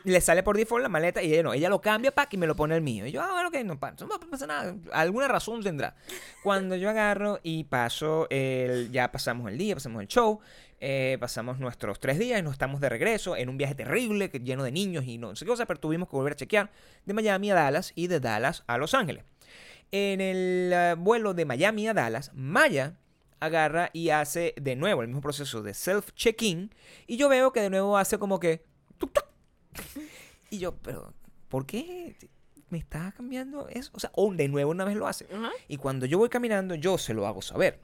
Y 0.05 0.11
le 0.11 0.21
sale 0.21 0.43
por 0.43 0.57
default 0.57 0.83
la 0.83 0.89
maleta 0.89 1.23
y 1.23 1.33
ella 1.33 1.43
no, 1.45 1.53
ella 1.53 1.69
lo 1.69 1.81
cambia 1.81 2.11
para 2.13 2.29
y 2.33 2.37
me 2.39 2.47
lo 2.47 2.57
pone 2.57 2.75
el 2.75 2.81
mío. 2.83 3.07
Y 3.07 3.13
yo, 3.13 3.23
ah, 3.23 3.31
bueno, 3.33 3.51
que 3.51 3.63
no, 3.63 3.79
pa- 3.79 3.95
no 4.01 4.09
pasa 4.31 4.47
nada, 4.47 4.75
alguna 4.93 5.29
razón 5.29 5.63
tendrá. 5.63 5.95
Cuando 6.43 6.75
yo 6.77 6.91
agarro 6.91 7.39
y 7.43 7.65
paso, 7.65 8.27
el, 8.31 8.91
ya 8.91 9.13
pasamos 9.13 9.49
el 9.51 9.57
día, 9.59 9.75
pasamos 9.75 10.03
el 10.03 10.09
show, 10.09 10.41
eh, 10.81 11.17
pasamos 11.21 11.59
nuestros 11.59 12.01
tres 12.01 12.19
días 12.19 12.39
y 12.39 12.43
nos 12.43 12.53
estamos 12.53 12.81
de 12.81 12.89
regreso 12.89 13.37
en 13.37 13.49
un 13.49 13.57
viaje 13.57 13.75
terrible, 13.75 14.31
que, 14.31 14.41
lleno 14.41 14.63
de 14.63 14.73
niños 14.73 15.05
y 15.07 15.19
no 15.19 15.35
sé 15.35 15.45
qué 15.45 15.51
cosa, 15.51 15.67
pero 15.67 15.81
tuvimos 15.81 16.09
que 16.09 16.17
volver 16.17 16.35
a 16.35 16.37
chequear 16.37 16.71
de 17.05 17.15
Miami 17.15 17.51
a 17.51 17.55
Dallas 17.55 17.93
y 17.95 18.09
de 18.09 18.21
Dallas 18.21 18.63
a 18.67 18.79
Los 18.79 18.95
Ángeles. 18.95 19.25
En 19.91 20.21
el 20.21 20.71
eh, 20.73 20.95
vuelo 20.99 21.33
de 21.33 21.45
Miami 21.45 21.89
a 21.89 21.95
Dallas, 21.95 22.31
Maya 22.35 22.99
agarra 23.41 23.91
y 23.93 24.11
hace 24.11 24.55
de 24.61 24.77
nuevo 24.77 25.03
el 25.03 25.09
mismo 25.09 25.21
proceso 25.21 25.63
de 25.63 25.73
self-check-in 25.73 26.75
y 27.07 27.17
yo 27.17 27.29
veo 27.29 27.53
que 27.53 27.61
de 27.61 27.71
nuevo 27.71 27.97
hace 27.97 28.19
como 28.19 28.41
que... 28.41 28.65
Y 30.51 30.59
yo, 30.59 30.77
pero 30.77 31.13
¿por 31.49 31.67
qué 31.67 32.17
me 32.71 32.79
está 32.79 33.13
cambiando 33.13 33.69
eso? 33.69 33.91
O 33.95 34.01
sea, 34.01 34.11
o 34.15 34.33
de 34.33 34.49
nuevo 34.49 34.71
una 34.71 34.85
vez 34.85 34.97
lo 34.97 35.07
hace. 35.07 35.27
Y 35.69 35.77
cuando 35.77 36.07
yo 36.07 36.19
voy 36.19 36.29
caminando, 36.29 36.77
yo 36.77 36.99
se 36.99 37.15
lo 37.15 37.27
hago 37.27 37.43
saber. 37.43 37.81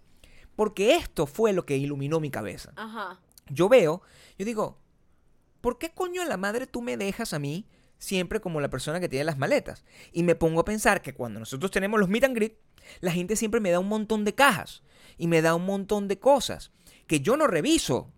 Porque 0.56 0.94
esto 0.94 1.26
fue 1.26 1.52
lo 1.52 1.64
que 1.64 1.76
iluminó 1.76 2.20
mi 2.20 2.30
cabeza. 2.30 2.72
Ajá. 2.76 3.20
Yo 3.48 3.68
veo, 3.68 4.02
yo 4.38 4.44
digo, 4.44 4.78
¿por 5.60 5.78
qué 5.78 5.90
coño 5.92 6.22
a 6.22 6.26
la 6.26 6.36
madre 6.36 6.66
tú 6.66 6.82
me 6.82 6.96
dejas 6.96 7.32
a 7.32 7.38
mí 7.38 7.66
siempre 7.98 8.40
como 8.40 8.60
la 8.60 8.70
persona 8.70 9.00
que 9.00 9.08
tiene 9.08 9.24
las 9.24 9.38
maletas? 9.38 9.84
Y 10.12 10.22
me 10.22 10.34
pongo 10.34 10.60
a 10.60 10.64
pensar 10.64 11.02
que 11.02 11.14
cuando 11.14 11.40
nosotros 11.40 11.70
tenemos 11.70 11.98
los 11.98 12.08
meet 12.08 12.24
and 12.24 12.36
greet, 12.36 12.58
la 13.00 13.12
gente 13.12 13.36
siempre 13.36 13.60
me 13.60 13.70
da 13.70 13.78
un 13.78 13.88
montón 13.88 14.24
de 14.24 14.34
cajas 14.34 14.82
y 15.18 15.26
me 15.26 15.42
da 15.42 15.54
un 15.54 15.64
montón 15.64 16.08
de 16.08 16.18
cosas 16.18 16.72
que 17.06 17.20
yo 17.20 17.36
no 17.36 17.46
reviso. 17.46 18.12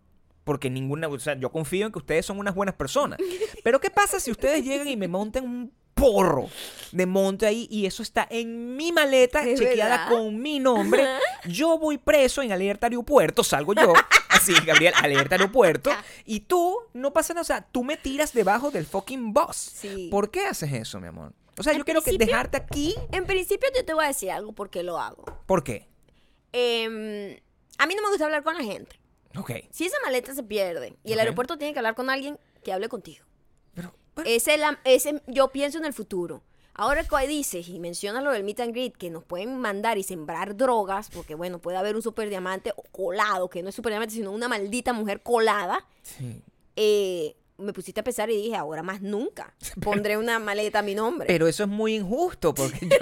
Porque 0.44 0.68
ninguna, 0.68 1.08
o 1.08 1.18
sea, 1.18 1.38
yo 1.38 1.50
confío 1.50 1.86
en 1.86 1.92
que 1.92 1.98
ustedes 1.98 2.26
son 2.26 2.38
unas 2.38 2.54
buenas 2.54 2.74
personas. 2.74 3.18
Pero 3.64 3.80
¿qué 3.80 3.90
pasa 3.90 4.20
si 4.20 4.30
ustedes 4.30 4.62
llegan 4.62 4.88
y 4.88 4.96
me 4.96 5.08
montan 5.08 5.44
un 5.44 5.72
porro 5.94 6.48
de 6.92 7.06
monte 7.06 7.46
ahí 7.46 7.66
y 7.70 7.86
eso 7.86 8.02
está 8.02 8.26
en 8.30 8.76
mi 8.76 8.92
maleta 8.92 9.42
chequeada 9.42 9.96
verdad. 9.96 10.08
con 10.08 10.40
mi 10.40 10.60
nombre? 10.60 11.06
Yo 11.46 11.78
voy 11.78 11.98
preso 11.98 12.42
en 12.42 12.52
alerta 12.52 12.86
aeropuerto, 12.86 13.42
salgo 13.42 13.74
yo, 13.74 13.92
así, 14.28 14.52
Gabriel, 14.64 14.94
alerta 14.96 15.34
aeropuerto, 15.34 15.90
y 16.24 16.40
tú 16.40 16.76
no 16.92 17.12
pasa 17.12 17.34
nada, 17.34 17.42
o 17.42 17.44
sea, 17.44 17.62
tú 17.62 17.82
me 17.84 17.96
tiras 17.96 18.32
debajo 18.32 18.70
del 18.70 18.86
fucking 18.86 19.32
bus. 19.32 19.56
Sí. 19.56 20.08
¿Por 20.10 20.30
qué 20.30 20.46
haces 20.46 20.72
eso, 20.72 21.00
mi 21.00 21.08
amor? 21.08 21.32
O 21.58 21.62
sea, 21.62 21.72
En 21.72 21.78
yo 21.78 21.84
quiero 21.84 22.02
que 22.02 22.16
dejarte 22.18 22.56
aquí. 22.56 22.94
En 23.12 23.26
principio 23.26 23.68
yo 23.76 23.84
te 23.84 23.94
voy 23.94 24.04
a 24.04 24.08
decir 24.08 24.30
algo 24.30 24.52
porque 24.52 24.82
lo 24.82 24.98
hago. 24.98 25.24
¿Por 25.46 25.62
qué? 25.62 25.88
Em, 26.52 27.36
a 27.78 27.86
mí 27.86 27.94
no 27.94 28.02
me 28.02 28.08
gusta 28.08 28.24
hablar 28.24 28.42
con 28.42 28.54
la 28.56 28.64
gente. 28.64 28.98
Ok. 29.36 29.50
Si 29.70 29.84
esa 29.86 29.96
maleta 30.04 30.34
se 30.34 30.42
pierde 30.42 30.96
y 31.04 31.12
el 31.12 31.20
aeropuerto 31.20 31.58
tiene 31.58 31.72
que 31.72 31.78
hablar 31.80 31.94
con 31.94 32.10
alguien 32.10 32.38
que 32.62 32.72
hable 32.72 32.88
contigo. 32.88 33.24
Ese, 34.24 34.56
la- 34.56 34.78
ese, 34.84 35.22
yo 35.26 35.48
pienso 35.48 35.78
en 35.78 35.84
el 35.84 35.92
futuro. 35.92 36.42
Ahora 36.76 37.04
que 37.04 37.28
dices 37.28 37.68
y 37.68 37.78
mencionas 37.78 38.24
lo 38.24 38.32
del 38.32 38.42
meet 38.42 38.58
and 38.60 38.72
greet, 38.72 38.96
que 38.96 39.08
nos 39.08 39.22
pueden 39.22 39.58
mandar 39.58 39.96
y 39.96 40.02
sembrar 40.02 40.56
drogas, 40.56 41.08
porque 41.08 41.36
bueno, 41.36 41.60
puede 41.60 41.76
haber 41.76 41.94
un 41.94 42.02
super 42.02 42.28
diamante 42.28 42.72
colado, 42.90 43.48
que 43.48 43.62
no 43.62 43.68
es 43.68 43.74
super 43.76 43.92
diamante, 43.92 44.14
sino 44.14 44.32
una 44.32 44.48
maldita 44.48 44.92
mujer 44.92 45.20
colada, 45.22 45.86
sí. 46.02 46.42
eh, 46.74 47.36
me 47.58 47.72
pusiste 47.72 48.00
a 48.00 48.04
pensar 48.04 48.30
y 48.30 48.36
dije, 48.36 48.56
ahora 48.56 48.82
más 48.82 49.00
nunca 49.00 49.54
pondré 49.82 50.16
una 50.16 50.38
maleta 50.38 50.80
a 50.80 50.82
mi 50.82 50.94
nombre. 50.94 51.26
Pero 51.26 51.46
eso 51.46 51.62
es 51.64 51.68
muy 51.68 51.94
injusto 51.96 52.52
porque 52.54 52.78
yo, 52.88 52.96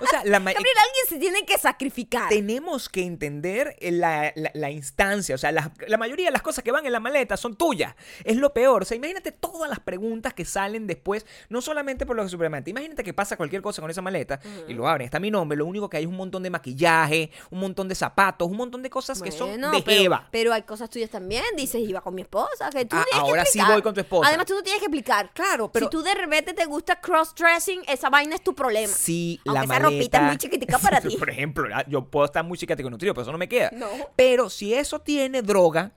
o 0.00 0.06
sea, 0.06 0.24
la 0.24 0.38
Gabriel, 0.40 0.56
alguien 0.58 1.06
se 1.08 1.18
tiene 1.18 1.44
que 1.46 1.56
sacrificar. 1.58 2.28
tenemos 2.28 2.88
que 2.88 3.02
entender 3.04 3.76
la, 3.80 4.32
la- 4.34 4.50
la 4.54 4.70
instancia. 4.70 5.34
O 5.34 5.38
sea, 5.38 5.52
la, 5.52 5.72
la 5.86 5.96
mayoría 5.98 6.26
de 6.26 6.32
las 6.32 6.42
cosas 6.42 6.64
que 6.64 6.72
van 6.72 6.84
en 6.86 6.92
la 6.92 6.98
maleta 7.00 7.36
son 7.36 7.54
tuyas. 7.56 7.94
Es 8.24 8.36
lo 8.36 8.52
peor. 8.52 8.82
O 8.82 8.84
sea, 8.84 8.96
imagínate 8.96 9.30
todas 9.32 9.68
las 9.70 9.78
preguntas 9.80 10.34
que 10.34 10.44
salen 10.44 10.86
después, 10.88 11.24
no 11.48 11.62
solamente 11.62 12.04
por 12.06 12.16
lo 12.16 12.24
que 12.24 12.28
superamente. 12.28 12.70
Imagínate 12.70 13.04
que 13.04 13.14
pasa 13.14 13.36
cualquier 13.36 13.62
cosa 13.62 13.80
con 13.80 13.90
esa 13.90 14.02
maleta 14.02 14.40
y 14.66 14.72
lo 14.74 14.88
abren. 14.88 15.04
Está 15.04 15.20
mi 15.20 15.30
nombre. 15.30 15.56
Lo 15.56 15.66
único 15.66 15.88
que 15.88 15.98
hay 15.98 16.02
es 16.04 16.08
un 16.08 16.16
montón 16.16 16.42
de 16.42 16.50
maquillaje, 16.50 17.30
un 17.50 17.60
montón 17.60 17.86
de 17.88 17.94
zapatos, 17.94 18.48
un 18.48 18.56
montón 18.56 18.82
de 18.82 18.90
cosas 18.90 19.22
que 19.22 19.30
son 19.30 19.60
de 19.60 19.82
pero, 19.84 20.02
Eva. 20.02 20.28
pero 20.32 20.52
hay 20.52 20.62
cosas 20.62 20.90
tuyas 20.90 21.10
también. 21.10 21.44
Dices, 21.56 21.80
iba 21.80 22.00
con 22.00 22.14
mi 22.16 22.22
esposa. 22.22 22.70
Que 22.70 22.84
tú 22.84 22.96
Ah, 22.96 23.04
que 23.10 23.16
ahora 23.18 23.44
sí 23.44 23.60
voy 23.64 23.82
con 23.82 23.91
tu 23.94 24.00
esposa. 24.00 24.28
Además, 24.28 24.46
tú 24.46 24.54
no 24.54 24.62
tienes 24.62 24.80
que 24.80 24.86
explicar. 24.86 25.30
Claro, 25.34 25.70
pero- 25.70 25.86
Si 25.86 25.90
tú 25.90 26.02
de 26.02 26.14
repente 26.14 26.52
te 26.54 26.64
gusta 26.66 27.00
cross-dressing, 27.00 27.82
esa 27.88 28.10
vaina 28.10 28.34
es 28.34 28.42
tu 28.42 28.54
problema. 28.54 28.92
Sí, 28.92 29.40
Aunque 29.46 29.58
la 29.58 29.64
esa 29.64 29.68
maleta. 29.80 29.90
ropita 29.90 30.18
es 30.18 30.24
muy 30.24 30.36
chiquitica 30.38 30.78
para 30.78 31.00
ti. 31.00 31.16
Por 31.16 31.30
ejemplo, 31.30 31.68
yo 31.88 32.04
puedo 32.04 32.24
estar 32.26 32.44
muy 32.44 32.58
chiquitica 32.58 32.82
con 32.82 32.92
nutrido, 32.92 33.14
pero 33.14 33.22
eso 33.22 33.32
no 33.32 33.38
me 33.38 33.48
queda. 33.48 33.70
No. 33.72 33.88
Pero 34.16 34.50
si 34.50 34.74
eso 34.74 35.00
tiene 35.00 35.42
droga, 35.42 35.92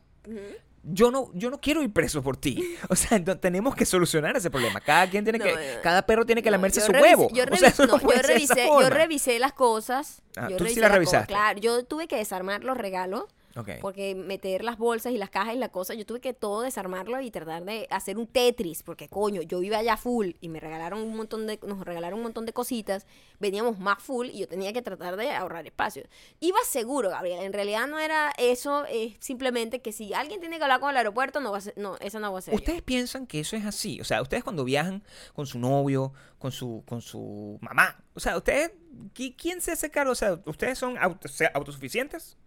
yo 0.87 1.09
no, 1.09 1.31
yo 1.33 1.49
no 1.49 1.59
quiero 1.59 1.81
ir 1.81 1.91
preso 1.91 2.21
por 2.21 2.37
ti. 2.37 2.77
O 2.89 2.95
sea, 2.95 3.17
no- 3.19 3.37
tenemos 3.39 3.75
que 3.75 3.85
solucionar 3.85 4.37
ese 4.37 4.49
problema. 4.51 4.79
Cada 4.79 5.09
quien 5.09 5.23
tiene 5.23 5.39
No, 5.39 5.45
que, 5.45 5.51
no, 5.53 5.81
cada 5.81 6.05
perro 6.05 6.25
tiene 6.25 6.43
que 6.43 6.51
lamerse 6.51 6.81
su 6.81 6.91
revisé- 6.91 7.01
huevo. 7.01 7.29
Yo, 7.33 7.43
o 7.51 7.55
sea, 7.57 7.69
eso 7.69 7.85
yo 7.87 7.97
revisé, 8.21 8.55
yo 8.65 8.67
forma. 8.67 8.89
revisé 8.89 9.39
las 9.39 9.53
cosas. 9.53 10.21
Ah, 10.35 10.47
yo 10.49 10.57
tú 10.57 10.65
sí 10.65 10.79
revisé 10.79 10.81
las 10.81 10.89
las 10.89 10.89
cosas, 10.89 10.93
revisaste. 10.97 11.27
Claro, 11.33 11.59
yo 11.59 11.83
tuve 11.85 12.07
que 12.07 12.15
desarmar 12.17 12.63
los 12.63 12.77
regalos. 12.77 13.23
Ok. 13.57 13.69
Porque 13.81 14.15
meter 14.15 14.63
las 14.63 14.77
bolsas 14.77 15.13
y 15.13 15.17
las 15.17 15.29
cajas 15.29 15.55
y 15.55 15.57
la 15.57 15.69
cosa, 15.69 15.93
yo 15.93 16.05
tuve 16.05 16.19
que 16.19 16.33
todo 16.33 16.61
desarmarlo 16.61 17.21
y 17.21 17.31
tratar 17.31 17.63
de 17.63 17.87
hacer 17.89 18.17
un 18.17 18.27
Tetris, 18.27 18.83
porque 18.83 19.07
coño, 19.07 19.41
yo 19.41 19.61
iba 19.63 19.77
allá 19.77 19.95
full 19.95 20.31
y 20.41 20.49
me 20.49 20.59
regalaron 20.59 20.99
un 21.01 21.15
montón 21.15 21.47
de, 21.47 21.57
nos 21.65 21.79
regalaron 21.85 22.19
un 22.19 22.23
montón 22.23 22.45
de 22.45 22.51
cositas, 22.53 23.07
veníamos 23.39 23.79
más 23.79 24.03
full 24.03 24.27
y 24.27 24.39
yo 24.39 24.47
tenía 24.49 24.73
que 24.73 24.81
tratar 24.81 25.15
de 25.15 25.31
ahorrar 25.31 25.65
espacio. 25.65 26.03
Iba 26.41 26.57
seguro, 26.67 27.09
Gabriel, 27.09 27.43
en 27.43 27.53
realidad 27.53 27.87
no 27.87 27.97
era 27.99 28.33
eso, 28.37 28.85
es 28.87 29.13
simplemente 29.19 29.81
que 29.81 29.91
si 29.93 30.13
alguien 30.13 30.39
tiene 30.41 30.57
que 30.57 30.63
hablar 30.63 30.79
con 30.81 30.89
el 30.89 30.97
aeropuerto, 30.97 31.39
no 31.39 31.51
va 31.51 31.59
a 31.59 31.61
ser, 31.61 31.73
no, 31.77 31.95
esa 32.01 32.19
no 32.19 32.33
va 32.33 32.39
a 32.39 32.41
ser. 32.41 32.53
yo. 32.53 32.57
¿Ustedes 32.57 32.81
piensan 32.81 33.25
que 33.25 33.39
eso 33.39 33.55
es 33.55 33.65
así? 33.65 34.01
O 34.01 34.03
sea, 34.03 34.21
ustedes 34.21 34.43
cuando 34.43 34.65
viajan 34.65 35.01
con 35.33 35.45
su 35.47 35.59
novio, 35.59 36.11
con 36.39 36.51
su, 36.51 36.83
con 36.85 37.01
su 37.01 37.57
mamá, 37.61 38.03
o 38.13 38.19
sea, 38.19 38.35
ustedes, 38.35 38.71
¿qui- 39.13 39.35
¿quién 39.37 39.61
se 39.61 39.71
hace 39.71 39.89
cargo? 39.89 40.11
O 40.11 40.15
sea, 40.15 40.39
¿ustedes 40.45 40.77
son 40.77 40.97
auto- 40.97 41.27
se- 41.29 41.49
autosuficientes? 41.53 42.37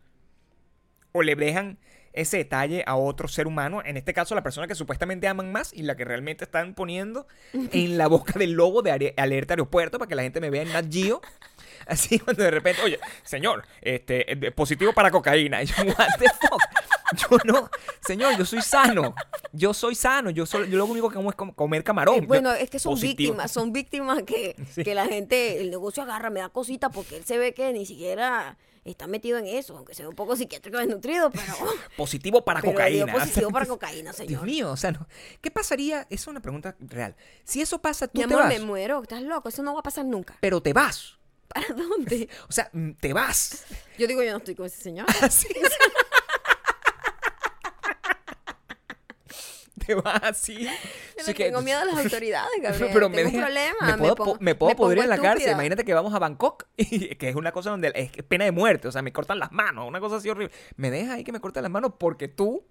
¿O 1.12 1.22
le 1.22 1.34
dejan 1.36 1.78
ese 2.12 2.38
detalle 2.38 2.84
a 2.86 2.96
otro 2.96 3.28
ser 3.28 3.46
humano? 3.46 3.82
En 3.84 3.96
este 3.96 4.12
caso, 4.14 4.34
la 4.34 4.42
persona 4.42 4.66
que 4.66 4.74
supuestamente 4.74 5.28
aman 5.28 5.52
más 5.52 5.72
y 5.72 5.82
la 5.82 5.96
que 5.96 6.04
realmente 6.04 6.44
están 6.44 6.74
poniendo 6.74 7.26
en 7.52 7.96
la 7.98 8.06
boca 8.08 8.38
del 8.38 8.52
lobo 8.52 8.82
de 8.82 9.14
alerta 9.16 9.54
aeropuerto 9.54 9.98
para 9.98 10.08
que 10.08 10.14
la 10.14 10.22
gente 10.22 10.40
me 10.40 10.50
vea 10.50 10.62
en 10.62 10.72
Nat 10.72 10.86
Geo. 10.90 11.20
Así 11.86 12.18
cuando 12.18 12.42
de 12.42 12.50
repente, 12.50 12.82
oye, 12.82 12.98
señor, 13.22 13.64
este, 13.80 14.32
eh, 14.32 14.50
positivo 14.50 14.92
para 14.92 15.10
cocaína. 15.10 15.62
Y 15.62 15.66
yo, 15.66 15.74
what 15.84 16.08
the 16.18 16.26
fuck? 16.28 16.60
Yo 17.16 17.38
no, 17.46 17.70
señor, 18.06 18.36
yo 18.36 18.44
soy 18.44 18.60
sano. 18.60 19.14
Yo 19.52 19.72
soy 19.72 19.94
sano. 19.94 20.28
Yo, 20.28 20.44
solo, 20.44 20.66
yo 20.66 20.76
lo 20.76 20.84
único 20.84 21.08
que 21.08 21.14
como 21.14 21.30
es 21.30 21.36
com- 21.36 21.52
comer 21.52 21.82
camarón. 21.84 22.24
Eh, 22.24 22.26
bueno, 22.26 22.50
Yo- 22.50 22.56
es 22.56 22.68
que 22.68 22.78
son 22.78 22.92
positivo. 22.92 23.32
víctimas, 23.32 23.50
son 23.50 23.72
víctimas 23.72 24.22
que, 24.24 24.54
Sí. 24.74 24.82
que 24.84 24.94
la 24.94 25.06
gente, 25.06 25.60
el 25.62 25.70
negocio 25.70 26.02
agarra, 26.02 26.28
me 26.28 26.40
da 26.40 26.50
cosita 26.50 26.90
porque 26.90 27.16
él 27.16 27.24
se 27.24 27.38
ve 27.38 27.54
que 27.54 27.72
ni 27.72 27.86
siquiera 27.86 28.58
está 28.92 29.06
metido 29.06 29.38
en 29.38 29.46
eso, 29.46 29.76
aunque 29.76 29.94
sea 29.94 30.08
un 30.08 30.14
poco 30.14 30.36
psiquiátrico 30.36 30.78
desnutrido, 30.78 31.30
pero, 31.30 31.54
Positivo 31.96 32.44
para 32.44 32.60
pero 32.60 32.72
cocaína. 32.72 33.12
positivo 33.12 33.46
O 33.48 33.50
sea, 33.50 33.52
para 33.52 33.66
cocaína, 33.68 34.10
Dios 34.12 34.16
señor. 34.16 34.42
mío, 34.44 34.70
o 34.70 34.76
sea, 34.76 34.92
no. 34.92 35.06
¿qué 35.40 35.50
pasaría? 35.50 36.02
Esa 36.02 36.14
es 36.14 36.26
una 36.28 36.40
pregunta 36.40 36.76
real. 36.80 37.16
Si 37.44 37.60
eso 37.60 37.80
pasa, 37.80 38.08
tú 38.08 38.20
Mi 38.20 38.26
te 38.26 38.34
amor, 38.34 38.44
vas. 38.48 38.58
me 38.58 38.60
muero, 38.64 39.02
estás 39.02 39.22
loco, 39.22 39.48
eso 39.48 39.62
no 39.62 39.74
va 39.74 39.80
a 39.80 39.82
pasar 39.82 40.04
nunca. 40.04 40.36
Pero 40.40 40.60
te 40.62 40.72
vas. 40.72 41.18
¿Para 41.48 41.68
dónde? 41.74 42.28
O 42.48 42.52
sea, 42.52 42.68
mm, 42.72 42.90
te 43.00 43.12
vas. 43.12 43.64
Yo 43.98 44.06
digo, 44.06 44.22
yo 44.22 44.32
no 44.32 44.38
estoy 44.38 44.54
con 44.54 44.66
ese 44.66 44.82
señor. 44.82 45.06
Así. 45.22 45.48
Te 49.88 49.94
vas 49.94 50.22
así. 50.22 50.68
Yo 51.26 51.34
que- 51.34 51.44
tengo 51.46 51.62
miedo 51.62 51.80
a 51.80 51.84
las 51.84 51.98
autoridades, 52.04 52.50
Gabriel. 52.62 52.90
Pero 52.92 53.06
tengo 53.10 53.16
me 53.16 53.24
un 53.24 53.32
deja- 53.32 53.44
problema. 53.44 53.76
Me 53.86 53.98
puedo, 53.98 54.14
pongo- 54.14 54.36
me 54.40 54.54
puedo 54.54 54.70
me 54.70 54.76
podrir 54.76 55.02
en 55.04 55.08
la 55.10 55.18
cárcel. 55.18 55.52
Imagínate 55.52 55.84
que 55.84 55.94
vamos 55.94 56.14
a 56.14 56.18
Bangkok, 56.18 56.64
y- 56.76 57.14
que 57.16 57.28
es 57.28 57.34
una 57.36 57.52
cosa 57.52 57.70
donde 57.70 57.92
es 57.94 58.10
pena 58.24 58.44
de 58.44 58.52
muerte. 58.52 58.88
O 58.88 58.92
sea, 58.92 59.02
me 59.02 59.12
cortan 59.12 59.38
las 59.38 59.50
manos, 59.52 59.88
una 59.88 60.00
cosa 60.00 60.16
así 60.16 60.28
horrible. 60.28 60.52
Me 60.76 60.90
dejas 60.90 61.14
ahí 61.16 61.24
que 61.24 61.32
me 61.32 61.40
corten 61.40 61.62
las 61.62 61.72
manos 61.72 61.92
porque 61.98 62.28
tú 62.28 62.64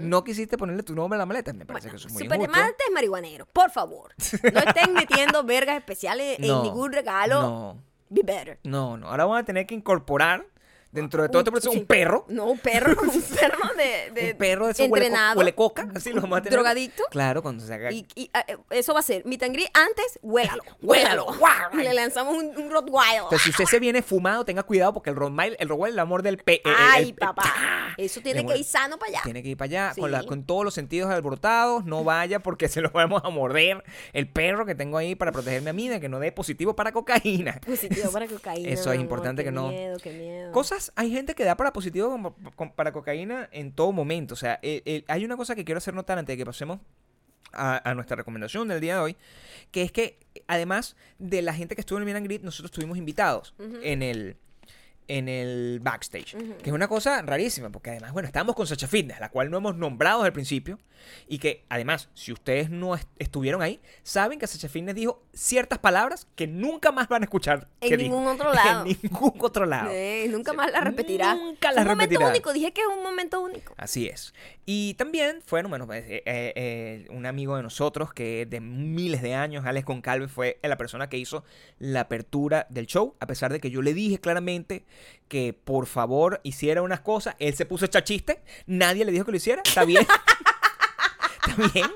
no 0.00 0.22
quisiste 0.22 0.58
ponerle 0.58 0.82
tu 0.82 0.94
nombre 0.94 1.16
a 1.16 1.20
la 1.20 1.26
maleta. 1.26 1.52
Me 1.52 1.64
parece 1.64 1.88
Mm. 1.88 1.90
Bueno, 1.90 1.92
que 1.92 1.96
eso 1.96 2.08
es 2.08 2.12
muy 2.14 2.22
injusto. 2.24 2.52
diamantes 2.52 2.86
marihuaneros, 2.92 3.48
por 3.52 3.70
favor. 3.70 4.14
No 4.52 4.60
estén 4.60 4.92
metiendo 4.92 5.44
vergas 5.44 5.76
especiales 5.78 6.38
No, 6.40 6.56
en 6.58 6.62
ningún 6.64 6.92
regalo. 6.92 7.40
No, 7.42 7.82
Be 8.10 8.20
better. 8.22 8.58
no, 8.64 8.96
no. 8.98 9.08
Ahora 9.08 9.24
vamos 9.24 9.40
a 9.40 9.44
tener 9.44 9.66
que 9.66 9.74
incorporar 9.74 10.44
dentro 10.92 11.22
de 11.22 11.28
todo 11.28 11.38
Un- 11.38 11.40
este 11.42 11.50
proceso 11.50 11.72
sí. 11.72 11.78
un 11.80 11.86
perro. 11.86 12.24
No, 12.28 12.46
un 12.46 12.58
perro, 12.58 12.92
un 13.02 13.22
perro 13.22 13.74
de, 13.76 14.10
de 14.20 14.32
un 14.32 14.38
perro 14.38 14.66
de 14.66 14.72
esos 14.72 14.88
huele, 14.88 14.90
co- 14.90 14.96
entrenado. 15.06 15.38
huele 15.38 15.54
coca. 15.54 15.88
Así 15.94 16.12
lo 16.12 16.20
vamos 16.20 16.38
a 16.38 16.42
tener. 16.42 16.52
drogadicto. 16.58 17.02
Claro, 17.10 17.42
cuando 17.42 17.64
se 17.64 17.74
haga. 17.74 17.90
Y, 17.90 18.06
y, 18.14 18.30
ah, 18.34 18.44
eh, 18.46 18.56
eso 18.70 18.94
va 18.94 19.00
a 19.00 19.02
ser 19.02 19.22
greet 19.24 19.70
antes, 19.74 20.18
huélalo. 20.22 20.62
Huélalo. 20.80 21.26
Y 21.72 21.76
le 21.78 21.94
lanzamos 21.94 22.36
un, 22.36 22.56
un 22.56 22.70
Rottweiler. 22.70 23.22
Entonces, 23.22 23.42
si 23.42 23.50
usted 23.50 23.64
se 23.64 23.80
viene 23.80 24.02
fumado, 24.02 24.44
tenga 24.44 24.62
cuidado 24.62 24.92
porque 24.92 25.10
el 25.10 25.16
Rottweiler, 25.16 25.56
el 25.60 25.68
Rottweiler, 25.68 25.94
el 25.94 25.98
amor 26.00 26.22
del 26.22 26.38
pe. 26.38 26.60
el- 26.64 26.72
Ay, 26.76 27.04
el- 27.10 27.14
papá. 27.14 27.42
¡Ah! 27.46 27.94
Eso 27.96 28.20
tiene 28.20 28.44
que 28.46 28.56
ir 28.56 28.64
sano 28.64 28.98
para 28.98 29.10
allá. 29.10 29.20
Tiene 29.24 29.42
que 29.42 29.50
ir 29.50 29.56
para 29.56 29.66
allá 29.66 29.92
con, 29.98 30.10
la- 30.10 30.24
con 30.24 30.44
todos 30.44 30.64
los 30.64 30.74
sentidos 30.74 31.10
alborotados. 31.10 31.84
No 31.84 32.04
vaya 32.04 32.40
porque 32.40 32.68
se 32.68 32.80
lo 32.80 32.90
vamos 32.90 33.22
a 33.24 33.30
morder 33.30 33.82
el 34.12 34.28
perro 34.28 34.66
que 34.66 34.74
tengo 34.74 34.98
ahí 34.98 35.14
para 35.14 35.32
protegerme 35.32 35.70
a 35.70 35.72
mí 35.72 35.88
de 35.88 36.00
que 36.00 36.08
no 36.08 36.18
dé 36.18 36.32
positivo 36.32 36.74
para 36.76 36.92
cocaína. 36.92 37.60
Positivo 37.64 38.10
para 38.12 38.26
cocaína. 38.26 38.68
Eso 38.72 38.82
es 38.82 38.86
amor, 38.88 39.00
importante 39.00 39.44
que 39.44 39.52
no- 39.52 39.68
miedo, 39.68 39.98
qué 40.02 40.10
miedo. 40.12 40.52
Cosas, 40.52 40.81
hay 40.96 41.10
gente 41.12 41.34
que 41.34 41.44
da 41.44 41.56
para 41.56 41.72
positivo 41.72 42.34
con- 42.56 42.72
para 42.72 42.92
cocaína 42.92 43.48
en 43.52 43.72
todo 43.72 43.92
momento. 43.92 44.34
O 44.34 44.36
sea, 44.36 44.58
hay 44.62 45.24
una 45.24 45.36
cosa 45.36 45.54
que 45.54 45.64
quiero 45.64 45.78
hacer 45.78 45.94
notar 45.94 46.18
antes 46.18 46.32
de 46.32 46.38
que 46.38 46.46
pasemos 46.46 46.80
a, 47.52 47.88
a 47.90 47.94
nuestra 47.94 48.16
recomendación 48.16 48.68
del 48.68 48.80
día 48.80 48.94
de 48.96 49.00
hoy, 49.02 49.16
que 49.70 49.82
es 49.82 49.92
que 49.92 50.18
además 50.46 50.96
de 51.18 51.42
la 51.42 51.52
gente 51.54 51.74
que 51.74 51.80
estuvo 51.82 51.98
en 52.00 52.08
el 52.08 52.16
and 52.16 52.26
Greet, 52.26 52.42
nosotros 52.42 52.70
estuvimos 52.70 52.96
invitados 52.98 53.54
en 53.82 54.02
el 54.02 54.36
en 55.18 55.28
el 55.28 55.80
backstage, 55.82 56.36
que 56.62 56.70
es 56.70 56.72
una 56.72 56.88
cosa 56.88 57.20
rarísima, 57.22 57.70
porque 57.70 57.90
además, 57.90 58.12
bueno, 58.12 58.26
estábamos 58.26 58.54
con 58.56 58.66
Sacha 58.66 58.86
Fitness, 58.88 59.20
la 59.20 59.28
cual 59.30 59.50
no 59.50 59.58
hemos 59.58 59.76
nombrado 59.76 60.18
desde 60.20 60.28
el 60.28 60.32
principio, 60.32 60.78
y 61.28 61.38
que 61.38 61.64
además, 61.68 62.08
si 62.14 62.32
ustedes 62.32 62.70
no 62.70 62.94
est- 62.94 63.08
estuvieron 63.18 63.60
ahí, 63.60 63.80
saben 64.04 64.38
que 64.38 64.46
Sacha 64.46 64.68
Fitness 64.68 64.94
dijo 64.94 65.22
ciertas 65.32 65.78
palabras 65.80 66.28
que 66.36 66.46
nunca 66.46 66.92
más 66.92 67.08
van 67.08 67.22
a 67.22 67.24
escuchar. 67.24 67.68
En 67.80 67.88
que 67.90 67.96
dijo. 67.96 68.14
ningún 68.14 68.26
otro 68.28 68.52
lado. 68.54 68.86
en 68.86 68.96
ningún 69.02 69.32
otro 69.40 69.66
lado. 69.66 69.90
Eh, 69.92 70.26
nunca 70.30 70.52
Sí, 70.52 70.56
más 70.56 70.70
la 70.72 70.80
repetirá. 70.80 71.34
Nunca 71.34 71.70
Es 71.70 71.74
la 71.74 71.82
un 71.82 71.88
momento 71.88 72.10
repetirá. 72.12 72.30
único. 72.30 72.52
Dije 72.52 72.72
que 72.72 72.80
es 72.82 72.86
un 72.86 73.02
momento 73.02 73.40
único. 73.40 73.74
Así 73.76 74.06
es. 74.08 74.32
Y 74.64 74.94
también 74.94 75.42
fueron, 75.44 75.70
bueno, 75.70 75.86
pues, 75.86 76.04
eh, 76.04 76.22
eh, 76.24 76.52
eh, 76.56 77.06
un 77.10 77.26
amigo 77.26 77.56
de 77.56 77.62
nosotros 77.64 78.12
que 78.14 78.46
de 78.46 78.60
miles 78.60 79.20
de 79.22 79.34
años, 79.34 79.66
Alex 79.66 79.84
Concalve, 79.84 80.28
fue 80.28 80.58
la 80.62 80.78
persona 80.78 81.08
que 81.08 81.18
hizo 81.18 81.44
la 81.78 82.00
apertura 82.02 82.66
del 82.70 82.86
show, 82.86 83.16
a 83.18 83.26
pesar 83.26 83.52
de 83.52 83.58
que 83.60 83.70
yo 83.70 83.82
le 83.82 83.92
dije 83.92 84.20
claramente 84.20 84.84
que 85.28 85.52
por 85.52 85.86
favor 85.86 86.40
hiciera 86.42 86.82
unas 86.82 87.00
cosas. 87.00 87.36
Él 87.38 87.54
se 87.54 87.66
puso 87.66 87.84
a 87.84 87.88
echar 87.88 88.04
chiste, 88.04 88.42
nadie 88.66 89.04
le 89.04 89.12
dijo 89.12 89.24
que 89.24 89.30
lo 89.32 89.36
hiciera, 89.36 89.62
está 89.64 89.84
bien. 89.84 90.06
Está 91.44 91.70
bien. 91.74 91.86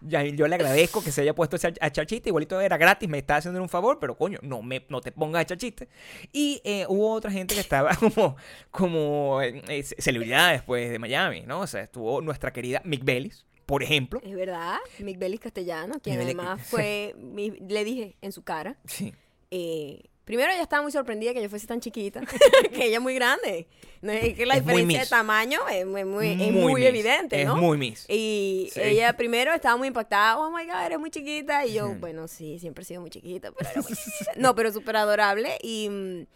Ya, 0.00 0.24
yo 0.24 0.48
le 0.48 0.56
agradezco 0.56 1.02
que 1.02 1.12
se 1.12 1.22
haya 1.22 1.32
puesto 1.34 1.56
a 1.56 1.58
echar- 1.60 1.78
a 1.80 1.86
echar 1.86 2.06
chiste. 2.06 2.28
Igualito 2.28 2.60
era 2.60 2.76
gratis, 2.76 3.08
me 3.08 3.18
estaba 3.18 3.38
haciendo 3.38 3.62
un 3.62 3.68
favor, 3.68 3.98
pero 4.00 4.16
coño, 4.18 4.38
no, 4.42 4.62
me, 4.62 4.84
no 4.88 5.00
te 5.00 5.12
pongas 5.12 5.38
a 5.38 5.42
echar 5.42 5.58
chiste. 5.58 5.88
Y 6.32 6.60
eh, 6.64 6.86
hubo 6.88 7.12
otra 7.12 7.30
gente 7.30 7.54
que 7.54 7.60
estaba 7.60 7.94
como, 7.96 8.36
como 8.70 9.40
eh, 9.42 9.82
celebridades 9.98 10.62
pues, 10.62 10.90
de 10.90 10.98
Miami, 10.98 11.42
¿no? 11.42 11.60
O 11.60 11.66
sea, 11.68 11.82
estuvo 11.82 12.20
nuestra 12.20 12.52
querida 12.52 12.82
Mick 12.84 13.04
Bellis, 13.04 13.46
por 13.64 13.82
ejemplo. 13.84 14.20
Es 14.24 14.34
verdad. 14.34 14.78
Mick 14.98 15.18
Bellis 15.18 15.40
Castellano, 15.40 15.94
quien 16.02 16.16
Mick 16.18 16.24
además 16.26 16.60
fue. 16.66 17.14
mi- 17.16 17.50
le 17.52 17.84
dije 17.84 18.16
en 18.20 18.32
su 18.32 18.42
cara. 18.42 18.76
Sí. 18.86 19.14
eh, 19.52 20.02
primero, 20.26 20.52
ella 20.52 20.60
estaba 20.62 20.82
muy 20.82 20.92
sorprendida 20.92 21.32
que 21.32 21.40
yo 21.40 21.48
fuese 21.48 21.66
tan 21.66 21.80
chiquita. 21.80 22.20
que 22.74 22.84
ella 22.84 22.96
es 22.96 23.02
muy 23.02 23.14
grande. 23.14 23.66
No, 24.02 24.12
es 24.12 24.34
que 24.34 24.44
la 24.44 24.56
Es 24.56 24.66
diferencia 24.66 25.00
de 25.00 25.06
tamaño 25.06 25.66
es 25.68 25.86
muy, 25.86 26.04
muy- 26.04 26.32
es 26.32 26.52
muy 26.52 26.74
Miss. 26.74 26.84
evidente, 26.86 27.42
¿no? 27.46 27.54
Es 27.54 27.60
muy 27.62 27.78
Miss. 27.78 28.04
Y 28.10 28.68
Sí. 28.74 28.80
ella 28.82 29.16
primero 29.16 29.54
estaba 29.54 29.76
muy 29.78 29.88
impactada, 29.88 30.36
oh 30.38 30.50
my 30.50 30.66
god, 30.66 30.84
eres 30.84 30.98
muy 30.98 31.10
chiquita. 31.10 31.64
Y 31.64 31.72
yo, 31.72 31.94
bueno, 31.94 32.28
sí, 32.28 32.58
siempre 32.58 32.82
he 32.82 32.84
sido 32.84 33.00
muy 33.00 33.08
chiquita, 33.08 33.52
pero 33.52 33.70
era 33.70 33.80
muy 33.80 33.92
chiquita. 33.96 34.32
No, 34.36 34.54
pero 34.54 34.70
súper 34.70 34.96
adorable. 34.96 35.56
Y. 35.62 35.88
mm, 35.88 36.26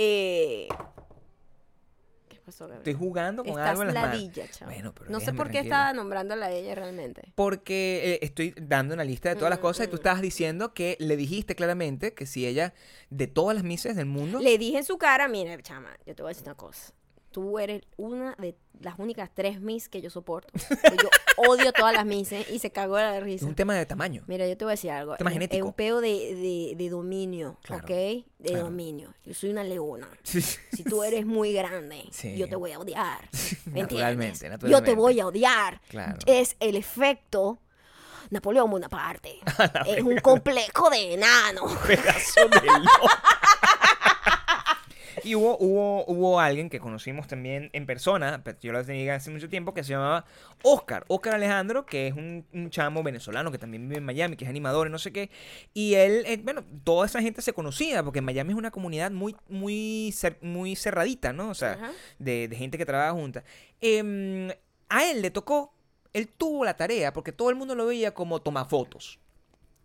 eh, 0.00 0.68
¿Qué 2.48 2.52
pasó, 2.52 2.64
Gabriel? 2.64 2.78
Estoy 2.88 2.94
jugando 2.94 3.44
con 3.44 3.58
Estás 3.58 3.68
algo 3.68 3.82
en 3.82 3.88
las 3.88 3.94
manos. 3.94 4.10
ladilla, 4.14 4.48
chavo. 4.48 4.70
Bueno, 4.72 4.94
pero 4.94 5.10
no 5.10 5.20
sé 5.20 5.34
por 5.34 5.48
qué 5.48 5.52
tranquilo. 5.58 5.74
estaba 5.74 5.92
nombrándola 5.92 6.46
a 6.46 6.50
ella 6.50 6.74
realmente. 6.74 7.32
Porque 7.34 8.14
eh, 8.14 8.18
estoy 8.22 8.54
dando 8.56 8.94
una 8.94 9.04
lista 9.04 9.28
de 9.28 9.36
todas 9.36 9.50
las 9.50 9.58
Mm, 9.58 9.62
cosas 9.62 9.86
y 9.86 9.90
tú 9.90 9.96
mm. 9.96 10.00
estabas 10.00 10.22
diciendo 10.22 10.72
que 10.72 10.96
le 10.98 11.16
dijiste 11.16 11.54
claramente 11.54 12.14
que 12.14 12.24
si 12.24 12.46
ella, 12.46 12.72
de 13.10 13.26
todas 13.26 13.54
las 13.54 13.64
mises 13.64 13.96
del 13.96 14.06
mundo, 14.06 14.40
Le 14.40 14.56
dije 14.56 14.78
en 14.78 14.84
su 14.84 14.96
cara, 14.96 15.28
mira, 15.28 15.60
chama, 15.62 15.90
yo 16.06 16.14
te 16.14 16.22
voy 16.22 16.30
a 16.30 16.32
decir 16.32 16.44
una 16.46 16.54
cosa. 16.54 16.94
Tú 17.30 17.58
eres 17.58 17.82
una 17.96 18.34
de 18.38 18.56
las 18.80 18.98
únicas 18.98 19.30
tres 19.34 19.60
Miss 19.60 19.88
que 19.88 20.00
yo 20.00 20.08
soporto. 20.10 20.52
Yo 21.02 21.08
odio 21.36 21.72
todas 21.72 21.92
las 21.92 22.06
Misses 22.06 22.48
y 22.50 22.58
se 22.58 22.70
cagó 22.70 22.96
la 22.96 23.18
es 23.18 23.22
risa. 23.22 23.46
un 23.46 23.54
tema 23.54 23.74
de 23.74 23.84
tamaño. 23.86 24.24
Mira, 24.26 24.46
yo 24.48 24.56
te 24.56 24.64
voy 24.64 24.72
a 24.72 24.74
decir 24.74 24.90
algo. 24.90 25.16
Tema 25.16 25.30
es, 25.30 25.34
genético. 25.34 25.58
es 25.58 25.68
un 25.68 25.72
peo 25.74 26.00
de, 26.00 26.08
de- 26.08 26.74
de 26.76 26.88
dominio, 26.88 27.58
Claro, 27.62 27.82
¿ok? 27.84 27.88
De 27.90 28.24
claro. 28.44 28.64
dominio. 28.64 29.14
Yo 29.24 29.34
soy 29.34 29.50
una 29.50 29.62
leona. 29.62 30.08
Sí. 30.22 30.40
Si 30.40 30.84
tú 30.84 31.02
eres 31.04 31.26
muy 31.26 31.52
grande, 31.52 32.04
Sí. 32.10 32.36
yo 32.36 32.48
te 32.48 32.56
voy 32.56 32.72
a 32.72 32.78
odiar. 32.78 33.28
¿Me 33.66 33.82
Naturalmente, 33.82 34.46
entiendes? 34.46 34.60
Yo 34.62 34.68
naturalmente. 34.78 34.90
te 34.90 34.96
voy 34.96 35.20
a 35.20 35.26
odiar. 35.26 35.80
Claro. 35.88 36.18
Es 36.26 36.56
el 36.60 36.76
efecto 36.76 37.58
Napoleón 38.30 38.70
Bonaparte. 38.70 39.38
es 39.86 40.02
un 40.02 40.18
complejo 40.18 40.90
de 40.90 41.14
enano. 41.14 41.62
pedazo 41.86 42.40
de 42.48 42.66
loco. 42.66 43.08
Y 45.28 45.34
hubo, 45.34 45.56
hubo, 45.58 46.04
hubo 46.06 46.40
alguien 46.40 46.70
que 46.70 46.80
conocimos 46.80 47.26
también 47.26 47.68
en 47.72 47.84
persona, 47.86 48.42
pero 48.42 48.58
yo 48.60 48.72
lo 48.72 48.84
tenía 48.84 49.14
hace 49.14 49.30
mucho 49.30 49.48
tiempo, 49.48 49.74
que 49.74 49.84
se 49.84 49.90
llamaba 49.90 50.24
Oscar. 50.62 51.04
Oscar 51.08 51.34
Alejandro, 51.34 51.84
que 51.84 52.06
es 52.08 52.14
un, 52.14 52.46
un 52.52 52.70
chamo 52.70 53.02
venezolano 53.02 53.50
que 53.52 53.58
también 53.58 53.88
vive 53.88 53.98
en 53.98 54.04
Miami, 54.04 54.36
que 54.36 54.44
es 54.44 54.48
animador 54.50 54.86
y 54.86 54.90
no 54.90 54.98
sé 54.98 55.12
qué. 55.12 55.30
Y 55.74 55.94
él, 55.94 56.22
eh, 56.26 56.40
bueno, 56.42 56.64
toda 56.84 57.06
esa 57.06 57.20
gente 57.20 57.42
se 57.42 57.52
conocía, 57.52 58.02
porque 58.02 58.20
Miami 58.20 58.52
es 58.52 58.58
una 58.58 58.70
comunidad 58.70 59.10
muy, 59.10 59.36
muy, 59.48 60.10
cer- 60.12 60.38
muy 60.40 60.74
cerradita, 60.76 61.32
¿no? 61.32 61.50
O 61.50 61.54
sea, 61.54 61.92
de 62.18 62.48
gente 62.56 62.78
que 62.78 62.86
trabaja 62.86 63.12
junta. 63.12 63.44
Em, 63.80 64.48
a 64.88 65.04
él 65.10 65.20
le 65.22 65.30
tocó, 65.30 65.74
él 66.14 66.28
tuvo 66.28 66.64
la 66.64 66.74
tarea, 66.76 67.12
porque 67.12 67.32
todo 67.32 67.50
el 67.50 67.56
mundo 67.56 67.74
lo 67.74 67.86
veía 67.86 68.14
como 68.14 68.40
toma 68.40 68.64
fotos. 68.64 69.18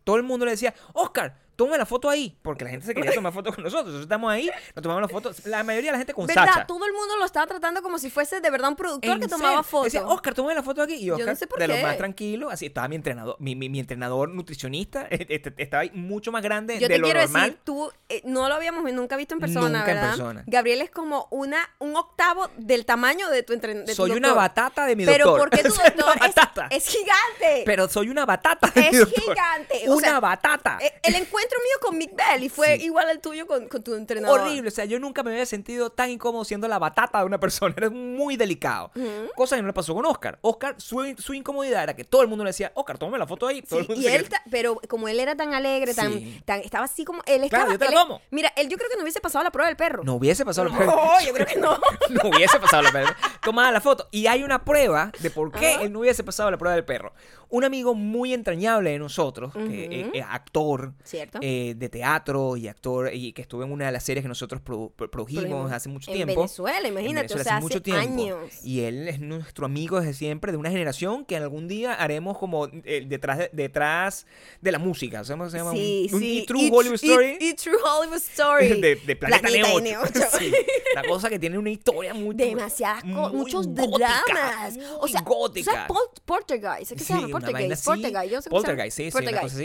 Todo 0.03 0.15
el 0.15 0.23
mundo 0.23 0.45
le 0.45 0.51
decía, 0.51 0.73
Oscar, 0.93 1.37
tome 1.55 1.77
la 1.77 1.85
foto 1.85 2.09
ahí, 2.09 2.37
porque 2.41 2.63
la 2.63 2.71
gente 2.71 2.85
se 2.85 2.93
quería 2.93 3.13
tomar 3.13 3.31
fotos 3.33 3.53
con 3.55 3.63
nosotros. 3.63 3.87
Entonces 3.87 4.03
estamos 4.05 4.31
ahí, 4.31 4.49
nos 4.75 4.81
tomamos 4.83 5.01
las 5.01 5.11
fotos. 5.11 5.45
La 5.45 5.63
mayoría 5.63 5.89
de 5.89 5.93
la 5.93 5.97
gente 5.99 6.13
con 6.13 6.25
¿Verdad? 6.27 6.45
Sacha. 6.47 6.65
Todo 6.67 6.85
el 6.85 6.93
mundo 6.93 7.17
lo 7.17 7.25
estaba 7.25 7.47
tratando 7.47 7.81
como 7.81 7.97
si 7.97 8.09
fuese 8.09 8.41
de 8.41 8.49
verdad 8.49 8.69
un 8.69 8.75
productor 8.75 9.11
¿En 9.15 9.19
que 9.21 9.27
tomaba 9.27 9.63
fotos. 9.63 9.91
Decía, 9.93 10.07
Oscar, 10.07 10.33
tome 10.33 10.53
la 10.53 10.63
foto 10.63 10.81
aquí. 10.81 10.95
Y 10.95 11.05
no 11.07 11.15
Oscar, 11.15 11.35
sé 11.35 11.47
por 11.47 11.59
de 11.59 11.67
lo 11.67 11.75
qué. 11.75 11.83
más 11.83 11.97
tranquilo, 11.97 12.49
así 12.49 12.65
estaba 12.67 12.87
mi 12.87 12.95
entrenador, 12.95 13.35
mi, 13.39 13.55
mi- 13.55 13.69
mi 13.69 13.79
entrenador 13.79 14.29
nutricionista, 14.29 15.07
este, 15.09 15.53
estaba 15.57 15.81
ahí 15.81 15.91
mucho 15.93 16.31
más 16.31 16.41
grande 16.43 16.75
Yo 16.79 16.87
de 16.87 16.95
te 16.95 16.99
lo 16.99 17.05
quiero 17.05 17.21
normal. 17.21 17.41
decir, 17.49 17.59
tú 17.63 17.91
eh, 18.09 18.21
no 18.25 18.47
lo 18.49 18.55
habíamos 18.55 18.91
nunca 18.93 19.15
visto 19.17 19.33
en 19.33 19.39
persona, 19.39 19.79
Nunca 19.79 19.91
en 19.91 19.97
¿verdad? 19.97 20.09
persona. 20.09 20.43
Gabriel 20.47 20.81
es 20.81 20.89
como 20.91 21.27
una 21.31 21.57
un 21.79 21.95
octavo 21.95 22.49
del 22.57 22.85
tamaño 22.85 23.29
de 23.29 23.43
tu 23.43 23.53
entrenador. 23.53 23.93
soy 23.93 24.11
una 24.11 24.33
batata 24.33 24.85
de 24.85 24.95
mi 24.95 25.05
Pero 25.05 25.25
doctor. 25.25 25.49
¿por 25.49 25.57
qué 25.57 25.63
tu 25.69 25.73
doctor 25.73 26.15
es, 26.69 26.85
es 26.85 26.87
gigante? 26.87 27.63
Pero 27.65 27.87
soy 27.87 28.09
una 28.09 28.25
batata 28.25 28.67
de 28.73 28.81
Es 28.81 28.91
mi 28.93 28.97
doctor. 28.99 29.23
gigante, 29.23 29.83
o 29.89 29.93
Una 29.93 30.01
sea, 30.07 30.19
batata. 30.19 30.77
Eh, 30.81 30.93
El 31.03 31.15
encuentro 31.15 31.42
mío 31.63 31.77
con 31.81 31.97
Mick 31.97 32.15
Bell 32.15 32.43
y 32.43 32.49
fue 32.49 32.77
Sí. 32.77 32.85
igual 32.85 33.09
al 33.09 33.19
tuyo 33.21 33.45
con, 33.47 33.67
con 33.67 33.83
tu 33.83 33.95
entrenador. 33.95 34.39
Horrible, 34.41 34.67
o 34.67 34.71
sea, 34.71 34.85
yo 34.85 34.99
nunca 34.99 35.23
me 35.23 35.31
había 35.31 35.45
sentido 35.45 35.89
tan 35.91 36.09
incómodo 36.09 36.43
siendo 36.45 36.67
la 36.67 36.79
batata 36.79 37.19
de 37.19 37.25
una 37.25 37.39
persona, 37.39 37.73
era 37.77 37.89
muy 37.89 38.35
delicado. 38.37 38.91
Cosa 39.35 39.55
que 39.55 39.61
no 39.61 39.67
le 39.67 39.73
pasó 39.73 39.93
con 39.93 40.05
Oscar. 40.05 40.37
Oscar, 40.41 40.75
su, 40.77 41.13
su 41.17 41.33
incomodidad 41.33 41.83
era 41.83 41.95
que 41.95 42.03
todo 42.03 42.21
el 42.21 42.27
mundo 42.27 42.43
le 42.43 42.49
decía, 42.49 42.71
Oscar, 42.75 42.97
tómame 42.97 43.17
la 43.17 43.27
foto 43.27 43.47
ahí. 43.47 43.61
Todo 43.61 43.79
el 43.79 43.85
Sí, 43.87 43.91
mundo 43.93 44.07
y 44.09 44.11
él, 44.11 44.27
pero 44.49 44.79
como 44.89 45.07
él 45.07 45.19
era 45.19 45.35
tan 45.35 45.53
alegre, 45.53 45.93
tan, 45.93 46.13
Sí. 46.13 46.41
tan, 46.45 46.59
estaba 46.61 46.85
así 46.85 47.03
como, 47.05 47.21
él 47.25 47.43
estaba, 47.43 47.71
yo 47.71 47.77
te 47.79 47.85
la 47.85 47.91
él 47.91 47.97
es- 47.97 48.01
tomo. 48.03 48.21
mira, 48.31 48.51
él 48.55 48.69
yo 48.69 48.77
creo 48.77 48.89
que 48.89 48.95
no 48.97 49.03
hubiese 49.03 49.21
pasado 49.21 49.43
la 49.43 49.51
prueba 49.51 49.67
del 49.67 49.77
perro. 49.77 50.03
No 50.03 50.15
hubiese 50.15 50.45
pasado 50.45 50.67
la 50.69 50.71
No, 50.73 50.77
prueba. 50.77 51.21
yo 51.25 51.33
creo 51.33 51.45
que 51.47 51.55
no. 51.59 51.77
no 52.09 52.29
hubiese 52.29 52.59
pasado 52.59 52.83
la 52.83 52.89
prueba. 52.91 53.15
Tomaba 53.43 53.71
la 53.71 53.81
foto. 53.81 54.07
Y 54.11 54.27
hay 54.27 54.43
una 54.43 54.63
prueba 54.63 55.11
de 55.19 55.29
por 55.29 55.51
qué 55.51 55.75
él 55.81 55.91
no 55.91 55.99
hubiese 55.99 56.23
pasado 56.23 56.49
la 56.51 56.57
prueba 56.57 56.75
del 56.75 56.85
perro. 56.85 57.13
Un 57.49 57.63
amigo 57.63 57.93
muy 57.93 58.33
entrañable 58.33 58.89
de 58.91 58.99
nosotros, 58.99 59.53
que 59.53 60.09
es 60.13 60.25
actor 60.27 60.93
¿Cierto? 61.03 61.32
Eh, 61.41 61.73
de 61.77 61.89
teatro 61.89 62.57
y 62.57 62.67
actor 62.67 63.11
y 63.13 63.33
que 63.33 63.41
estuvo 63.41 63.63
en 63.63 63.71
una 63.71 63.85
de 63.87 63.91
las 63.91 64.03
series 64.03 64.23
que 64.23 64.27
nosotros 64.29 64.61
produ- 64.63 64.91
pro- 64.95 65.09
produjimos 65.09 65.71
hace 65.71 65.89
mucho 65.89 66.11
En 66.11 66.17
tiempo. 66.17 66.35
Venezuela, 66.35 66.79
En 66.87 66.93
imagínate, 66.93 67.27
Venezuela 67.33 67.41
o 67.41 67.43
sea, 67.43 67.55
hace 67.57 67.63
mucho 67.63 67.81
tiempo. 67.81 68.01
años. 68.01 68.37
Y 68.63 68.81
él 68.81 69.07
es 69.07 69.19
nuestro 69.19 69.65
amigo 69.65 69.99
desde 69.99 70.13
siempre, 70.13 70.51
de 70.51 70.57
una 70.57 70.69
generación 70.71 71.25
que 71.25 71.35
algún 71.37 71.67
día 71.67 71.93
haremos 71.93 72.37
como 72.37 72.67
eh, 72.83 73.05
detrás, 73.07 73.37
de, 73.39 73.49
detrás 73.53 74.25
de 74.61 74.71
la 74.71 74.79
música. 74.79 75.21
O 75.21 75.23
sea, 75.23 75.35
¿cómo 75.37 75.49
se 75.49 75.57
llama? 75.57 75.71
Sí, 75.71 76.07
un, 76.09 76.15
un 76.15 76.21
sí. 76.21 76.39
E! 76.39 76.45
True 76.45 76.61
y- 76.63 76.71
Hollywood 76.71 76.99
y- 77.01 77.05
Story. 77.07 77.37
y 77.39 77.53
True 77.53 77.75
Hollywood 77.83 78.17
Story. 78.17 78.67
de, 78.81 78.95
de 78.95 79.15
Planeta, 79.15 79.41
Planeta 79.41 79.67
Neo 79.69 79.79
Neo 79.81 80.01
8. 80.03 80.11
ocho. 80.19 80.27
Sí, 80.39 80.51
la 80.95 81.03
cosa 81.03 81.29
que 81.29 81.39
tiene 81.39 81.57
una 81.57 81.69
historia 81.69 82.13
muy 82.13 82.35
Demasiadas 82.35 83.03
muy 83.05 83.31
muchos 83.31 83.67
gótica, 83.67 84.21
dramas. 84.27 84.75
muy 84.77 84.85
o 84.99 85.07
sea, 85.07 85.21
gótica. 85.21 85.71
¿sabes? 85.71 85.87
Pol- 85.87 86.09
Poltergeist, 86.25 86.91
¿es 86.91 86.97
que 86.97 86.99
Sí, 86.99 87.05
se 87.05 87.13
llama? 87.13 87.27
se 87.27 87.31
llama. 87.31 87.39
Poltergeist, 87.39 88.97
sí, 88.97 89.11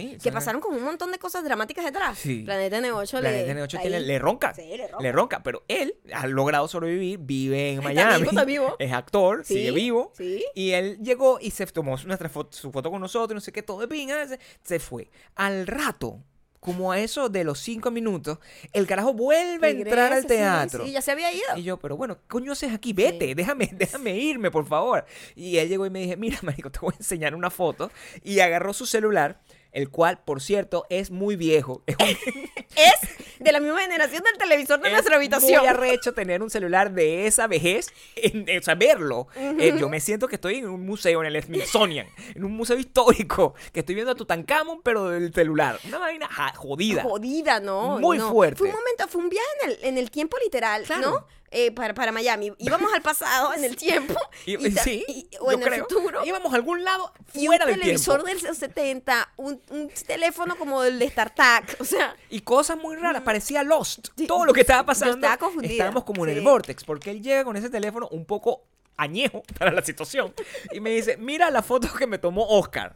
sí, 0.01 0.13
Que 0.15 0.21
sí. 0.21 0.31
pasaron 0.31 0.61
con 0.61 0.75
un 0.75 0.83
montón 0.83 1.11
de 1.13 1.19
cosas 1.19 1.43
dramáticas 1.45 1.58
detrás. 1.67 2.19
Sí. 2.19 2.43
Planeta 2.45 2.79
N8 2.81 3.21
Planeta 3.21 3.55
le... 3.55 3.61
N8 3.63 3.75
ahí. 3.75 3.81
tiene- 3.83 4.01
le 4.01 4.19
ronca. 4.19 4.55
Sí, 4.55 4.63
le 4.69 4.89
ronca. 4.89 5.03
Le 5.03 5.13
ronca, 5.13 5.43
pero 5.43 5.65
él 5.69 5.97
ha 6.13 6.27
logrado 6.27 6.69
sobrevivir, 6.69 7.19
vive 7.21 7.71
en 7.73 7.79
Está 7.79 7.89
Miami. 7.93 8.19
vivo, 8.19 8.31
está 8.31 8.45
vivo. 8.45 8.77
Es 8.79 8.93
actor, 8.93 9.45
Sí, 9.45 9.55
sigue 9.55 9.71
vivo. 9.73 10.13
sí. 10.17 10.45
Y 10.55 10.71
él 10.73 10.99
llegó 11.03 11.39
y 11.41 11.51
se 11.51 11.67
tomó 11.67 11.97
nuestra 12.05 12.29
foto, 12.29 12.57
su 12.57 12.71
foto 12.73 12.91
con 12.91 13.01
nosotros, 13.01 13.35
no 13.35 13.41
sé 13.41 13.53
qué, 13.53 13.63
todo 13.63 13.81
de 13.81 13.89
pinga, 13.89 14.27
se, 14.29 14.39
se 14.63 14.79
fue. 14.79 15.11
Al 15.35 15.67
rato, 15.67 16.23
como 16.61 16.91
a 16.91 16.99
eso 16.99 17.29
de 17.29 17.45
los 17.45 17.61
cinco 17.61 17.91
minutos, 17.93 18.39
el 18.73 18.87
carajo 18.89 19.13
vuelve 19.15 19.69
a 19.69 19.71
entrar 19.71 20.13
al 20.13 20.23
Regresa, 20.23 20.23
sí, 20.23 20.27
teatro. 20.29 20.85
Sí, 20.85 20.91
ya 20.93 21.01
se 21.01 21.13
había 21.13 21.33
ido. 21.33 21.45
Y 21.57 21.63
yo, 21.63 21.77
pero 21.79 21.97
bueno, 21.97 22.17
¿qué 22.17 22.23
coño 22.27 22.51
haces 22.53 22.73
aquí? 22.75 22.93
Vete, 22.93 23.35
déjame, 23.37 23.71
déjame 23.73 24.17
irme, 24.19 24.51
por 24.51 24.67
favor. 24.67 25.05
Y 25.37 25.59
él 25.59 25.69
llegó 25.69 25.87
y 25.87 25.91
me 25.91 26.01
dije, 26.01 26.17
mira, 26.17 26.39
marico, 26.43 26.71
te 26.71 26.81
voy 26.81 26.93
a 26.95 26.97
enseñar 26.97 27.35
una 27.37 27.51
foto. 27.51 27.93
Y 28.25 28.41
agarró 28.41 28.73
su 28.73 28.87
celular, 28.87 29.41
el 29.79 29.89
cual, 29.91 30.21
por 30.25 30.41
cierto, 30.43 30.85
es 30.91 31.11
muy 31.11 31.37
viejo. 31.37 31.83
Es, 31.87 31.97
un- 31.99 32.49
Es 32.77 33.41
de 33.41 33.51
la 33.53 33.61
misma 33.61 33.81
generación 33.81 34.23
del 34.25 34.37
televisor 34.39 34.81
de 34.81 34.89
es 34.89 34.93
nuestra 34.93 35.17
habitación. 35.17 35.61
muy 35.61 35.69
arrecho 35.69 36.13
tener 36.13 36.43
un 36.43 36.51
celular 36.51 36.93
de 36.93 37.27
esa 37.27 37.47
vejez, 37.47 37.89
en- 38.17 38.49
en- 38.49 38.59
o 38.59 38.63
sea, 38.63 38.75
verlo. 38.75 39.29
Eh, 39.37 39.75
yo 39.79 39.89
me 39.89 40.01
siento 40.01 40.29
que 40.29 40.35
estoy 40.37 40.57
en 40.57 40.69
un 40.69 40.85
museo, 40.85 41.23
en 41.25 41.35
el 41.35 41.43
Smithsonian, 41.43 42.07
en 42.35 42.45
un 42.45 42.53
museo 42.53 42.77
histórico, 42.79 43.55
que 43.73 43.81
estoy 43.81 43.95
viendo 43.95 44.13
a 44.13 44.15
Tutankamón, 44.15 44.81
pero 44.83 45.09
del 45.09 45.33
celular. 45.33 45.79
Una 45.87 45.99
vaina 45.99 46.29
ja- 46.29 46.53
jodida. 46.55 47.03
Jodida, 47.03 47.59
¿no? 47.61 47.99
Muy 47.99 48.19
no. 48.19 48.31
fuerte. 48.31 48.59
Fue 48.59 48.69
un 48.69 48.75
momento, 48.75 49.09
fue 49.09 49.23
un 49.23 49.29
viaje 49.31 49.49
en 49.65 49.71
el, 49.71 49.79
en 49.83 49.99
el 49.99 50.11
tiempo 50.11 50.37
literal, 50.45 50.83
Claro. 50.85 51.11
¿no? 51.11 51.27
Eh, 51.51 51.71
para, 51.71 51.95
para 51.95 52.13
Miami. 52.13 52.53
Íbamos 52.59 52.93
al 52.93 53.01
pasado 53.01 53.55
en 53.55 53.65
el 53.65 53.75
tiempo. 53.77 54.15
Y- 54.47 54.67
y 54.67 54.75
ta- 54.75 54.83
sí, 54.83 55.05
y- 55.09 55.29
o 55.41 55.47
yo 55.51 55.57
en 55.57 55.63
el 55.63 55.69
creo. 55.69 55.87
futuro. 55.89 56.25
Íbamos 56.25 56.53
a 56.53 56.57
algún 56.57 56.85
lado 56.85 57.13
un 57.35 57.47
fuera 57.47 57.65
del 57.65 57.81
televisor 57.81 58.23
tiempo. 58.23 58.47
del 58.47 58.55
70, 58.57 59.33
un, 59.37 59.61
un 59.71 59.89
teléfono 60.07 60.57
como 60.59 60.85
el 60.85 60.99
de 60.99 61.09
StarTAC, 61.09 61.77
o 61.81 61.85
sea, 61.85 62.15
Y 62.31 62.41
cosas 62.41 62.77
muy 62.77 62.97
raras, 62.97 63.23
parecía 63.23 63.63
Lost. 63.63 64.09
Todo 64.27 64.45
lo 64.45 64.53
que 64.53 64.61
estaba 64.61 64.85
pasando. 64.85 65.15
estaba 65.15 65.37
confundida. 65.39 65.73
Estábamos 65.73 66.05
como 66.05 66.27
en 66.27 66.37
el. 66.37 66.41
Vortex, 66.43 66.85
porque 66.85 67.11
él 67.11 67.23
llega 67.23 67.45
con 67.45 67.57
ese 67.57 67.71
teléfono 67.71 68.09
un 68.11 68.25
poco 68.27 68.65
añejo 68.97 69.43
para 69.59 69.73
la 69.73 69.83
situación. 69.83 70.35
Y 70.73 70.81
me 70.81 70.91
dice, 70.91 71.17
mira 71.17 71.51
la 71.51 71.63
foto 71.63 71.89
que 71.95 72.07
me 72.07 72.19
tomó 72.19 72.47
Oscar. 72.47 72.95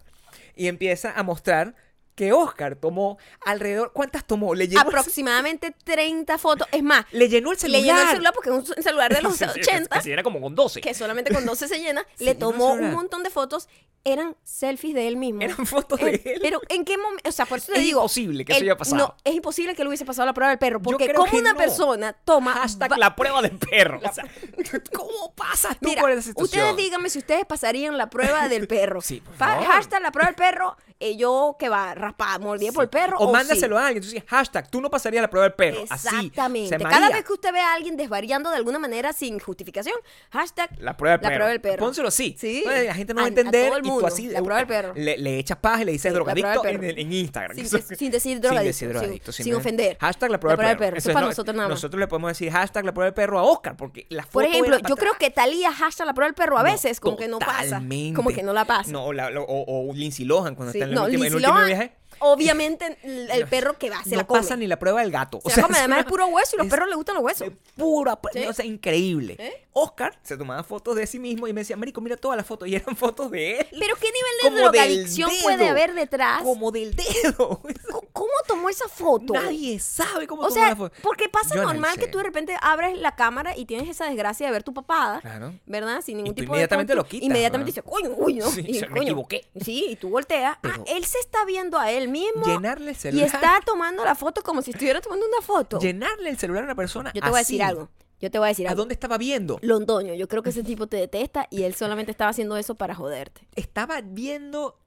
Y 0.54 0.68
empieza 0.68 1.12
a 1.18 1.22
mostrar 1.22 1.74
que 2.14 2.32
Oscar 2.32 2.76
tomó 2.76 3.18
alrededor. 3.44 3.92
¿Cuántas 3.92 4.24
tomó? 4.26 4.54
Le 4.54 4.68
llenó, 4.68 4.82
el, 4.82 4.88
aproximadamente 4.88 5.74
30 5.84 6.36
fotos. 6.38 6.68
Es 6.72 6.82
más, 6.82 7.04
le 7.12 7.28
llenó 7.28 7.52
el 7.52 7.58
celular. 7.58 7.80
le 7.80 7.86
llenó 7.86 8.00
el 8.02 8.08
celular 8.08 8.32
porque 8.34 8.50
es 8.50 8.56
un 8.76 8.82
celular 8.82 9.14
de 9.14 9.22
los 9.22 9.36
Sí, 9.36 9.44
sí, 9.54 9.60
80, 9.60 9.96
Que 9.96 10.02
se 10.02 10.08
llena 10.10 10.22
como 10.22 10.40
con 10.40 10.54
12. 10.54 10.80
que 10.80 10.92
solamente 10.94 11.32
con 11.32 11.44
12 11.46 11.68
se 11.68 11.78
llena, 11.78 12.06
Sí, 12.16 12.24
le 12.24 12.32
el 12.32 12.38
tomó 12.38 12.72
un 12.72 12.92
montón 12.92 13.22
de 13.22 13.30
fotos. 13.30 13.68
Eran 14.04 14.36
selfies 14.42 14.96
de 14.96 15.06
él 15.06 15.16
mismo. 15.16 15.42
Eran 15.42 15.64
fotos 15.64 16.00
de 16.00 16.16
Eh, 16.16 16.22
él. 16.24 16.38
Pero 16.42 16.60
¿en 16.68 16.84
qué 16.84 16.98
momento? 16.98 17.28
O 17.28 17.30
sea, 17.32 17.46
por 17.46 17.58
eso 17.58 17.70
te 17.70 17.78
Es 17.78 17.84
digo. 17.84 18.00
imposible 18.00 18.44
que 18.44 18.52
eso 18.52 18.62
haya 18.62 18.76
pasado. 18.76 18.96
No, 18.96 19.14
es 19.22 19.32
imposible 19.32 19.76
que 19.76 19.82
él 19.82 19.88
hubiese 19.88 20.04
pasado 20.04 20.26
la 20.26 20.34
prueba 20.34 20.50
del 20.50 20.58
perro. 20.58 20.82
Porque 20.82 21.14
como 21.14 21.38
una 21.38 21.52
no. 21.52 21.56
persona 21.56 22.12
toma. 22.12 22.52
Hashtag 22.54 22.98
la 22.98 23.14
prueba 23.14 23.40
del 23.42 23.56
perro. 23.58 24.00
O 24.04 24.12
sea, 24.12 24.24
¿cómo 24.92 25.32
pasas 25.36 25.78
tú 25.80 25.88
Mira, 25.88 26.02
por 26.02 26.10
esa 26.10 26.22
situación? 26.22 26.64
ustedes 26.70 26.76
díganme 26.84 27.10
si 27.10 27.18
ustedes 27.20 27.44
pasarían 27.46 27.96
la 27.96 28.10
prueba 28.10 28.48
del 28.48 28.66
perro. 28.66 29.00
Sí, 29.02 29.20
por 29.20 29.34
Fa- 29.36 29.46
favor. 29.54 29.66
Hashtag 29.68 30.02
la 30.02 30.10
prueba 30.10 30.26
del 30.26 30.34
perro. 30.36 30.76
eh, 30.98 31.16
yo 31.16 31.54
que 31.58 31.68
va 31.68 31.94
raspada, 32.02 32.38
mordida 32.38 32.72
por 32.72 32.84
el 32.84 32.90
perro. 32.90 33.16
O 33.18 33.26
sí. 33.28 33.32
mándaselo 33.32 33.78
a 33.78 33.86
alguien. 33.86 34.02
Entonces, 34.04 34.22
hashtag, 34.28 34.68
tú 34.70 34.80
no 34.80 34.90
pasarías 34.90 35.22
la 35.22 35.30
prueba 35.30 35.44
del 35.48 35.54
perro. 35.54 35.84
Así. 35.88 36.08
Exactamente. 36.08 36.68
se 36.76 36.82
Cada 36.82 37.08
vez 37.10 37.24
que 37.24 37.32
usted 37.32 37.52
ve 37.52 37.60
a 37.60 37.72
alguien 37.74 37.96
desvariando 37.96 38.50
de 38.50 38.56
alguna 38.56 38.78
manera 38.78 39.12
sin 39.12 39.38
justificación, 39.38 39.94
hashtag 40.30 40.70
La 40.80 40.96
prueba 40.96 41.16
del 41.16 41.22
la 41.22 41.28
perro. 41.28 41.36
prueba 41.38 41.50
del 41.50 41.60
perro. 41.60 41.78
Pónselo 41.78 42.08
así. 42.08 42.36
Sí. 42.38 42.58
Entonces, 42.58 42.86
la 42.86 42.94
gente 42.94 43.14
no 43.14 43.18
va 43.18 43.22
A- 43.22 43.24
a 43.24 43.26
a 43.26 43.28
entender. 43.28 43.68
todo 43.68 43.76
el 43.78 43.86
y 43.86 43.88
tú 43.88 44.06
así 44.06 44.26
La 44.28 44.38
prueba 44.42 44.56
del 44.58 44.66
perro. 44.66 44.92
Le, 44.94 45.16
le 45.18 45.38
echas 45.38 45.58
paja 45.58 45.82
y 45.82 45.84
le 45.86 45.92
dices 45.92 46.10
Sí, 46.10 46.14
drogadicto 46.14 46.64
en, 46.66 47.12
Instagram. 47.12 47.56
Sin 47.56 48.10
decir 48.10 48.40
drogadicto, 48.40 48.72
sin- 48.78 48.88
drogadicto, 48.88 49.32
sin 49.32 49.48
me- 49.48 49.54
ofender. 49.56 49.96
Hashtag 50.00 50.30
la 50.30 50.40
prueba, 50.40 50.66
del 50.68 50.76
perro. 50.76 50.96
Eso 50.96 51.08
es 51.10 51.14
para 51.14 51.24
no- 51.24 51.30
nosotros 51.30 51.54
nada 51.56 51.68
más. 51.68 51.76
Nosotros 51.76 52.00
le 52.00 52.08
podemos 52.08 52.30
decir 52.30 52.50
hashtag 52.50 52.84
la 52.84 52.92
prueba 52.92 53.06
del 53.06 53.14
perro 53.14 53.38
a 53.38 53.42
Oscar 53.42 53.76
porque 53.76 54.06
la 54.10 54.22
foto 54.22 54.32
Por 54.32 54.44
ejemplo, 54.44 54.78
yo 54.88 54.96
creo 54.96 55.14
que 55.18 55.30
Talía 55.30 55.72
hashtag 55.72 56.06
la 56.06 56.14
prueba 56.14 56.28
del 56.28 56.34
perro 56.34 56.58
a 56.58 56.62
veces, 56.62 57.00
como 57.00 57.16
que 57.16 57.28
no 57.28 57.38
pasa. 57.38 57.80
Como 58.14 58.30
que 58.30 58.42
no 58.42 58.52
la 58.52 58.64
pasa. 58.64 58.90
No, 58.90 59.04
o, 59.06 59.12
la- 59.12 59.28
o- 59.40 59.88
o 59.90 59.94
Lindsay 59.94 60.24
Lohan 60.24 60.54
cuando 60.54 60.72
Sí. 60.72 60.78
está 60.78 60.86
en 60.90 60.92
el 60.92 60.98
último, 61.34 61.66
viaje. 61.66 61.91
Obviamente 62.22 62.96
el, 63.02 63.46
perro 63.48 63.78
que 63.78 63.90
va, 63.90 64.02
se 64.02 64.10
no 64.10 64.16
la 64.18 64.26
come. 64.26 64.40
pasa 64.40 64.56
ni 64.56 64.66
la 64.66 64.78
prueba 64.78 65.00
del 65.02 65.10
gato. 65.10 65.40
Se 65.46 65.60
la 65.60 65.66
come, 65.66 65.78
además 65.78 65.98
es 66.00 66.04
puro 66.06 66.26
hueso 66.26 66.56
y 66.56 66.58
los 66.58 66.66
es- 66.66 66.70
perros 66.70 66.88
les 66.88 66.96
gustan 66.96 67.14
los 67.16 67.24
huesos. 67.24 67.48
pura, 67.76 68.18
Sí. 68.32 68.44
o 68.46 68.52
sea, 68.52 68.64
increíble. 68.64 69.36
¿Eh? 69.38 69.61
Oscar 69.74 70.18
se 70.22 70.36
tomaba 70.36 70.62
fotos 70.62 70.96
de 70.96 71.06
sí 71.06 71.18
mismo 71.18 71.48
y 71.48 71.52
me 71.52 71.62
decía, 71.62 71.76
Marico, 71.76 72.00
mira 72.00 72.16
todas 72.16 72.36
las 72.36 72.46
fotos. 72.46 72.68
Y 72.68 72.74
eran 72.76 72.94
fotos 72.96 73.30
de 73.30 73.60
él. 73.60 73.66
Pero 73.78 73.96
¿qué 73.96 74.08
nivel 74.12 74.54
de 74.54 74.60
drogadicción 74.60 75.30
puede 75.42 75.68
haber 75.68 75.94
detrás? 75.94 76.42
Como 76.42 76.70
del 76.70 76.94
dedo. 76.94 77.60
¿Cómo- 77.90 78.02
¿Cómo 78.12 78.32
tomó 78.46 78.68
esa 78.68 78.86
foto? 78.88 79.32
Nadie 79.32 79.78
sabe 79.80 80.26
cómo 80.26 80.42
O 80.42 80.44
tomó 80.48 80.54
sea, 80.54 80.68
la 80.70 80.76
foto. 80.76 80.94
porque 81.02 81.28
pasa 81.28 81.54
Yo 81.56 81.62
normal 81.62 81.98
que 81.98 82.06
tú 82.06 82.18
de 82.18 82.24
repente 82.24 82.54
abres 82.60 82.96
la 82.98 83.16
cámara 83.16 83.56
y 83.56 83.64
tienes 83.64 83.88
esa 83.88 84.04
desgracia 84.06 84.46
de 84.46 84.52
ver 84.52 84.62
tu 84.62 84.72
papada, 84.74 85.20
Claro. 85.20 85.54
¿verdad? 85.66 86.02
Sin 86.02 86.18
ningún 86.18 86.32
Y 86.32 86.34
tú 86.34 86.42
tipo 86.42 86.52
inmediatamente 86.52 86.92
de... 86.92 86.96
lo 86.96 87.04
quitas, 87.06 87.26
Inmediatamente 87.26 87.70
dices, 87.70 87.82
coño, 87.84 88.10
uy, 88.16 88.34
no. 88.34 88.50
Sí, 88.50 88.64
y, 88.68 88.74
se- 88.74 88.86
me 88.86 88.92
coño, 88.92 89.02
equivoqué. 89.02 89.46
Sí, 89.64 89.86
y 89.90 89.96
tú 89.96 90.10
volteas. 90.10 90.56
Pero- 90.60 90.74
ah, 90.78 90.84
él 90.86 91.04
se 91.04 91.18
está 91.18 91.44
viendo 91.46 91.78
a 91.78 91.90
él 91.90 92.08
mismo. 92.08 92.44
Llenarle 92.44 92.90
el 92.90 92.96
Y 92.96 93.00
celular. 93.00 93.26
está 93.26 93.60
tomando 93.64 94.04
la 94.04 94.14
foto 94.14 94.42
como 94.42 94.62
si 94.62 94.70
estuviera 94.72 95.00
tomando 95.00 95.26
una 95.26 95.40
foto. 95.44 95.78
Llenarle 95.80 96.28
el 96.30 96.38
celular 96.38 96.62
a 96.62 96.66
una 96.66 96.74
persona. 96.76 97.10
Yo 97.14 97.22
te 97.22 97.28
voy 97.28 97.36
a 97.36 97.40
decir 97.40 97.62
algo. 97.62 97.88
Yo 98.22 98.30
te 98.30 98.38
voy 98.38 98.46
a 98.46 98.48
decir 98.48 98.66
¿A 98.66 98.70
algo. 98.70 98.82
dónde 98.82 98.94
estaba 98.94 99.18
viendo? 99.18 99.58
Londoño, 99.62 100.14
yo 100.14 100.28
creo 100.28 100.42
que 100.42 100.50
ese 100.50 100.62
tipo 100.62 100.86
te 100.86 100.96
detesta 100.96 101.48
y 101.50 101.64
él 101.64 101.74
solamente 101.74 102.10
estaba 102.12 102.30
haciendo 102.30 102.56
eso 102.56 102.76
para 102.76 102.94
joderte. 102.94 103.46
Estaba 103.56 104.00
viendo. 104.00 104.78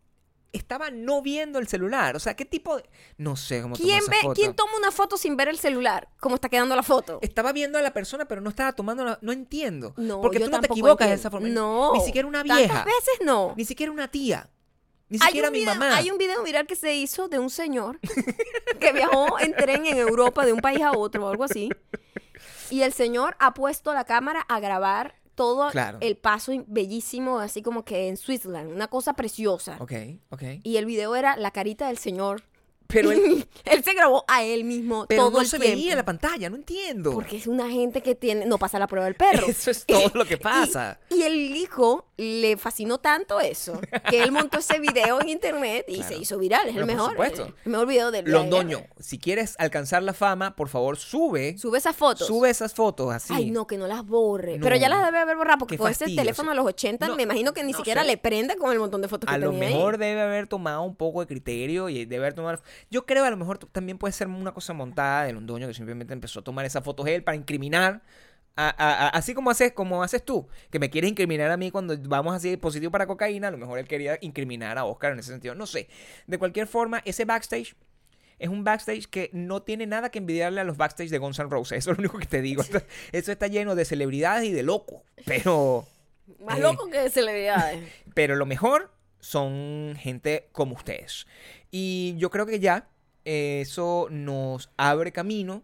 Estaba 0.53 0.89
no 0.89 1.21
viendo 1.21 1.59
el 1.59 1.67
celular. 1.67 2.15
O 2.15 2.19
sea, 2.19 2.33
¿qué 2.37 2.45
tipo 2.45 2.77
de.? 2.77 2.85
No 3.17 3.35
sé 3.35 3.61
cómo 3.61 3.75
¿Quién, 3.75 3.99
ve, 4.09 4.15
foto. 4.21 4.33
¿Quién 4.35 4.55
toma 4.55 4.71
una 4.77 4.89
foto 4.89 5.17
sin 5.17 5.35
ver 5.35 5.49
el 5.49 5.57
celular? 5.57 6.07
¿Cómo 6.21 6.35
está 6.35 6.47
quedando 6.47 6.77
la 6.77 6.83
foto? 6.83 7.19
Estaba 7.21 7.51
viendo 7.51 7.77
a 7.77 7.81
la 7.81 7.91
persona, 7.91 8.23
pero 8.25 8.39
no 8.39 8.49
estaba 8.51 8.71
tomando. 8.71 9.03
la- 9.03 9.19
No 9.21 9.33
entiendo. 9.33 9.93
No, 9.97 10.21
Porque 10.21 10.39
yo 10.39 10.45
tú 10.45 10.51
no 10.51 10.61
te 10.61 10.67
equivocas 10.67 11.09
de 11.09 11.15
esa 11.15 11.29
forma. 11.29 11.49
No. 11.49 11.91
Ni 11.93 11.99
siquiera 11.99 12.25
una 12.25 12.41
vieja. 12.41 12.59
Tantas 12.67 12.85
veces 12.85 13.19
no. 13.25 13.53
Ni 13.57 13.65
siquiera 13.65 13.91
una 13.91 14.07
tía. 14.09 14.49
Ni 15.09 15.17
Hay 15.21 15.27
siquiera 15.27 15.49
un, 15.49 15.51
mi 15.51 15.59
video, 15.59 15.75
mamá. 15.75 15.97
hay 15.97 16.09
un 16.09 16.17
video 16.17 16.41
viral 16.41 16.65
que 16.67 16.75
se 16.77 16.95
hizo 16.95 17.27
de 17.27 17.37
un 17.37 17.49
señor 17.49 17.99
que 18.79 18.93
viajó 18.93 19.37
en 19.41 19.53
tren 19.55 19.85
en 19.85 19.97
Europa 19.97 20.45
de 20.45 20.53
un 20.53 20.61
país 20.61 20.81
a 20.81 20.93
otro 20.93 21.25
o 21.25 21.29
algo 21.29 21.43
así. 21.43 21.69
Y 22.69 22.81
el 22.81 22.93
señor 22.93 23.35
ha 23.39 23.53
puesto 23.53 23.93
la 23.93 24.03
cámara 24.05 24.41
a 24.47 24.59
grabar 24.59 25.15
todo 25.35 25.69
Claro. 25.71 25.97
el 26.01 26.15
paso 26.15 26.51
bellísimo, 26.67 27.39
así 27.39 27.61
como 27.61 27.83
que 27.83 28.07
en 28.07 28.15
Switzerland, 28.17 28.71
una 28.71 28.87
cosa 28.87 29.13
preciosa. 29.13 29.77
Ok, 29.79 29.91
ok. 30.29 30.43
Y 30.63 30.77
el 30.77 30.85
video 30.85 31.15
era 31.15 31.35
la 31.35 31.51
carita 31.51 31.87
del 31.87 31.97
señor 31.97 32.43
Pero 32.87 33.11
él, 33.11 33.47
él 33.65 33.83
se 33.83 33.93
grabó 33.93 34.23
a 34.27 34.43
él 34.43 34.63
mismo 34.63 35.05
pero 35.07 35.23
todo 35.23 35.31
no 35.31 35.41
el 35.41 35.47
se 35.47 35.59
tiempo. 35.59 35.77
veía 35.77 35.91
en 35.91 35.97
la 35.97 36.05
pantalla, 36.05 36.49
no 36.49 36.55
entiendo. 36.55 37.11
Porque 37.13 37.37
es 37.37 37.47
una 37.47 37.69
gente 37.69 38.01
que 38.01 38.15
tiene, 38.15 38.45
no 38.45 38.57
pasa 38.57 38.79
la 38.79 38.87
prueba 38.87 39.05
del 39.05 39.15
perro. 39.15 39.45
Eso 39.47 39.71
es 39.71 39.85
todo 39.85 40.11
lo 40.13 40.25
que 40.25 40.37
pasa. 40.39 40.99
Y, 41.09 41.15
y 41.15 41.23
el 41.23 41.55
hijo 41.55 42.05
le 42.17 42.55
fascinó 42.57 42.97
tanto 42.99 43.41
eso 43.41 43.79
que 44.09 44.23
él 44.23 44.31
montó 44.31 44.59
ese 44.59 44.79
video 44.79 45.19
en 45.21 45.27
internet 45.29 45.85
y 45.89 45.95
Claro. 45.95 46.07
se 46.15 46.21
hizo 46.21 46.37
viral. 46.37 46.67
Es 46.67 46.73
Pero 46.73 46.85
el 46.85 46.87
por 46.87 46.95
mejor. 46.95 47.11
supuesto. 47.11 47.53
El 47.65 47.71
mejor 47.71 47.87
video 47.87 48.11
del 48.11 48.31
Londoño, 48.31 48.85
si 48.99 49.19
quieres 49.19 49.55
alcanzar 49.57 50.01
la 50.03 50.13
fama, 50.13 50.55
por 50.55 50.69
favor, 50.69 50.95
sube. 50.97 51.57
Sube 51.57 51.77
esas 51.77 51.95
fotos. 51.95 52.27
Sube 52.27 52.49
esas 52.49 52.73
fotos 52.73 53.13
así. 53.13 53.33
Ay, 53.35 53.51
no, 53.51 53.67
que 53.67 53.77
no 53.77 53.87
las 53.87 54.05
borre. 54.05 54.57
No. 54.57 54.63
Pero 54.63 54.75
ya 54.77 54.87
las 54.89 55.03
debe 55.05 55.17
haber 55.19 55.35
borrado 55.35 55.57
porque 55.59 55.77
con 55.77 55.91
ese 55.91 56.05
teléfono 56.05 56.51
de 56.51 56.55
los 56.55 56.65
80 56.65 57.07
No, 57.07 57.15
me 57.17 57.23
imagino 57.23 57.53
que 57.53 57.63
ni 57.63 57.71
no 57.73 57.77
siquiera 57.77 58.01
sé. 58.01 58.07
le 58.07 58.17
prende 58.17 58.55
con 58.55 58.71
el 58.71 58.79
montón 58.79 59.01
de 59.01 59.07
fotos 59.09 59.29
A 59.29 59.33
que 59.33 59.39
lo 59.39 59.51
tenía 59.51 59.67
ahí. 59.67 59.73
mejor 59.73 59.97
debe 59.97 60.21
haber 60.21 60.47
tomado 60.47 60.83
un 60.83 60.95
poco 60.95 61.19
de 61.21 61.27
criterio 61.27 61.89
y 61.89 62.05
debe 62.05 62.23
haber 62.23 62.33
tomado. 62.33 62.61
Yo 62.89 63.05
creo 63.05 63.25
a 63.25 63.29
lo 63.29 63.37
mejor 63.37 63.57
también 63.57 63.97
puede 63.97 64.11
ser 64.11 64.27
una 64.27 64.53
cosa 64.53 64.73
montada 64.73 65.23
de 65.25 65.33
Londoño 65.33 65.67
que 65.67 65.73
simplemente 65.73 66.13
empezó 66.13 66.39
a 66.39 66.43
tomar 66.43 66.65
esas 66.65 66.83
fotos 66.83 67.07
él 67.07 67.23
para 67.23 67.35
incriminar. 67.35 68.01
a- 68.57 68.69
a- 68.69 69.07
a- 69.07 69.09
así 69.09 69.33
como 69.33 69.49
haces, 69.49 69.73
como 69.73 70.01
haces 70.01 70.23
tú, 70.23 70.47
que 70.71 70.79
me 70.79 70.89
quieres 70.89 71.11
incriminar 71.11 71.51
a 71.51 71.57
mí 71.57 71.71
cuando 71.71 71.93
vamos 72.07 72.33
así 72.33 72.55
positivo 72.55 72.89
para 72.89 73.05
cocaína, 73.05 73.49
a 73.49 73.51
lo 73.51 73.57
mejor 73.57 73.79
él 73.79 73.85
quería 73.85 74.17
incriminar 74.21 74.77
a 74.77 74.85
Oscar 74.85 75.11
en 75.11 75.19
ese 75.19 75.31
sentido. 75.31 75.55
No 75.55 75.65
sé. 75.67 75.89
De 76.25 76.37
cualquier 76.37 76.65
forma, 76.65 77.01
ese 77.03 77.25
backstage 77.25 77.75
es 78.39 78.47
un 78.47 78.63
backstage 78.63 79.07
que 79.07 79.29
no 79.33 79.61
tiene 79.63 79.87
nada 79.87 80.09
que 80.09 80.19
envidiarle 80.19 80.61
a 80.61 80.63
los 80.63 80.77
backstage 80.77 81.09
de 81.09 81.17
Guns 81.17 81.37
N' 81.39 81.49
Roses. 81.49 81.79
Eso 81.79 81.91
es 81.91 81.97
lo 81.97 82.01
único 82.03 82.17
que 82.17 82.27
te 82.27 82.41
digo. 82.41 82.63
Esto 83.11 83.31
está 83.33 83.47
lleno 83.47 83.75
de 83.75 83.83
celebridades 83.83 84.45
y 84.47 84.53
de 84.53 84.63
locos. 84.63 85.01
Pero. 85.25 85.85
Más 86.39 86.57
Eh. 86.57 86.61
loco 86.61 86.89
que 86.89 86.99
de 86.99 87.09
celebridades. 87.09 87.83
Pero 88.13 88.37
lo 88.37 88.45
mejor 88.45 88.89
son 89.19 89.95
gente 89.99 90.47
como 90.53 90.75
ustedes. 90.75 91.27
Y 91.77 92.15
yo 92.15 92.29
creo 92.29 92.45
que 92.45 92.61
ya 92.61 92.87
eh, 93.25 93.59
eso 93.59 94.07
nos 94.09 94.71
abre 94.77 95.11
camino, 95.11 95.61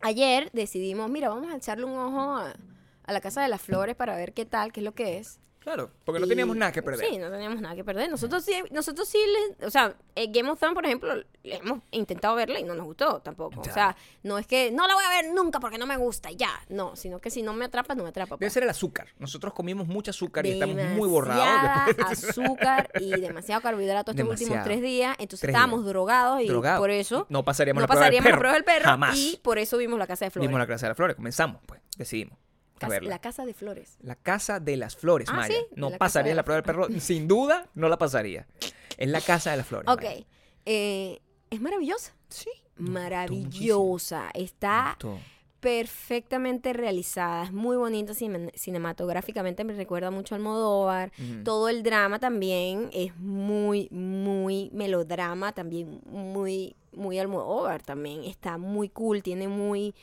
ayer 0.00 0.48
decidimos, 0.52 1.10
mira, 1.10 1.28
vamos 1.28 1.52
a 1.52 1.56
echarle 1.56 1.84
un 1.84 1.98
ojo 1.98 2.20
a, 2.36 2.54
a 3.10 3.12
la 3.12 3.20
Casa 3.20 3.42
de 3.42 3.48
las 3.48 3.60
Flores 3.60 3.96
para 3.96 4.16
ver 4.16 4.32
qué 4.32 4.46
tal, 4.46 4.72
qué 4.72 4.80
es 4.80 4.84
lo 4.84 4.92
que 4.94 5.18
es. 5.18 5.38
Claro, 5.60 5.90
porque 6.06 6.18
no 6.20 6.26
teníamos 6.26 6.56
nada 6.56 6.72
que 6.72 6.82
perder. 6.82 7.06
Sí, 7.06 7.18
no 7.18 7.30
teníamos 7.30 7.60
nada 7.60 7.74
que 7.74 7.84
perder. 7.84 8.08
Nosotros 8.08 8.42
sí, 8.42 8.54
nosotros 8.70 9.06
sí, 9.06 9.18
le- 9.58 9.66
o 9.66 9.70
sea, 9.70 9.94
eh, 10.14 10.28
Game 10.30 10.48
of 10.48 10.58
Thrones, 10.58 10.74
por 10.74 10.86
ejemplo, 10.86 11.12
hemos 11.44 11.80
intentado 11.90 12.34
verla 12.34 12.58
y 12.60 12.64
no 12.64 12.74
nos 12.74 12.86
gustó 12.86 13.20
tampoco. 13.20 13.60
O 13.60 13.64
sea, 13.64 13.94
no 14.22 14.38
es 14.38 14.46
que 14.46 14.70
no 14.72 14.88
la 14.88 14.94
voy 14.94 15.04
a 15.04 15.10
ver 15.10 15.34
nunca 15.34 15.60
porque 15.60 15.76
no 15.76 15.84
me 15.86 15.98
gusta 15.98 16.30
y 16.30 16.36
ya. 16.36 16.48
No, 16.70 16.96
sino 16.96 17.20
que 17.20 17.28
si 17.28 17.42
no 17.42 17.52
me 17.52 17.66
atrapa, 17.66 17.94
no 17.94 18.04
me 18.04 18.08
atrapa. 18.08 18.36
Debe 18.36 18.46
pues. 18.46 18.54
ser 18.54 18.62
el 18.62 18.70
azúcar. 18.70 19.08
Nosotros 19.18 19.52
comimos 19.52 19.86
mucho 19.86 20.12
azúcar 20.12 20.46
y 20.46 20.52
estamos 20.52 20.76
muy 20.96 21.06
borrados. 21.10 21.44
azúcar 22.06 22.90
y 22.98 23.10
demasiado 23.20 23.60
carbohidrato 23.60 24.12
estos 24.12 24.26
últimos 24.28 24.64
tres 24.64 24.80
días. 24.80 25.14
Entonces 25.18 25.40
Tres 25.40 25.50
estábamos 25.54 25.80
días. 25.80 25.88
drogados 25.92 26.40
y 26.42 26.48
por 26.48 26.88
eso 26.90 27.26
No 27.28 27.44
pasaríamos 27.44 27.82
no 27.82 27.84
la 27.84 27.86
prueba 27.86 28.06
del 28.06 28.14
pasaríamos 28.14 28.24
la 28.24 28.30
perro. 28.30 28.38
prueba 28.38 28.54
del 28.54 28.64
perro. 28.64 28.84
Jamás. 28.84 29.16
Y 29.18 29.38
por 29.42 29.58
eso 29.58 29.76
vimos 29.76 29.98
la 29.98 30.06
Casa 30.06 30.24
de 30.24 30.30
Flores. 30.30 30.48
Vimos 30.48 30.58
la 30.58 30.66
Casa 30.66 30.86
de 30.86 30.90
las 30.90 30.96
Flores, 30.96 31.16
comenzamos, 31.16 31.60
pues, 31.66 31.82
decidimos. 31.98 32.38
A 32.86 32.88
Casa- 32.88 32.90
verla. 32.90 33.10
la 33.10 33.18
Casa 33.20 33.44
de 33.44 33.54
Flores. 33.54 33.96
La 34.02 34.14
Casa 34.16 34.58
de 34.60 34.76
las 34.76 34.96
Flores, 34.96 35.28
Ah, 35.30 35.36
Maya. 35.36 35.54
¿sí? 35.54 35.66
No 35.76 35.90
La 35.90 35.98
pasaría 35.98 36.34
la 36.34 36.44
prueba 36.44 36.62
del 36.62 36.64
perro, 36.64 36.88
sin 37.00 37.28
duda, 37.28 37.68
no 37.74 37.88
la 37.88 37.98
pasaría. 37.98 38.46
Es 38.96 39.08
la 39.08 39.20
Casa 39.20 39.50
de 39.52 39.58
las 39.58 39.66
Flores. 39.66 39.88
Ok. 39.88 40.02
Maya. 40.02 40.24
Eh, 40.66 41.20
es 41.50 41.60
maravillosa. 41.60 42.12
Sí. 42.28 42.50
Maravillosa. 42.76 44.30
Está 44.34 44.96
perfectamente 45.60 46.72
realizada, 46.72 47.44
es 47.44 47.52
muy 47.52 47.76
bonita 47.76 48.14
cine- 48.14 48.50
cinematográficamente, 48.54 49.62
me 49.62 49.74
recuerda 49.74 50.10
mucho 50.10 50.34
al 50.34 50.40
Almodóvar. 50.40 51.12
Ujú. 51.18 51.44
Todo 51.44 51.68
el 51.68 51.82
drama 51.82 52.18
también 52.18 52.88
es 52.94 53.14
muy, 53.18 53.88
muy 53.90 54.70
melodrama, 54.72 55.52
también 55.52 56.00
muy, 56.06 56.76
muy 56.92 57.18
Almodóvar 57.18 57.82
también. 57.82 58.24
Está 58.24 58.56
muy 58.58 58.88
cool, 58.88 59.22
tiene 59.22 59.48
muy... 59.48 59.94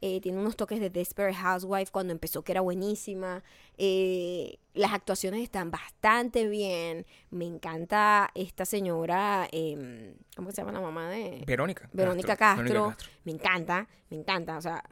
eh, 0.00 0.20
tiene 0.20 0.38
unos 0.38 0.56
toques 0.56 0.80
de 0.80 0.90
Desperate 0.90 1.34
Housewife 1.36 1.90
cuando 1.90 2.12
empezó 2.12 2.42
que 2.42 2.52
era 2.52 2.60
buenísima. 2.60 3.42
Eh, 3.78 4.58
las 4.74 4.92
actuaciones 4.92 5.42
están 5.42 5.70
bastante 5.70 6.48
bien. 6.48 7.06
Me 7.30 7.46
encanta 7.46 8.30
esta 8.34 8.64
señora, 8.64 9.48
em, 9.52 10.14
¿cómo 10.36 10.50
se 10.50 10.58
llama 10.58 10.72
la 10.72 10.80
mamá 10.80 11.08
de 11.10 11.42
Verónica. 11.46 11.88
Verónica 11.92 12.36
Castro? 12.36 12.64
Verónica 12.64 12.96
Me 13.24 13.32
encanta, 13.32 13.88
me 14.10 14.16
encanta, 14.18 14.58
o 14.58 14.60
sea, 14.60 14.84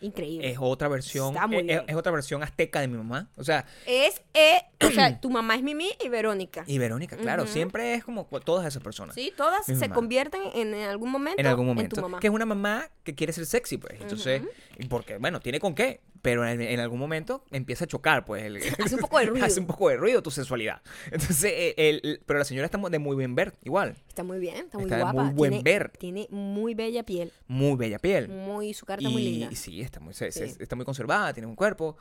increíble. 0.00 0.50
Es 0.50 0.58
otra 0.60 0.88
versión. 0.88 1.34
Está 1.34 1.46
muy 1.46 1.58
es- 1.58 1.64
bien. 1.64 1.84
es 1.86 1.94
otra 1.96 2.12
versión 2.12 2.42
azteca 2.42 2.80
de 2.80 2.88
mi 2.88 2.96
mamá. 2.96 3.28
O 3.36 3.44
sea, 3.44 3.66
Es, 3.86 4.22
eh, 4.34 4.60
o 4.84 4.90
sea, 4.90 5.20
tu 5.20 5.30
mamá 5.30 5.54
es 5.54 5.62
Mimi 5.62 5.90
y 6.04 6.08
Verónica. 6.08 6.64
y 6.66 6.78
Verónica, 6.78 7.16
claro, 7.16 7.46
siempre 7.46 7.94
es 7.94 8.04
como 8.04 8.24
todas 8.44 8.66
esas 8.66 8.82
personas. 8.82 9.14
Sí, 9.14 9.32
todas 9.36 9.64
se 9.66 9.74
mamá. 9.74 9.94
convierten 9.94 10.42
en, 10.54 10.74
en 10.74 10.88
algún 10.88 11.10
momento 11.10 11.40
en 11.40 11.46
algún 11.46 11.66
tu 11.66 11.74
momento. 11.74 12.00
mamá. 12.02 12.20
Que 12.20 12.26
es 12.28 12.32
una 12.32 12.46
mamá 12.46 12.88
que 13.04 13.14
quiere 13.14 13.32
ser 13.32 13.46
sexy, 13.46 13.76
pues. 13.78 14.00
Entonces, 14.00 14.42
y 14.78 14.86
porque, 14.86 15.18
bueno, 15.18 15.40
tiene 15.40 15.60
con 15.60 15.74
qué. 15.74 16.00
Pero 16.22 16.46
en, 16.46 16.60
en 16.60 16.80
algún 16.80 16.98
momento 16.98 17.44
empieza 17.50 17.84
a 17.84 17.88
chocar, 17.88 18.24
pues. 18.26 18.42
el- 18.44 18.56
Hace 18.84 18.94
un 18.96 19.00
poco 19.00 19.18
de 19.18 19.26
ruido. 19.30 19.46
Hace 19.46 19.60
un 19.60 19.66
poco 19.66 19.88
de 19.88 19.96
ruido 19.96 20.22
tu 20.22 20.30
sensualidad. 20.30 20.82
Entonces, 21.06 21.44
eh, 21.54 21.74
el- 21.78 22.00
el- 22.04 22.22
pero 22.26 22.38
la 22.38 22.44
señora 22.44 22.66
está 22.66 22.76
de 22.78 22.98
muy 22.98 23.16
bien 23.16 23.34
ver, 23.34 23.54
igual. 23.62 23.96
Está 24.08 24.22
muy 24.22 24.38
bien, 24.38 24.56
está 24.56 24.76
muy 24.78 24.84
Está 24.84 25.00
guapa. 25.00 25.22
muy 25.24 25.34
buen 25.34 25.50
tiene, 25.52 25.64
ver. 25.64 25.90
Tiene 25.98 26.26
muy 26.30 26.74
bella 26.74 27.02
piel, 27.04 27.32
Muy 27.48 27.76
bella 27.76 27.98
piel. 27.98 28.28
muy 28.28 28.74
su 28.74 28.84
carta 28.84 29.08
muy 29.08 29.22
Y 29.22 29.38
linda. 29.38 29.56
sí, 29.56 29.80
está 29.80 29.98
muy, 30.00 30.12
se- 30.14 30.30
se- 30.32 30.48
Sí. 30.48 30.56
está 30.60 30.76
muy 30.76 30.84
conservada, 30.84 31.32
tiene 31.32 31.46
un 31.46 31.56
cuerpo. 31.56 31.96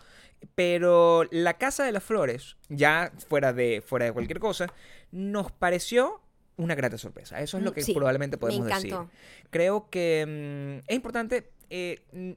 Pero 0.55 1.25
la 1.31 1.55
Casa 1.57 1.83
de 1.83 1.91
las 1.91 2.03
Flores, 2.03 2.57
ya 2.69 3.11
fuera 3.27 3.53
de, 3.53 3.81
fuera 3.85 4.05
de 4.05 4.11
cualquier 4.13 4.39
cosa, 4.39 4.67
nos 5.11 5.51
pareció 5.51 6.21
una 6.57 6.75
grata 6.75 6.97
sorpresa. 6.97 7.39
Eso 7.41 7.57
es 7.57 7.63
lo 7.63 7.71
Mm, 7.71 7.73
que 7.73 7.83
sí, 7.83 7.93
probablemente 7.93 8.35
me 8.37 8.41
podemos 8.41 8.67
decir. 8.67 8.87
encantó. 8.91 9.11
Creo 9.49 9.89
que 9.89 10.81
mm, 10.83 10.89
es 10.89 10.95
importante 10.95 11.51
eh, 11.69 12.01
mm, 12.11 12.31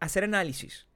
hacer 0.00 0.24
análisis. 0.24 0.86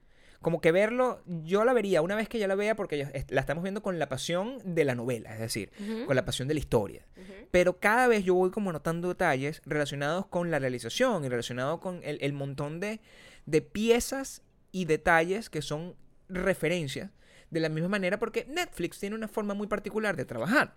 Como 0.41 0.59
que 0.59 0.71
verlo, 0.71 1.21
yo 1.25 1.63
la 1.65 1.73
vería 1.73 2.01
una 2.01 2.15
vez 2.15 2.27
que 2.27 2.39
ya 2.39 2.47
la 2.47 2.55
vea 2.55 2.75
porque 2.75 3.25
la 3.29 3.41
estamos 3.41 3.63
viendo 3.63 3.83
con 3.83 3.99
la 3.99 4.09
pasión 4.09 4.57
de 4.63 4.85
la 4.85 4.95
novela, 4.95 5.33
es 5.33 5.39
decir, 5.39 5.71
con 6.07 6.15
la 6.15 6.25
pasión 6.25 6.47
de 6.47 6.55
la 6.55 6.59
historia. 6.59 7.05
Pero 7.51 7.79
cada 7.79 8.07
vez 8.07 8.23
yo 8.23 8.33
voy 8.33 8.49
como 8.49 8.71
notando 8.71 9.09
detalles 9.09 9.61
relacionados 9.65 10.25
con 10.25 10.49
la 10.49 10.57
realización 10.57 11.23
y 11.23 11.29
relacionados 11.29 11.79
con 11.79 12.01
el, 12.03 12.17
el 12.21 12.33
montón 12.33 12.79
de, 12.79 13.01
de 13.45 13.61
piezas 13.61 14.41
y 14.71 14.85
detalles 14.85 15.49
que 15.49 15.61
son 15.61 15.95
referencias 16.27 17.11
de 17.51 17.59
la 17.59 17.69
misma 17.69 17.89
manera 17.89 18.17
porque 18.17 18.45
Netflix 18.49 18.99
tiene 18.99 19.15
una 19.15 19.27
forma 19.27 19.53
muy 19.53 19.67
particular 19.67 20.15
de 20.15 20.25
trabajar. 20.25 20.75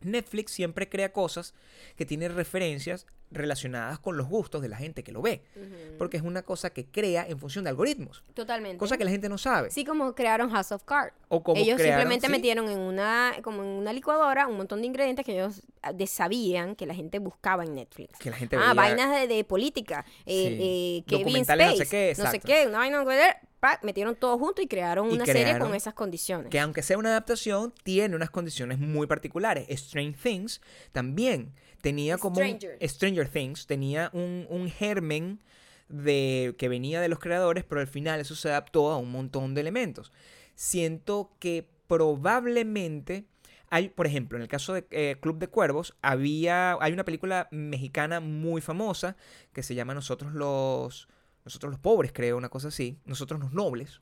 Netflix 0.00 0.52
siempre 0.52 0.88
crea 0.88 1.12
cosas 1.12 1.54
que 1.96 2.06
tienen 2.06 2.34
referencias 2.34 3.06
relacionadas 3.30 3.98
con 3.98 4.16
los 4.16 4.28
gustos 4.28 4.62
de 4.62 4.68
la 4.68 4.76
gente 4.76 5.02
que 5.02 5.12
lo 5.12 5.20
ve. 5.22 5.42
Porque 5.98 6.16
es 6.16 6.22
una 6.22 6.42
cosa 6.42 6.70
que 6.70 6.86
crea 6.86 7.26
en 7.28 7.38
función 7.38 7.64
de 7.64 7.70
algoritmos. 7.70 8.22
Totalmente. 8.34 8.78
Cosa 8.78 8.96
que 8.96 9.04
la 9.04 9.10
gente 9.10 9.28
no 9.28 9.36
sabe. 9.38 9.70
Sí, 9.70 9.84
como 9.84 10.14
crearon 10.14 10.50
House 10.50 10.72
of 10.72 10.84
Cards. 10.84 11.12
O 11.28 11.42
como 11.42 11.60
ellos 11.60 11.76
crearon- 11.78 11.98
simplemente 12.00 12.26
sí. 12.26 12.32
metieron 12.32 12.68
en 12.68 12.78
una, 12.78 13.34
como 13.42 13.62
en 13.62 13.68
una 13.68 13.92
licuadora 13.92 14.46
un 14.46 14.56
montón 14.56 14.80
de 14.80 14.86
ingredientes 14.86 15.24
que 15.26 15.32
ellos 15.32 15.62
ah, 15.82 15.92
de- 15.92 16.06
sabían 16.06 16.76
que 16.76 16.86
la 16.86 16.94
gente 16.94 17.18
buscaba 17.18 17.64
en 17.64 17.74
Netflix. 17.74 18.16
Que 18.18 18.30
la 18.30 18.36
gente 18.36 18.56
Ah, 18.56 18.60
veía- 18.60 18.74
vainas 18.74 19.20
de, 19.20 19.26
de 19.26 19.44
política. 19.44 20.04
Eh, 20.24 20.24
Sí. 20.26 20.58
eh, 20.60 21.04
Kevin 21.08 21.24
Documentales, 21.26 21.66
no 21.66 21.76
sé 21.76 21.82
Space, 21.82 21.90
qué, 21.90 22.08
no 22.22 22.30
sé 22.30 22.36
exacto. 22.36 22.46
qué, 22.46 22.66
una 22.68 22.78
vaina, 22.78 23.04
pa, 23.58 23.80
metieron 23.82 24.14
todo 24.14 24.38
junto 24.38 24.62
y 24.62 24.68
crearon 24.68 25.10
Y 25.10 25.14
una 25.14 25.26
serie 25.26 25.58
con 25.58 25.74
esas 25.74 25.94
condiciones. 25.94 26.50
que 26.50 26.60
aunque 26.60 26.82
sea 26.82 26.96
una 26.98 27.08
adaptación, 27.08 27.72
tiene 27.82 28.14
unas 28.14 28.30
condiciones 28.30 28.78
muy 28.78 29.06
particulares. 29.08 29.66
Stranger 29.80 30.14
Things 30.22 30.60
también 30.92 31.52
tenía 31.80 32.18
como... 32.18 32.40
Stranger 32.82 33.28
Things 33.28 33.66
tenía 33.66 34.10
un, 34.12 34.46
un 34.48 34.68
germen 34.70 35.40
de 35.88 36.54
que 36.58 36.68
venía 36.68 37.00
de 37.00 37.08
los 37.08 37.18
creadores, 37.18 37.64
pero 37.64 37.80
al 37.80 37.86
final 37.86 38.20
eso 38.20 38.34
se 38.34 38.48
adaptó 38.48 38.90
a 38.90 38.98
un 38.98 39.10
montón 39.10 39.54
de 39.54 39.60
elementos. 39.60 40.12
Siento 40.54 41.30
que 41.38 41.68
probablemente 41.86 43.26
hay, 43.68 43.88
por 43.88 44.06
ejemplo, 44.06 44.38
en 44.38 44.42
el 44.42 44.48
caso 44.48 44.74
de 44.74 44.86
eh, 44.90 45.16
Club 45.20 45.38
de 45.38 45.48
Cuervos, 45.48 45.96
había, 46.02 46.76
hay 46.80 46.92
una 46.92 47.04
película 47.04 47.48
mexicana 47.50 48.20
muy 48.20 48.60
famosa 48.60 49.16
que 49.52 49.62
se 49.62 49.74
llama 49.74 49.94
Nosotros 49.94 50.32
los, 50.32 51.08
nosotros 51.44 51.70
los 51.70 51.80
pobres, 51.80 52.12
creo, 52.12 52.36
una 52.36 52.48
cosa 52.48 52.68
así, 52.68 52.98
Nosotros 53.04 53.40
los 53.40 53.52
nobles, 53.52 54.00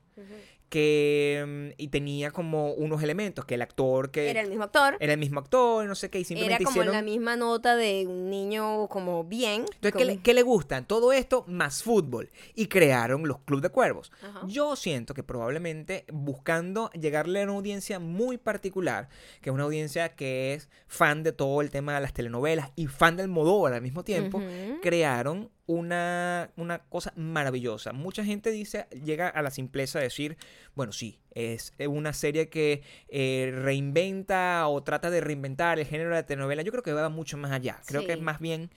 que 0.75 1.45
mm, 1.47 1.81
y 1.81 1.87
tenía 1.89 2.33
como 2.33 2.73
unos 2.73 3.01
elementos 3.01 3.45
que 3.45 3.55
el 3.55 3.63
actor 3.63 4.11
que 4.11 4.29
Era 4.29 4.41
el 4.41 4.49
mismo 4.49 4.65
actor. 4.65 4.97
era 4.99 5.13
el 5.13 5.21
mismo 5.21 5.39
actor, 5.39 5.87
no 5.87 5.95
sé 5.95 6.11
qué, 6.11 6.19
y 6.19 6.23
Era 6.23 6.27
simplemente 6.29 6.65
como 6.65 6.75
hicieron 6.83 6.95
la 6.97 7.03
misma 7.03 7.37
nota 7.37 7.77
de 7.77 8.05
un 8.09 8.29
niño 8.29 8.89
como 8.89 9.23
bien. 9.23 9.61
entonces, 9.61 9.79
¿qué 9.81 9.93
como- 9.93 10.05
le, 10.07 10.17
qué 10.19 10.35
le 10.35 10.43
gustan? 10.43 10.85
Todo 10.85 11.13
esto 11.13 11.45
más 11.47 11.85
fútbol. 11.85 12.29
Y 12.57 12.67
crearon 12.67 13.29
los 13.29 13.39
Club 13.45 13.61
de 13.61 13.69
Cuervos. 13.69 14.11
Ajá. 14.21 14.41
Yo 14.49 14.75
siento 14.75 15.15
que 15.15 15.23
probablemente 15.23 16.05
buscando 16.13 16.91
llegarle 16.91 17.43
a 17.43 17.45
una 17.45 17.53
audiencia 17.53 18.01
muy 18.01 18.37
particular, 18.37 19.09
que 19.41 19.51
es 19.51 19.55
una 19.55 19.63
audiencia 19.65 20.17
que 20.17 20.55
es 20.55 20.69
fan 20.89 21.23
de 21.23 21.31
todo 21.33 21.61
el 21.61 21.71
tema 21.71 21.95
de 21.95 22.01
las 22.01 22.13
telenovelas 22.13 22.73
y 22.75 22.89
fan 22.89 23.17
del 23.17 23.29
Modóvar 23.29 23.75
al 23.75 23.83
mismo 23.83 24.03
tiempo, 24.03 24.43
crearon 24.83 25.51
una, 25.67 26.51
una 26.57 26.81
cosa 26.81 27.13
maravillosa. 27.17 27.93
Mucha 27.93 28.25
gente 28.25 28.51
dice, 28.51 28.87
llega 29.05 29.29
a 29.29 29.43
la 29.43 29.51
simpleza 29.51 29.99
de 29.99 30.05
decir, 30.05 30.37
bueno, 30.75 30.93
sí, 30.93 31.19
es 31.35 31.73
una 31.89 32.13
serie 32.13 32.49
que 32.49 32.83
eh, 33.09 33.53
reinventa 33.55 34.67
o 34.69 34.83
trata 34.83 35.11
de 35.11 35.21
reinventar 35.21 35.79
el 35.79 35.87
género 35.87 36.11
de 36.11 36.17
la 36.17 36.27
telenovela. 36.27 36.63
Yo 36.63 36.73
creo 36.73 36.83
que 36.83 36.93
va 36.93 37.09
mucho 37.09 37.37
más 37.37 37.53
allá. 37.53 37.81
Creo 37.87 38.07
que 38.07 38.13
es 38.13 38.21
más 38.21 38.41
bien 38.41 38.71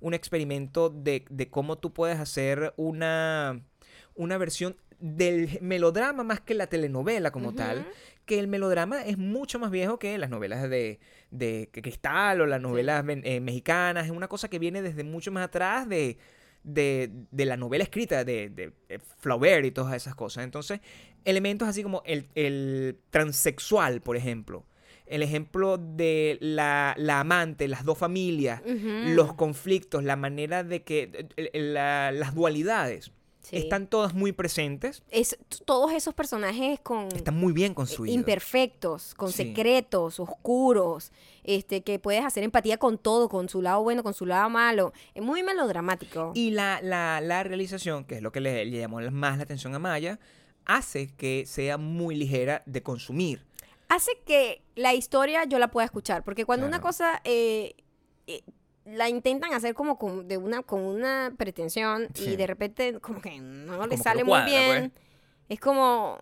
un 0.00 0.14
experimento 0.14 0.90
de, 0.90 1.24
de 1.30 1.48
cómo 1.48 1.78
tú 1.78 1.92
puedes 1.92 2.18
hacer 2.18 2.74
una, 2.76 3.62
una 4.14 4.38
versión 4.38 4.76
del 5.00 5.58
melodrama 5.60 6.24
más 6.24 6.40
que 6.40 6.54
la 6.54 6.66
telenovela 6.66 7.30
como 7.30 7.54
tal. 7.54 7.86
Que 8.26 8.38
el 8.38 8.48
melodrama 8.48 9.04
es 9.04 9.18
mucho 9.18 9.58
más 9.58 9.70
viejo 9.70 9.98
que 9.98 10.16
las 10.18 10.30
novelas 10.30 10.68
de, 10.70 10.98
de 11.30 11.68
Cristal 11.72 12.40
o 12.40 12.46
las 12.46 12.60
novelas 12.60 13.04
eh, 13.08 13.40
mexicanas, 13.40 14.06
es 14.06 14.10
una 14.12 14.28
cosa 14.28 14.48
que 14.48 14.58
viene 14.58 14.82
desde 14.82 15.04
mucho 15.04 15.30
más 15.32 15.44
atrás 15.44 15.88
de, 15.88 16.16
de, 16.62 17.10
de 17.30 17.44
la 17.44 17.56
novela 17.56 17.84
escrita 17.84 18.24
de, 18.24 18.48
de, 18.50 18.72
eh, 18.88 18.98
Flaubert 19.18 19.66
y 19.66 19.70
todas 19.70 19.94
esas 19.94 20.14
cosas. 20.14 20.44
Entonces, 20.44 20.80
elementos 21.24 21.68
así 21.68 21.82
como 21.82 22.02
el, 22.06 22.28
el 22.34 22.98
transexual, 23.10 24.00
por 24.00 24.16
ejemplo. 24.16 24.64
El 25.06 25.22
ejemplo 25.22 25.76
de 25.76 26.38
la, 26.40 26.94
la 26.96 27.20
amante, 27.20 27.68
las 27.68 27.84
dos 27.84 27.98
familias, 27.98 28.62
los 29.14 29.34
conflictos, 29.34 30.02
la 30.02 30.16
manera 30.16 30.64
de 30.64 30.82
que 30.82 31.26
la- 31.52 32.10
las 32.10 32.34
dualidades 32.34 33.12
Sí. 33.44 33.56
están 33.58 33.86
todas 33.86 34.14
muy 34.14 34.32
presentes, 34.32 35.02
Es, 35.10 35.36
todos 35.66 35.92
esos 35.92 36.14
personajes 36.14 36.80
con 36.80 37.08
están 37.14 37.36
muy 37.38 37.52
bien 37.52 37.74
construidos. 37.74 38.16
imperfectos, 38.16 39.14
con 39.14 39.30
Sí. 39.30 39.44
secretos, 39.44 40.18
oscuros, 40.18 41.12
este, 41.42 41.82
que 41.82 41.98
puedes 41.98 42.24
hacer 42.24 42.42
empatía 42.42 42.78
con 42.78 42.96
todo, 42.96 43.28
con 43.28 43.48
su 43.50 43.60
lado 43.60 43.82
bueno, 43.82 44.02
con 44.02 44.14
su 44.14 44.24
lado 44.24 44.48
malo. 44.48 44.92
Es 45.14 45.22
muy 45.22 45.42
melodramático. 45.42 46.32
Y 46.34 46.52
la, 46.52 46.80
la, 46.82 47.20
la 47.20 47.42
realización, 47.44 48.04
que 48.04 48.16
es 48.16 48.22
lo 48.22 48.32
que 48.32 48.40
le, 48.40 48.64
le 48.64 48.78
llamó 48.78 49.00
más 49.10 49.36
la 49.36 49.42
atención 49.44 49.74
a 49.74 49.78
Maya, 49.78 50.18
hace 50.64 51.08
que 51.14 51.44
sea 51.46 51.76
muy 51.76 52.14
ligera 52.16 52.62
de 52.64 52.82
consumir. 52.82 53.44
hace 53.88 54.12
que 54.24 54.62
la 54.74 54.94
historia 54.94 55.44
yo 55.44 55.58
la 55.58 55.68
pueda 55.70 55.84
escuchar, 55.84 56.24
porque 56.24 56.46
cuando 56.46 56.66
una 56.66 56.80
cosa 56.80 57.20
eh, 57.24 57.74
eh, 58.26 58.40
la 58.84 59.08
intentan 59.08 59.52
hacer 59.54 59.74
como 59.74 59.98
con, 59.98 60.28
de 60.28 60.36
una, 60.36 60.62
con 60.62 60.80
una 60.82 61.32
pretensión 61.36 62.08
Sí. 62.14 62.30
y 62.30 62.36
de 62.36 62.46
repente 62.46 63.00
como 63.00 63.20
que 63.20 63.38
no 63.40 63.74
Como 63.74 63.86
le 63.86 63.96
sale 63.96 64.24
muy 64.24 64.42
bien, 64.42 64.92
es 65.48 65.60
como 65.60 66.18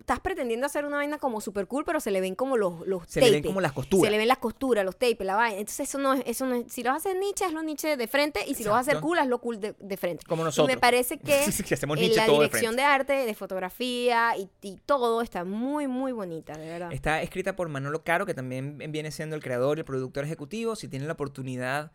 estás 0.00 0.20
pretendiendo 0.20 0.64
hacer 0.64 0.86
una 0.86 0.96
vaina 0.96 1.18
como 1.18 1.42
super 1.42 1.66
cool, 1.66 1.84
pero 1.84 2.00
se 2.00 2.10
le 2.10 2.22
ven 2.22 2.34
como 2.34 2.56
los, 2.56 2.86
los 2.86 3.02
Se 3.06 3.20
le 3.20 3.30
ven 3.30 3.42
como 3.42 3.60
las 3.60 3.72
costuras. 3.72 4.06
Se 4.06 4.10
le 4.10 4.16
ven 4.16 4.26
las 4.26 4.38
costuras, 4.38 4.86
los 4.86 4.96
tapes, 4.96 5.20
la 5.26 5.36
vaina. 5.36 5.58
Entonces 5.58 5.86
eso 5.86 5.98
no 5.98 6.14
es, 6.14 6.22
eso 6.24 6.46
no 6.46 6.54
es, 6.54 6.72
si 6.72 6.82
lo 6.82 6.90
vas 6.92 7.04
a 7.04 7.10
hacer 7.10 7.20
Nietzsche, 7.20 7.44
hazlo 7.44 7.62
Nietzsche 7.62 7.98
de 7.98 8.06
frente 8.06 8.40
y 8.46 8.54
si 8.54 8.64
lo 8.64 8.70
vas 8.70 8.78
a 8.78 8.80
hacer 8.80 8.92
Exacto. 8.94 9.06
cool, 9.06 9.18
hazlo 9.18 9.38
cool 9.42 9.60
de, 9.60 9.74
de 9.78 9.96
frente. 9.98 10.24
Como 10.26 10.42
Y 10.42 10.44
nosotros. 10.46 10.74
me 10.74 10.80
parece 10.80 11.18
que 11.18 11.44
Que 11.68 11.74
hacemos 11.74 11.98
en 11.98 12.16
la 12.16 12.24
todo 12.24 12.40
dirección 12.40 12.74
de 12.74 12.82
arte, 12.84 13.12
de 13.12 13.34
fotografía 13.34 14.34
y, 14.38 14.48
y 14.62 14.78
todo 14.86 15.20
está 15.20 15.44
muy, 15.44 15.86
muy 15.88 16.12
bonita, 16.12 16.56
de 16.56 16.68
verdad. 16.70 16.90
Está 16.92 17.20
escrita 17.20 17.54
por 17.54 17.68
Manolo 17.68 18.02
Caro, 18.02 18.24
que 18.24 18.32
también 18.32 18.78
viene 18.92 19.10
siendo 19.10 19.36
el 19.36 19.42
creador 19.42 19.76
y 19.76 19.80
el 19.80 19.84
productor 19.84 20.24
ejecutivo. 20.24 20.74
Si 20.74 20.88
tienen 20.88 21.06
la 21.06 21.12
oportunidad 21.14 21.92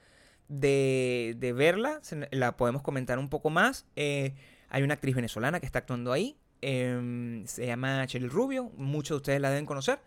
de, 0.50 1.36
de 1.38 1.54
verla, 1.54 2.00
se- 2.02 2.28
la 2.32 2.58
podemos 2.58 2.82
comentar 2.82 3.20
un 3.20 3.30
poco 3.30 3.50
más. 3.50 3.86
Eh, 3.96 4.34
hay 4.70 4.84
una 4.84 4.96
actriz 4.96 5.16
venezolana 5.16 5.60
que 5.60 5.66
está 5.66 5.80
actuando 5.80 6.12
ahí. 6.12 6.38
em, 6.62 7.46
se 7.46 7.66
llama 7.68 8.06
Cheryl 8.08 8.30
Rubio. 8.32 8.72
Muchos 8.78 9.10
de 9.10 9.18
ustedes 9.18 9.42
la 9.42 9.50
deben 9.52 9.66
conocer. 9.66 10.00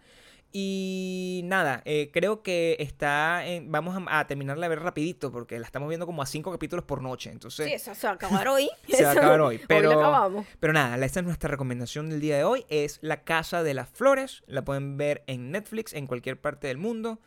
Y 0.53 1.43
nada, 1.45 1.81
eh, 1.85 2.11
creo 2.13 2.43
que 2.43 2.77
está. 2.81 3.47
en- 3.47 3.71
vamos 3.71 3.97
a, 4.09 4.19
a 4.19 4.27
terminarla 4.27 4.67
de 4.67 4.71
ver 4.71 4.81
rapidito 4.81 5.31
porque 5.31 5.59
la 5.61 5.67
estamos 5.67 5.89
viendo 5.89 6.07
como 6.07 6.23
a 6.23 6.27
cinco 6.27 6.51
capítulos 6.51 6.85
por 6.85 7.03
noche. 7.03 7.31
Entonces, 7.31 7.67
Sí, 7.67 7.73
eso 7.73 7.95
se 7.95 8.07
va 8.09 8.13
a 8.13 8.17
acabar 8.17 8.49
hoy. 8.49 8.69
Se 8.89 9.05
va 9.05 9.11
a 9.11 9.13
acabar 9.13 9.41
hoy, 9.41 9.61
pero- 9.69 9.93
acabamos. 9.93 10.47
Pero 10.59 10.73
nada, 10.73 10.97
la- 10.97 11.07
esta 11.07 11.21
es 11.21 11.27
nuestra 11.27 11.49
recomendación 11.49 12.11
del 12.11 12.21
día 12.21 12.37
de 12.37 12.43
hoy. 12.45 12.67
Es 12.69 12.99
La 13.01 13.23
Casa 13.23 13.63
de 13.63 13.75
las 13.75 13.89
Flores. 13.89 14.43
La 14.49 14.63
pueden 14.65 14.97
ver 14.97 15.23
en 15.29 15.53
Netflix, 15.53 15.93
en 15.93 16.07
cualquier 16.09 16.41
parte 16.41 16.67
del 16.67 16.79
mundo. 16.79 17.21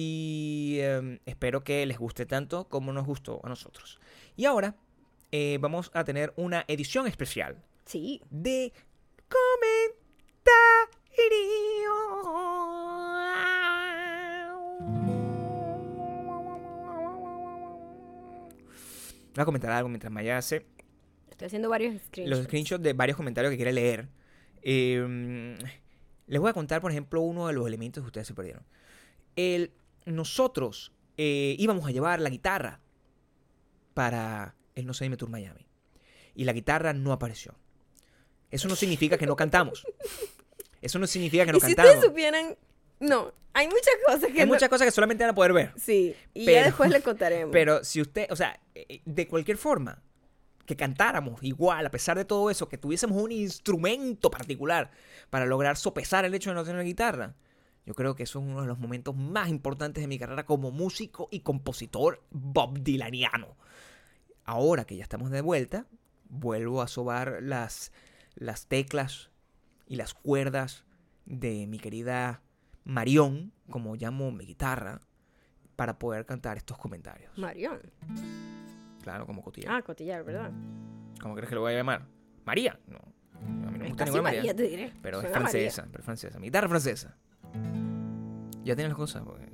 Y 0.00 0.78
em, 0.80 1.18
espero 1.26 1.64
que 1.64 1.84
les 1.84 1.98
guste 1.98 2.24
tanto 2.24 2.68
como 2.68 2.92
nos 2.92 3.04
gustó 3.04 3.40
a 3.42 3.48
nosotros. 3.48 3.98
Y 4.36 4.44
ahora 4.44 4.76
eh, 5.32 5.58
vamos 5.60 5.90
a 5.92 6.04
tener 6.04 6.32
una 6.36 6.64
edición 6.68 7.08
especial 7.08 7.56
Sí. 7.84 8.22
de 8.30 8.72
comentario. 9.28 9.98
Voy 19.34 19.42
a 19.42 19.44
comentar 19.44 19.70
algo 19.70 19.88
mientras 19.88 20.12
Maya 20.12 20.38
hace 20.38 20.66
Estoy 21.30 21.46
haciendo 21.46 21.68
varios 21.68 22.00
screenshots. 22.02 22.36
los 22.38 22.44
screenshots 22.46 22.82
de 22.82 22.92
varios 22.94 23.16
comentarios 23.16 23.52
que 23.52 23.56
quiere 23.56 23.72
leer. 23.72 24.08
Eh, 24.62 25.56
les 26.26 26.40
voy 26.40 26.50
a 26.50 26.52
contar, 26.52 26.80
por 26.80 26.90
ejemplo, 26.90 27.20
uno 27.20 27.46
de 27.46 27.52
los 27.52 27.64
elementos 27.66 28.02
que 28.02 28.06
ustedes 28.06 28.26
se 28.26 28.34
perdieron. 28.34 28.64
El, 29.36 29.70
nosotros 30.08 30.92
eh, 31.16 31.54
íbamos 31.58 31.86
a 31.86 31.90
llevar 31.90 32.20
la 32.20 32.30
guitarra 32.30 32.80
para 33.94 34.54
el 34.74 34.86
No 34.86 34.94
sé 34.94 35.04
Dime 35.04 35.16
Tour 35.16 35.30
Miami. 35.30 35.66
Y 36.34 36.44
la 36.44 36.52
guitarra 36.52 36.92
no 36.92 37.12
apareció. 37.12 37.54
Eso 38.50 38.68
no 38.68 38.76
significa 38.76 39.18
que 39.18 39.26
no 39.26 39.36
cantamos. 39.36 39.84
Eso 40.80 40.98
no 40.98 41.06
significa 41.06 41.44
que 41.44 41.52
no 41.52 41.58
y 41.58 41.60
si 41.60 41.66
cantamos. 41.74 41.90
ustedes 41.94 42.04
supieran... 42.08 42.56
No, 43.00 43.32
hay 43.52 43.66
muchas 43.66 43.94
cosas 44.06 44.30
que 44.32 44.40
Hay 44.40 44.46
no- 44.46 44.54
muchas 44.54 44.68
cosas 44.68 44.86
que 44.86 44.90
solamente 44.92 45.24
van 45.24 45.30
a 45.30 45.34
poder 45.34 45.52
ver. 45.52 45.72
Sí, 45.76 46.14
y 46.34 46.44
Pero- 46.46 46.58
ya 46.60 46.64
después 46.66 46.90
les 46.90 47.02
contaremos. 47.02 47.52
Pero 47.52 47.82
si 47.84 48.00
usted, 48.00 48.28
o 48.30 48.36
sea, 48.36 48.58
eh, 48.74 49.00
de 49.04 49.26
cualquier 49.28 49.56
forma, 49.56 50.02
que 50.64 50.76
cantáramos 50.76 51.42
igual, 51.42 51.86
a 51.86 51.90
pesar 51.90 52.16
de 52.16 52.24
todo 52.24 52.50
eso, 52.50 52.68
que 52.68 52.78
tuviésemos 52.78 53.20
un 53.20 53.32
instrumento 53.32 54.30
particular 54.30 54.90
para 55.30 55.46
lograr 55.46 55.76
sopesar 55.76 56.24
el 56.24 56.34
hecho 56.34 56.50
de 56.50 56.54
no 56.56 56.64
tener 56.64 56.84
guitarra, 56.84 57.34
yo 57.88 57.94
creo 57.94 58.14
que 58.14 58.24
eso 58.24 58.38
es 58.38 58.44
uno 58.44 58.60
de 58.60 58.66
los 58.66 58.78
momentos 58.78 59.16
más 59.16 59.48
importantes 59.48 60.02
de 60.02 60.08
mi 60.08 60.18
carrera 60.18 60.44
como 60.44 60.70
músico 60.70 61.26
y 61.30 61.40
compositor 61.40 62.22
Bob 62.30 62.80
Dylaniano. 62.80 63.56
Ahora 64.44 64.84
que 64.84 64.94
ya 64.94 65.02
estamos 65.04 65.30
de 65.30 65.40
vuelta, 65.40 65.86
vuelvo 66.28 66.82
a 66.82 66.86
sobar 66.86 67.38
las, 67.40 67.90
las 68.34 68.66
teclas 68.66 69.30
y 69.86 69.96
las 69.96 70.12
cuerdas 70.12 70.84
de 71.24 71.66
mi 71.66 71.78
querida 71.78 72.42
Marión, 72.84 73.54
como 73.70 73.96
llamo 73.96 74.32
mi 74.32 74.44
guitarra, 74.44 75.00
para 75.74 75.98
poder 75.98 76.26
cantar 76.26 76.58
estos 76.58 76.76
comentarios. 76.76 77.38
Marión. 77.38 77.80
Claro, 79.02 79.24
como 79.24 79.40
cotilla. 79.42 79.74
Ah, 79.78 79.80
cotillar, 79.80 80.24
¿verdad? 80.24 80.50
¿Cómo 81.22 81.34
crees 81.34 81.48
que 81.48 81.54
lo 81.54 81.62
voy 81.62 81.72
a 81.72 81.76
llamar? 81.76 82.04
María. 82.44 82.78
No. 82.86 82.98
A 82.98 83.70
mí 83.70 83.78
no 83.78 83.84
me 83.84 83.88
gusta 83.88 84.04
ninguna 84.04 84.22
María, 84.24 84.40
María. 84.40 84.54
te 84.54 84.62
diré. 84.64 84.92
Pero 85.00 85.20
es 85.20 85.22
Suena 85.22 85.40
María. 85.40 85.50
francesa, 85.50 85.88
pero 85.90 86.00
es 86.00 86.04
francesa. 86.04 86.38
Mi 86.38 86.48
guitarra 86.48 86.66
es 86.66 86.70
francesa. 86.70 87.16
Ya 88.64 88.74
tienes 88.76 88.88
las 88.90 88.96
cosas. 88.96 89.22
porque 89.24 89.46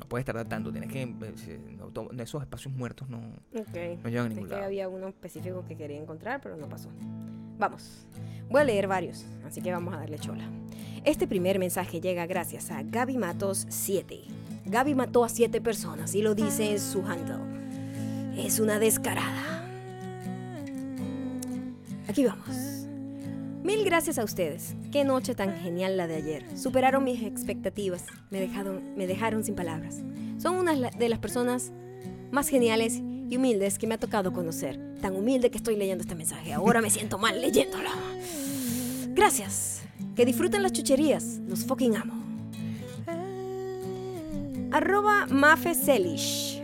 No 0.00 0.08
puedes 0.08 0.24
tardar 0.24 0.48
tanto. 0.48 0.70
Tienes 0.72 0.90
que. 0.90 1.02
eh, 1.02 1.76
no, 1.78 2.22
esos 2.22 2.42
espacios 2.42 2.72
muertos 2.74 3.08
no, 3.08 3.18
Ok. 3.54 4.02
no 4.02 4.08
llevan 4.08 4.26
a 4.26 4.28
Es 4.28 4.28
ningún 4.30 4.44
que 4.48 4.54
lado. 4.54 4.64
había 4.64 4.88
uno 4.88 5.08
específico 5.08 5.64
que 5.68 5.76
quería 5.76 5.98
encontrar, 6.00 6.40
pero 6.40 6.56
no 6.56 6.68
pasó. 6.68 6.88
Vamos. 7.58 8.06
Voy 8.50 8.60
a 8.60 8.64
leer 8.64 8.88
varios, 8.88 9.24
así 9.46 9.60
que 9.62 9.70
vamos 9.70 9.94
a 9.94 9.98
darle 9.98 10.18
chola. 10.18 10.44
Este 11.04 11.26
primer 11.26 11.58
mensaje 11.58 12.00
llega 12.00 12.26
gracias 12.26 12.70
a 12.70 12.82
Gaby 12.82 13.16
Matos 13.18 13.66
7. 13.68 14.20
Gaby 14.66 14.94
mató 14.94 15.24
a 15.24 15.28
7 15.28 15.60
personas 15.60 16.14
y 16.14 16.22
lo 16.22 16.34
dice 16.34 16.70
en 16.72 16.80
su 16.80 17.04
handle. 17.06 17.36
Es 18.36 18.60
una 18.60 18.78
descarada. 18.78 19.68
Aquí 22.08 22.24
vamos. 22.24 22.48
Mil 23.62 23.84
gracias 23.84 24.18
a 24.18 24.24
ustedes. 24.24 24.74
Qué 24.90 25.04
noche 25.04 25.36
tan 25.36 25.56
genial 25.56 25.96
la 25.96 26.08
de 26.08 26.16
ayer. 26.16 26.58
Superaron 26.58 27.04
mis 27.04 27.22
expectativas. 27.22 28.06
Me 28.30 28.40
dejaron, 28.40 28.96
me 28.96 29.06
dejaron 29.06 29.44
sin 29.44 29.54
palabras. 29.54 30.02
Son 30.38 30.56
una 30.56 30.74
de 30.74 31.08
las 31.08 31.20
personas 31.20 31.70
más 32.32 32.48
geniales 32.48 32.94
y 32.96 33.36
humildes 33.36 33.78
que 33.78 33.86
me 33.86 33.94
ha 33.94 33.98
tocado 33.98 34.32
conocer. 34.32 34.80
Tan 35.00 35.14
humilde 35.14 35.52
que 35.52 35.58
estoy 35.58 35.76
leyendo 35.76 36.02
este 36.02 36.16
mensaje. 36.16 36.52
Ahora 36.52 36.82
me 36.82 36.90
siento 36.90 37.18
mal 37.18 37.40
leyéndolo. 37.40 37.88
Gracias. 39.10 39.82
Que 40.16 40.26
disfruten 40.26 40.64
las 40.64 40.72
chucherías. 40.72 41.40
Los 41.46 41.64
fucking 41.64 41.96
amo. 41.96 42.14
Arroba 44.72 45.26
Mafe 45.26 45.74
Selish. 45.74 46.60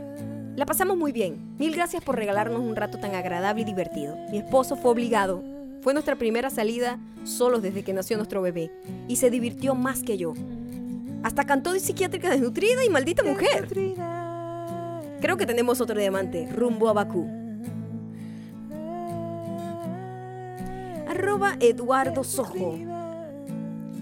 La 0.57 0.67
pasamos 0.67 0.97
muy 0.97 1.13
bien. 1.13 1.55
Mil 1.59 1.73
gracias 1.77 2.03
por 2.03 2.17
regalarnos 2.17 2.61
un 2.61 2.75
rato 2.75 2.99
tan 2.99 3.15
agradable 3.15 3.63
y 3.63 3.65
divertido. 3.65 4.17
Mi 4.33 4.39
esposo 4.39 4.75
fue 4.75 4.91
obligado. 4.91 5.58
Fue 5.81 5.93
nuestra 5.93 6.17
primera 6.17 6.51
salida 6.51 6.99
solos 7.25 7.63
desde 7.63 7.83
que 7.85 7.93
nació 7.93 8.17
nuestro 8.17 8.43
bebé. 8.43 8.71
Y 9.07 9.17
se 9.17 9.31
divirtió 9.31 9.75
más 9.75 10.03
que 10.03 10.19
yo. 10.19 10.35
Hasta 11.23 11.45
cantó 11.45 11.73
de 11.73 11.81
psiquiátrica 11.81 12.31
desnutrida 12.31 12.85
y 12.85 12.91
maldita 12.91 13.23
mujer. 13.23 13.69
Creo 15.21 15.37
que 15.37 15.47
tenemos 15.47 15.81
otro 15.81 15.99
diamante, 15.99 16.49
rumbo 16.53 16.89
a 16.89 16.93
Bakú. 16.93 17.27
Arroba 21.09 21.57
Eduardo 21.61 22.23
Sojo. 22.23 22.79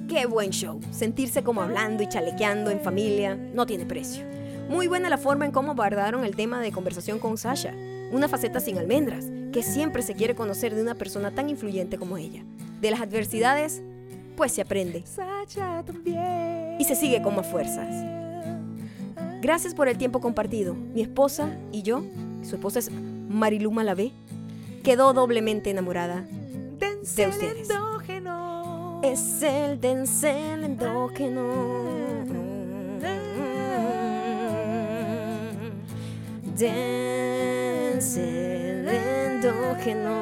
Qué 0.08 0.26
buen 0.26 0.50
show. 0.50 0.80
Sentirse 0.90 1.42
como 1.42 1.62
hablando 1.62 2.02
y 2.02 2.08
chalequeando 2.08 2.70
en 2.70 2.80
familia 2.80 3.34
no 3.36 3.66
tiene 3.66 3.86
precio. 3.86 4.24
Muy 4.68 4.88
buena 4.88 5.08
la 5.08 5.18
forma 5.18 5.46
en 5.46 5.52
cómo 5.52 5.72
abordaron 5.72 6.24
el 6.24 6.36
tema 6.36 6.60
de 6.60 6.72
conversación 6.72 7.18
con 7.18 7.38
Sasha. 7.38 7.72
Una 8.12 8.28
faceta 8.28 8.60
sin 8.60 8.78
almendras, 8.78 9.26
que 9.52 9.62
siempre 9.62 10.02
se 10.02 10.14
quiere 10.14 10.34
conocer 10.34 10.74
de 10.74 10.82
una 10.82 10.94
persona 10.94 11.30
tan 11.30 11.48
influyente 11.48 11.98
como 11.98 12.16
ella. 12.18 12.42
De 12.80 12.90
las 12.90 13.00
adversidades, 13.00 13.82
pues 14.36 14.52
se 14.52 14.60
aprende. 14.60 15.04
Y 16.78 16.84
se 16.84 16.94
sigue 16.94 17.22
con 17.22 17.34
más 17.34 17.46
fuerzas. 17.46 17.88
Gracias 19.40 19.74
por 19.74 19.88
el 19.88 19.98
tiempo 19.98 20.20
compartido. 20.20 20.74
Mi 20.74 21.02
esposa 21.02 21.56
y 21.72 21.82
yo, 21.82 22.02
su 22.42 22.56
esposa 22.56 22.78
es 22.78 22.90
Marilu 22.90 23.70
Malavé, 23.70 24.12
quedó 24.82 25.12
doblemente 25.12 25.70
enamorada 25.70 26.26
de 26.78 27.28
ustedes. 27.28 27.68
Es 29.02 29.42
el 29.42 29.80
Denzel 29.80 30.64
endógeno. 30.64 31.86
Denzel 37.96 38.86
endógeno. 38.86 40.12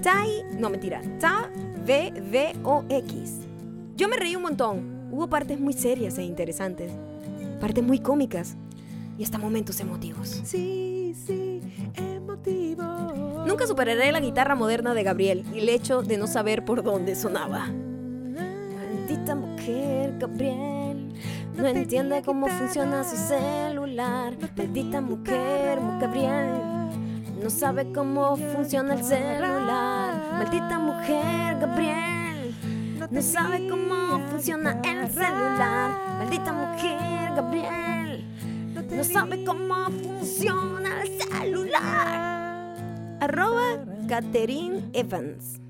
Tai, 0.00 0.44
no 0.56 0.70
mentira, 0.70 1.02
Ta 1.18 1.50
V 1.84 2.12
V 2.30 2.52
O 2.62 2.84
X. 2.88 3.38
Yo 3.96 4.08
me 4.08 4.16
reí 4.16 4.36
un 4.36 4.42
montón. 4.42 5.08
Hubo 5.10 5.28
partes 5.28 5.58
muy 5.58 5.72
serias 5.72 6.16
e 6.18 6.22
interesantes, 6.22 6.92
partes 7.60 7.82
muy 7.82 7.98
cómicas 7.98 8.54
y 9.18 9.24
hasta 9.24 9.36
momentos 9.36 9.80
emotivos. 9.80 10.40
Sí, 10.44 11.12
sí, 11.26 11.60
emotivo. 11.96 12.84
Nunca 13.48 13.66
superaré 13.66 14.12
la 14.12 14.20
guitarra 14.20 14.54
moderna 14.54 14.94
de 14.94 15.02
Gabriel 15.02 15.44
y 15.52 15.58
el 15.58 15.68
hecho 15.68 16.02
de 16.02 16.18
no 16.18 16.28
saber 16.28 16.64
por 16.64 16.84
dónde 16.84 17.16
sonaba. 17.16 17.66
Maldita 17.66 19.34
mujer, 19.34 20.14
Gabriel. 20.20 20.79
No 21.60 21.66
entiende 21.68 22.22
cómo 22.24 22.46
funciona 22.48 23.04
su 23.04 23.16
celular. 23.16 24.34
Maldita 24.56 25.00
mujer, 25.00 25.80
mu- 25.80 26.00
Gabriel. 26.00 26.60
No 27.42 27.50
sabe 27.50 27.92
cómo 27.92 28.36
funciona 28.36 28.94
el 28.94 29.04
celular. 29.04 30.14
Maldita 30.38 30.78
mujer, 30.78 31.58
Gabriel. 31.60 32.54
No 33.10 33.22
sabe 33.22 33.68
cómo 33.68 34.20
funciona 34.30 34.80
el 34.84 35.08
celular. 35.10 35.90
Maldita 36.18 36.52
mujer, 36.52 37.32
Gabriel. 37.36 38.24
No 38.90 39.04
sabe 39.04 39.44
cómo 39.44 39.74
funciona 39.86 41.02
el 41.02 41.20
celular. 41.20 42.76
Arroba 43.20 43.84
Catherine 44.08 44.88
Evans. 44.92 45.60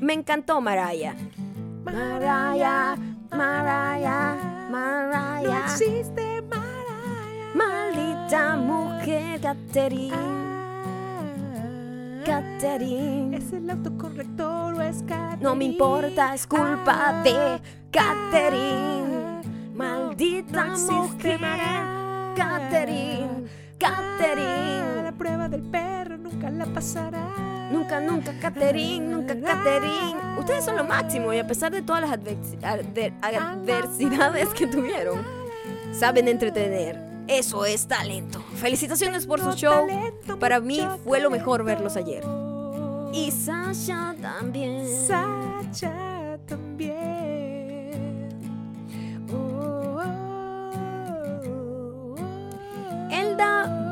Me 0.00 0.12
encantó 0.14 0.60
Maraya. 0.60 1.14
Maraya, 1.84 2.96
Maraya, 3.30 4.36
No 4.36 4.70
Maraya. 4.70 5.64
existe 5.66 6.42
Maraya. 6.42 7.54
Maldita 7.54 8.56
mujer, 8.56 9.40
Catherine. 9.40 10.14
Ah, 10.14 10.82
Catherine. 12.24 13.36
¿Es 13.36 13.52
el 13.52 13.68
autocorrector 13.70 14.74
o 14.74 14.82
es 14.82 15.04
No 15.40 15.54
me 15.54 15.64
importa, 15.66 16.34
es 16.34 16.46
culpa 16.46 17.22
de 17.22 17.60
Catherine. 17.90 19.42
Maldita 19.74 20.64
No 20.66 20.78
mujer, 20.78 21.40
Maraya. 21.40 22.34
Catherine. 22.36 23.48
Catherine. 23.78 25.02
La 25.04 25.12
prueba 25.12 25.48
del 25.48 25.62
perro 25.62 26.16
nunca 26.18 26.50
la 26.50 26.66
pasará. 26.66 27.57
Nunca, 27.70 28.00
nunca, 28.00 28.32
Catherine, 28.40 29.06
nunca, 29.06 29.34
Catherine. 29.38 30.16
Ustedes 30.38 30.64
son 30.64 30.76
lo 30.76 30.84
máximo 30.84 31.32
y 31.32 31.38
a 31.38 31.46
pesar 31.46 31.70
de 31.72 31.82
todas 31.82 32.00
las 32.02 32.10
adversi- 32.10 32.58
adver- 32.62 33.12
adversidades 33.20 34.48
que 34.50 34.66
tuvieron, 34.66 35.18
saben 35.92 36.28
entretener. 36.28 36.98
Eso 37.28 37.66
es 37.66 37.86
talento. 37.86 38.40
Felicitaciones 38.56 39.26
por 39.26 39.40
su 39.40 39.52
show. 39.52 39.86
Para 40.40 40.60
mí 40.60 40.80
fue 41.04 41.20
lo 41.20 41.28
mejor 41.28 41.62
verlos 41.62 41.96
ayer. 41.96 42.24
Y 43.12 43.30
Sasha 43.30 44.14
también. 44.20 44.86
Sacha 45.06 46.38
también. 46.46 47.37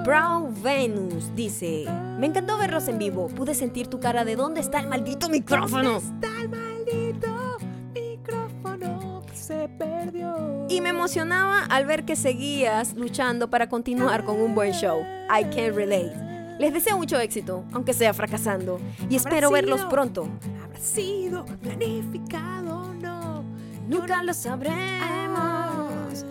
Brown 0.07 0.55
Venus 0.63 1.35
dice: 1.35 1.85
Me 2.17 2.27
encantó 2.27 2.57
verlos 2.57 2.87
en 2.87 2.97
vivo. 2.97 3.27
Pude 3.27 3.55
sentir 3.57 3.89
tu 3.89 3.99
cara 3.99 4.25
de 4.25 4.37
dónde 4.37 4.61
está 4.61 4.79
el 4.79 4.87
maldito 4.87 5.29
micrófono. 5.29 6.01
¿Dónde 6.01 6.27
está 6.27 6.43
el 6.43 6.49
maldito 6.49 7.59
micrófono 7.93 9.25
se 9.35 9.69
perdió? 9.77 10.67
Y 10.69 10.81
me 10.81 10.91
emocionaba 10.91 11.65
al 11.65 11.87
ver 11.87 12.05
que 12.05 12.15
seguías 12.15 12.95
luchando 12.95 13.51
para 13.51 13.69
continuar 13.69 14.25
con 14.25 14.41
un 14.41 14.55
buen 14.55 14.73
show. 14.75 15.01
I 15.29 15.43
can 15.53 15.75
relate. 15.75 16.13
Les 16.61 16.73
deseo 16.73 16.97
mucho 16.97 17.19
éxito, 17.19 17.65
aunque 17.73 17.93
sea 17.93 18.15
fracasando. 18.15 18.79
Y 19.11 19.17
espero 19.17 19.51
verlos 19.51 19.85
pronto. 19.87 20.29
¿Habrá 20.63 20.79
sido 20.79 21.45
planificado 21.45 22.83
o 22.83 22.95
no? 22.95 23.43
Nunca 23.89 24.23
lo 24.23 24.33
sabremos. 24.33 26.25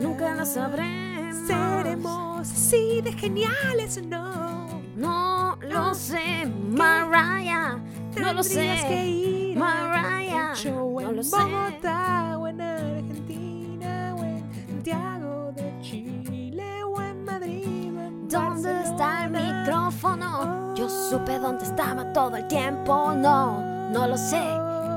Nunca 0.00 0.32
lo 0.32 0.46
sabremos. 0.46 1.05
¿Seremos 1.46 2.40
así 2.50 3.00
de 3.02 3.12
geniales 3.12 3.98
o 3.98 4.02
no? 4.02 4.82
No 4.96 5.58
lo 5.62 5.94
sé, 5.94 6.46
Mariah. 6.70 7.78
No 8.20 8.32
lo 8.32 8.42
sé. 8.42 8.84
que 8.88 9.06
ir 9.08 9.56
a 9.58 9.60
Mariah. 9.60 10.54
show 10.54 11.00
No 11.00 11.10
en 11.10 11.16
lo 11.16 11.22
sé. 11.22 11.36
Bogotá 11.36 12.38
o 12.38 12.48
en 12.48 12.60
Argentina 12.60 14.14
o 14.18 14.24
en 14.24 14.44
Santiago 14.68 15.52
de 15.54 15.80
Chile 15.82 16.82
o 16.84 17.00
en 17.02 17.24
Madrid 17.24 17.92
o 17.96 18.00
en 18.02 18.28
¿Dónde 18.28 18.82
está 18.82 19.24
el 19.26 19.32
Barcelona? 19.32 19.60
micrófono? 19.62 20.74
Yo 20.74 20.88
supe 20.88 21.38
dónde 21.38 21.64
estaba 21.64 22.12
todo 22.12 22.36
el 22.36 22.46
tiempo. 22.48 23.12
No, 23.14 23.90
no 23.90 24.06
lo 24.08 24.16
sé. 24.16 24.42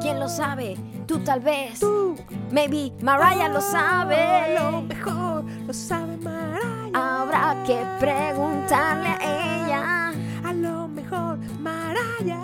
¿Quién 0.01 0.19
lo 0.19 0.29
sabe? 0.29 0.77
Tú 1.09 1.17
tal 1.21 1.39
vez. 1.39 1.79
Tú, 1.79 2.15
Maybe 2.51 2.93
Mariah 3.01 3.47
lo 3.47 3.55
lo 3.55 3.61
sabe. 3.61 4.55
mejor 4.87 5.43
lo 5.65 5.73
sabe 5.73 6.15
Mariah. 6.17 6.91
Habrá 6.93 7.63
que 7.65 7.83
preguntarle 7.99 9.07
a 9.07 9.65
ella. 9.65 10.13
A 10.47 10.53
lo 10.53 10.87
mejor 10.87 11.39
Mariah. 11.59 12.37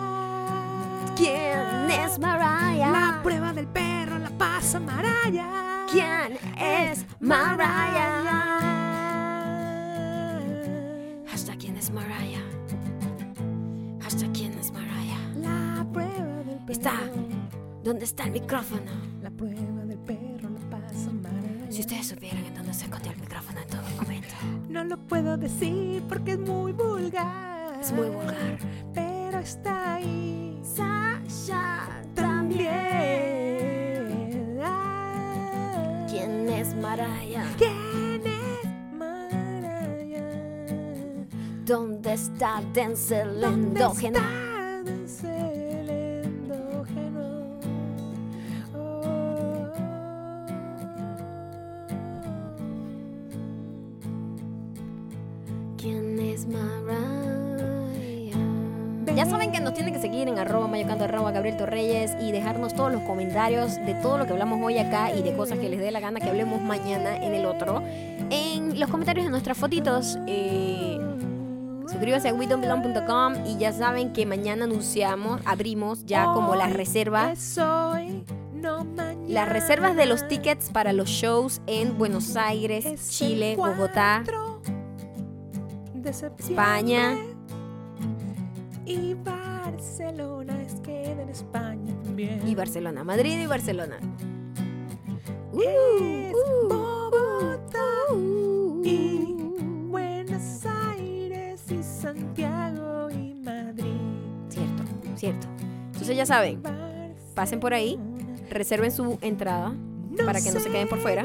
¿Quién 1.16 1.92
es 1.92 2.18
Mariah? 2.18 2.90
La 2.90 3.20
prueba 3.22 3.54
del 3.54 3.68
perro 3.68 4.18
la 4.18 4.32
pasa 4.32 4.80
Mariah. 4.80 5.86
¿Quién 5.92 6.40
es 6.58 7.06
Mariah? 7.20 8.24
Hasta 11.32 11.56
quién 11.56 11.78
es 11.78 11.92
Mariah. 11.92 12.42
Hasta 14.04 14.26
quién 14.34 14.58
es 14.58 14.72
Mariah. 14.72 15.22
La 15.36 15.86
prueba 15.94 16.44
del 16.48 16.58
perro. 16.66 16.72
Está. 16.72 16.94
¿Dónde 17.86 18.06
está 18.06 18.24
el 18.24 18.32
micrófono? 18.32 18.92
La 19.22 19.30
prueba 19.30 19.86
del 19.86 20.00
perro 20.00 20.50
la 20.50 20.60
pasa 20.72 21.12
Mariah. 21.12 21.72
Si 21.72 21.82
ustedes 21.82 22.08
supieran 22.08 22.44
en 22.44 22.56
dónde 22.56 22.74
se 22.74 22.86
escondió 22.86 23.12
el 23.12 23.20
micrófono 23.20 23.60
en 23.62 23.68
todo 23.68 23.84
momento. 24.02 24.34
No 24.70 24.84
lo 24.84 24.98
puedo 24.98 25.38
decir 25.38 26.02
porque 26.10 26.32
es 26.32 26.40
muy 26.40 26.72
vulgar. 26.72 27.80
Es 27.80 27.92
muy 27.92 28.08
vulgar. 28.10 28.58
Pero 28.92 29.38
está 29.38 29.94
ahí 29.98 30.60
Sasha 30.64 32.02
también. 32.16 32.72
también. 34.08 34.60
Ah. 34.64 36.08
¿Quién 36.10 36.50
es 36.50 36.76
Mariah? 36.76 37.46
¿Quién 37.56 38.22
es 38.26 38.66
Mariah? 38.98 40.24
¿Dónde 41.66 42.14
está 42.14 42.64
Denzel 42.74 43.42
¿Dónde 43.42 43.80
endógeno? 43.80 44.18
está 44.18 44.45
dejarnos 62.46 62.76
todos 62.76 62.92
los 62.92 63.02
comentarios 63.02 63.76
de 63.88 63.96
todo 63.96 64.20
lo 64.20 64.28
que 64.28 64.34
hablamos 64.34 64.60
hoy 64.62 64.78
acá 64.78 65.12
y 65.12 65.24
de 65.24 65.36
cosas 65.36 65.58
que 65.58 65.68
les 65.68 65.80
dé 65.80 65.90
la 65.90 66.00
gana 66.00 66.20
que 66.20 66.30
hablemos 66.30 66.62
mañana 66.62 67.18
en 67.18 67.34
el 67.34 67.48
otro. 67.48 67.82
En 68.30 68.80
los 68.80 68.88
comentarios 68.92 69.26
de 69.26 69.32
nuestras 69.32 69.58
fotitos. 69.58 70.20
Eh, 70.28 71.00
suscríbase 71.88 72.30
a 72.30 72.34
WeDon'tBelong.com 72.36 73.48
y 73.48 73.58
ya 73.58 73.74
saben 73.74 74.14
que 74.14 74.28
mañana 74.28 74.66
anunciamos, 74.66 75.42
abrimos 75.44 76.06
ya 76.06 76.26
como 76.26 76.54
las 76.56 76.72
reservas 76.72 77.58
las 79.28 79.50
reservas 79.50 79.96
de 79.96 80.06
los 80.06 80.28
tickets 80.28 80.70
para 80.70 80.94
los 80.94 81.10
shows 81.10 81.62
en 81.66 81.98
Buenos 81.98 82.36
Aires, 82.36 82.86
Es 82.86 83.10
Chile, 83.10 83.56
Bogotá. 83.56 84.22
4 84.24 84.62
de 85.96 86.14
septiembre. 86.14 86.64
España. 86.64 87.18
Y 92.46 92.56
Barcelona, 92.56 93.04
Madrid 93.04 93.40
y 93.42 93.46
Barcelona. 93.48 93.98
Es 95.54 96.36
Uh, 96.36 96.68
Bogotá 96.68 98.14
uh, 98.14 98.82
y 98.84 99.36
Buenos 99.88 100.66
Aires 100.66 101.62
y 101.72 101.82
Santiago 101.82 103.10
y 103.10 103.34
Madrid. 103.36 104.02
Cierto, 104.50 104.84
cierto. 105.16 105.48
Entonces 105.88 106.18
ya 106.18 106.26
saben, 106.26 106.62
pasen 107.34 107.60
por 107.62 107.74
ahí, 107.74 107.98
reserven 108.50 108.92
su 108.92 109.18
entrada 109.22 109.74
para 110.26 110.42
que 110.42 110.52
no 110.52 110.60
se 110.60 110.70
queden 110.70 110.90
por 110.90 111.00
fuera. 111.00 111.24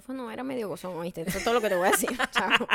Micrófono 0.00 0.30
era 0.30 0.42
medio 0.42 0.68
gozón, 0.68 0.96
¿oíste? 0.96 1.22
Eso 1.26 1.36
es 1.38 1.44
todo 1.44 1.54
lo 1.54 1.60
que 1.60 1.68
te 1.68 1.74
voy 1.74 1.88
a 1.88 1.90
decir. 1.90 2.10
Chao. 2.32 2.66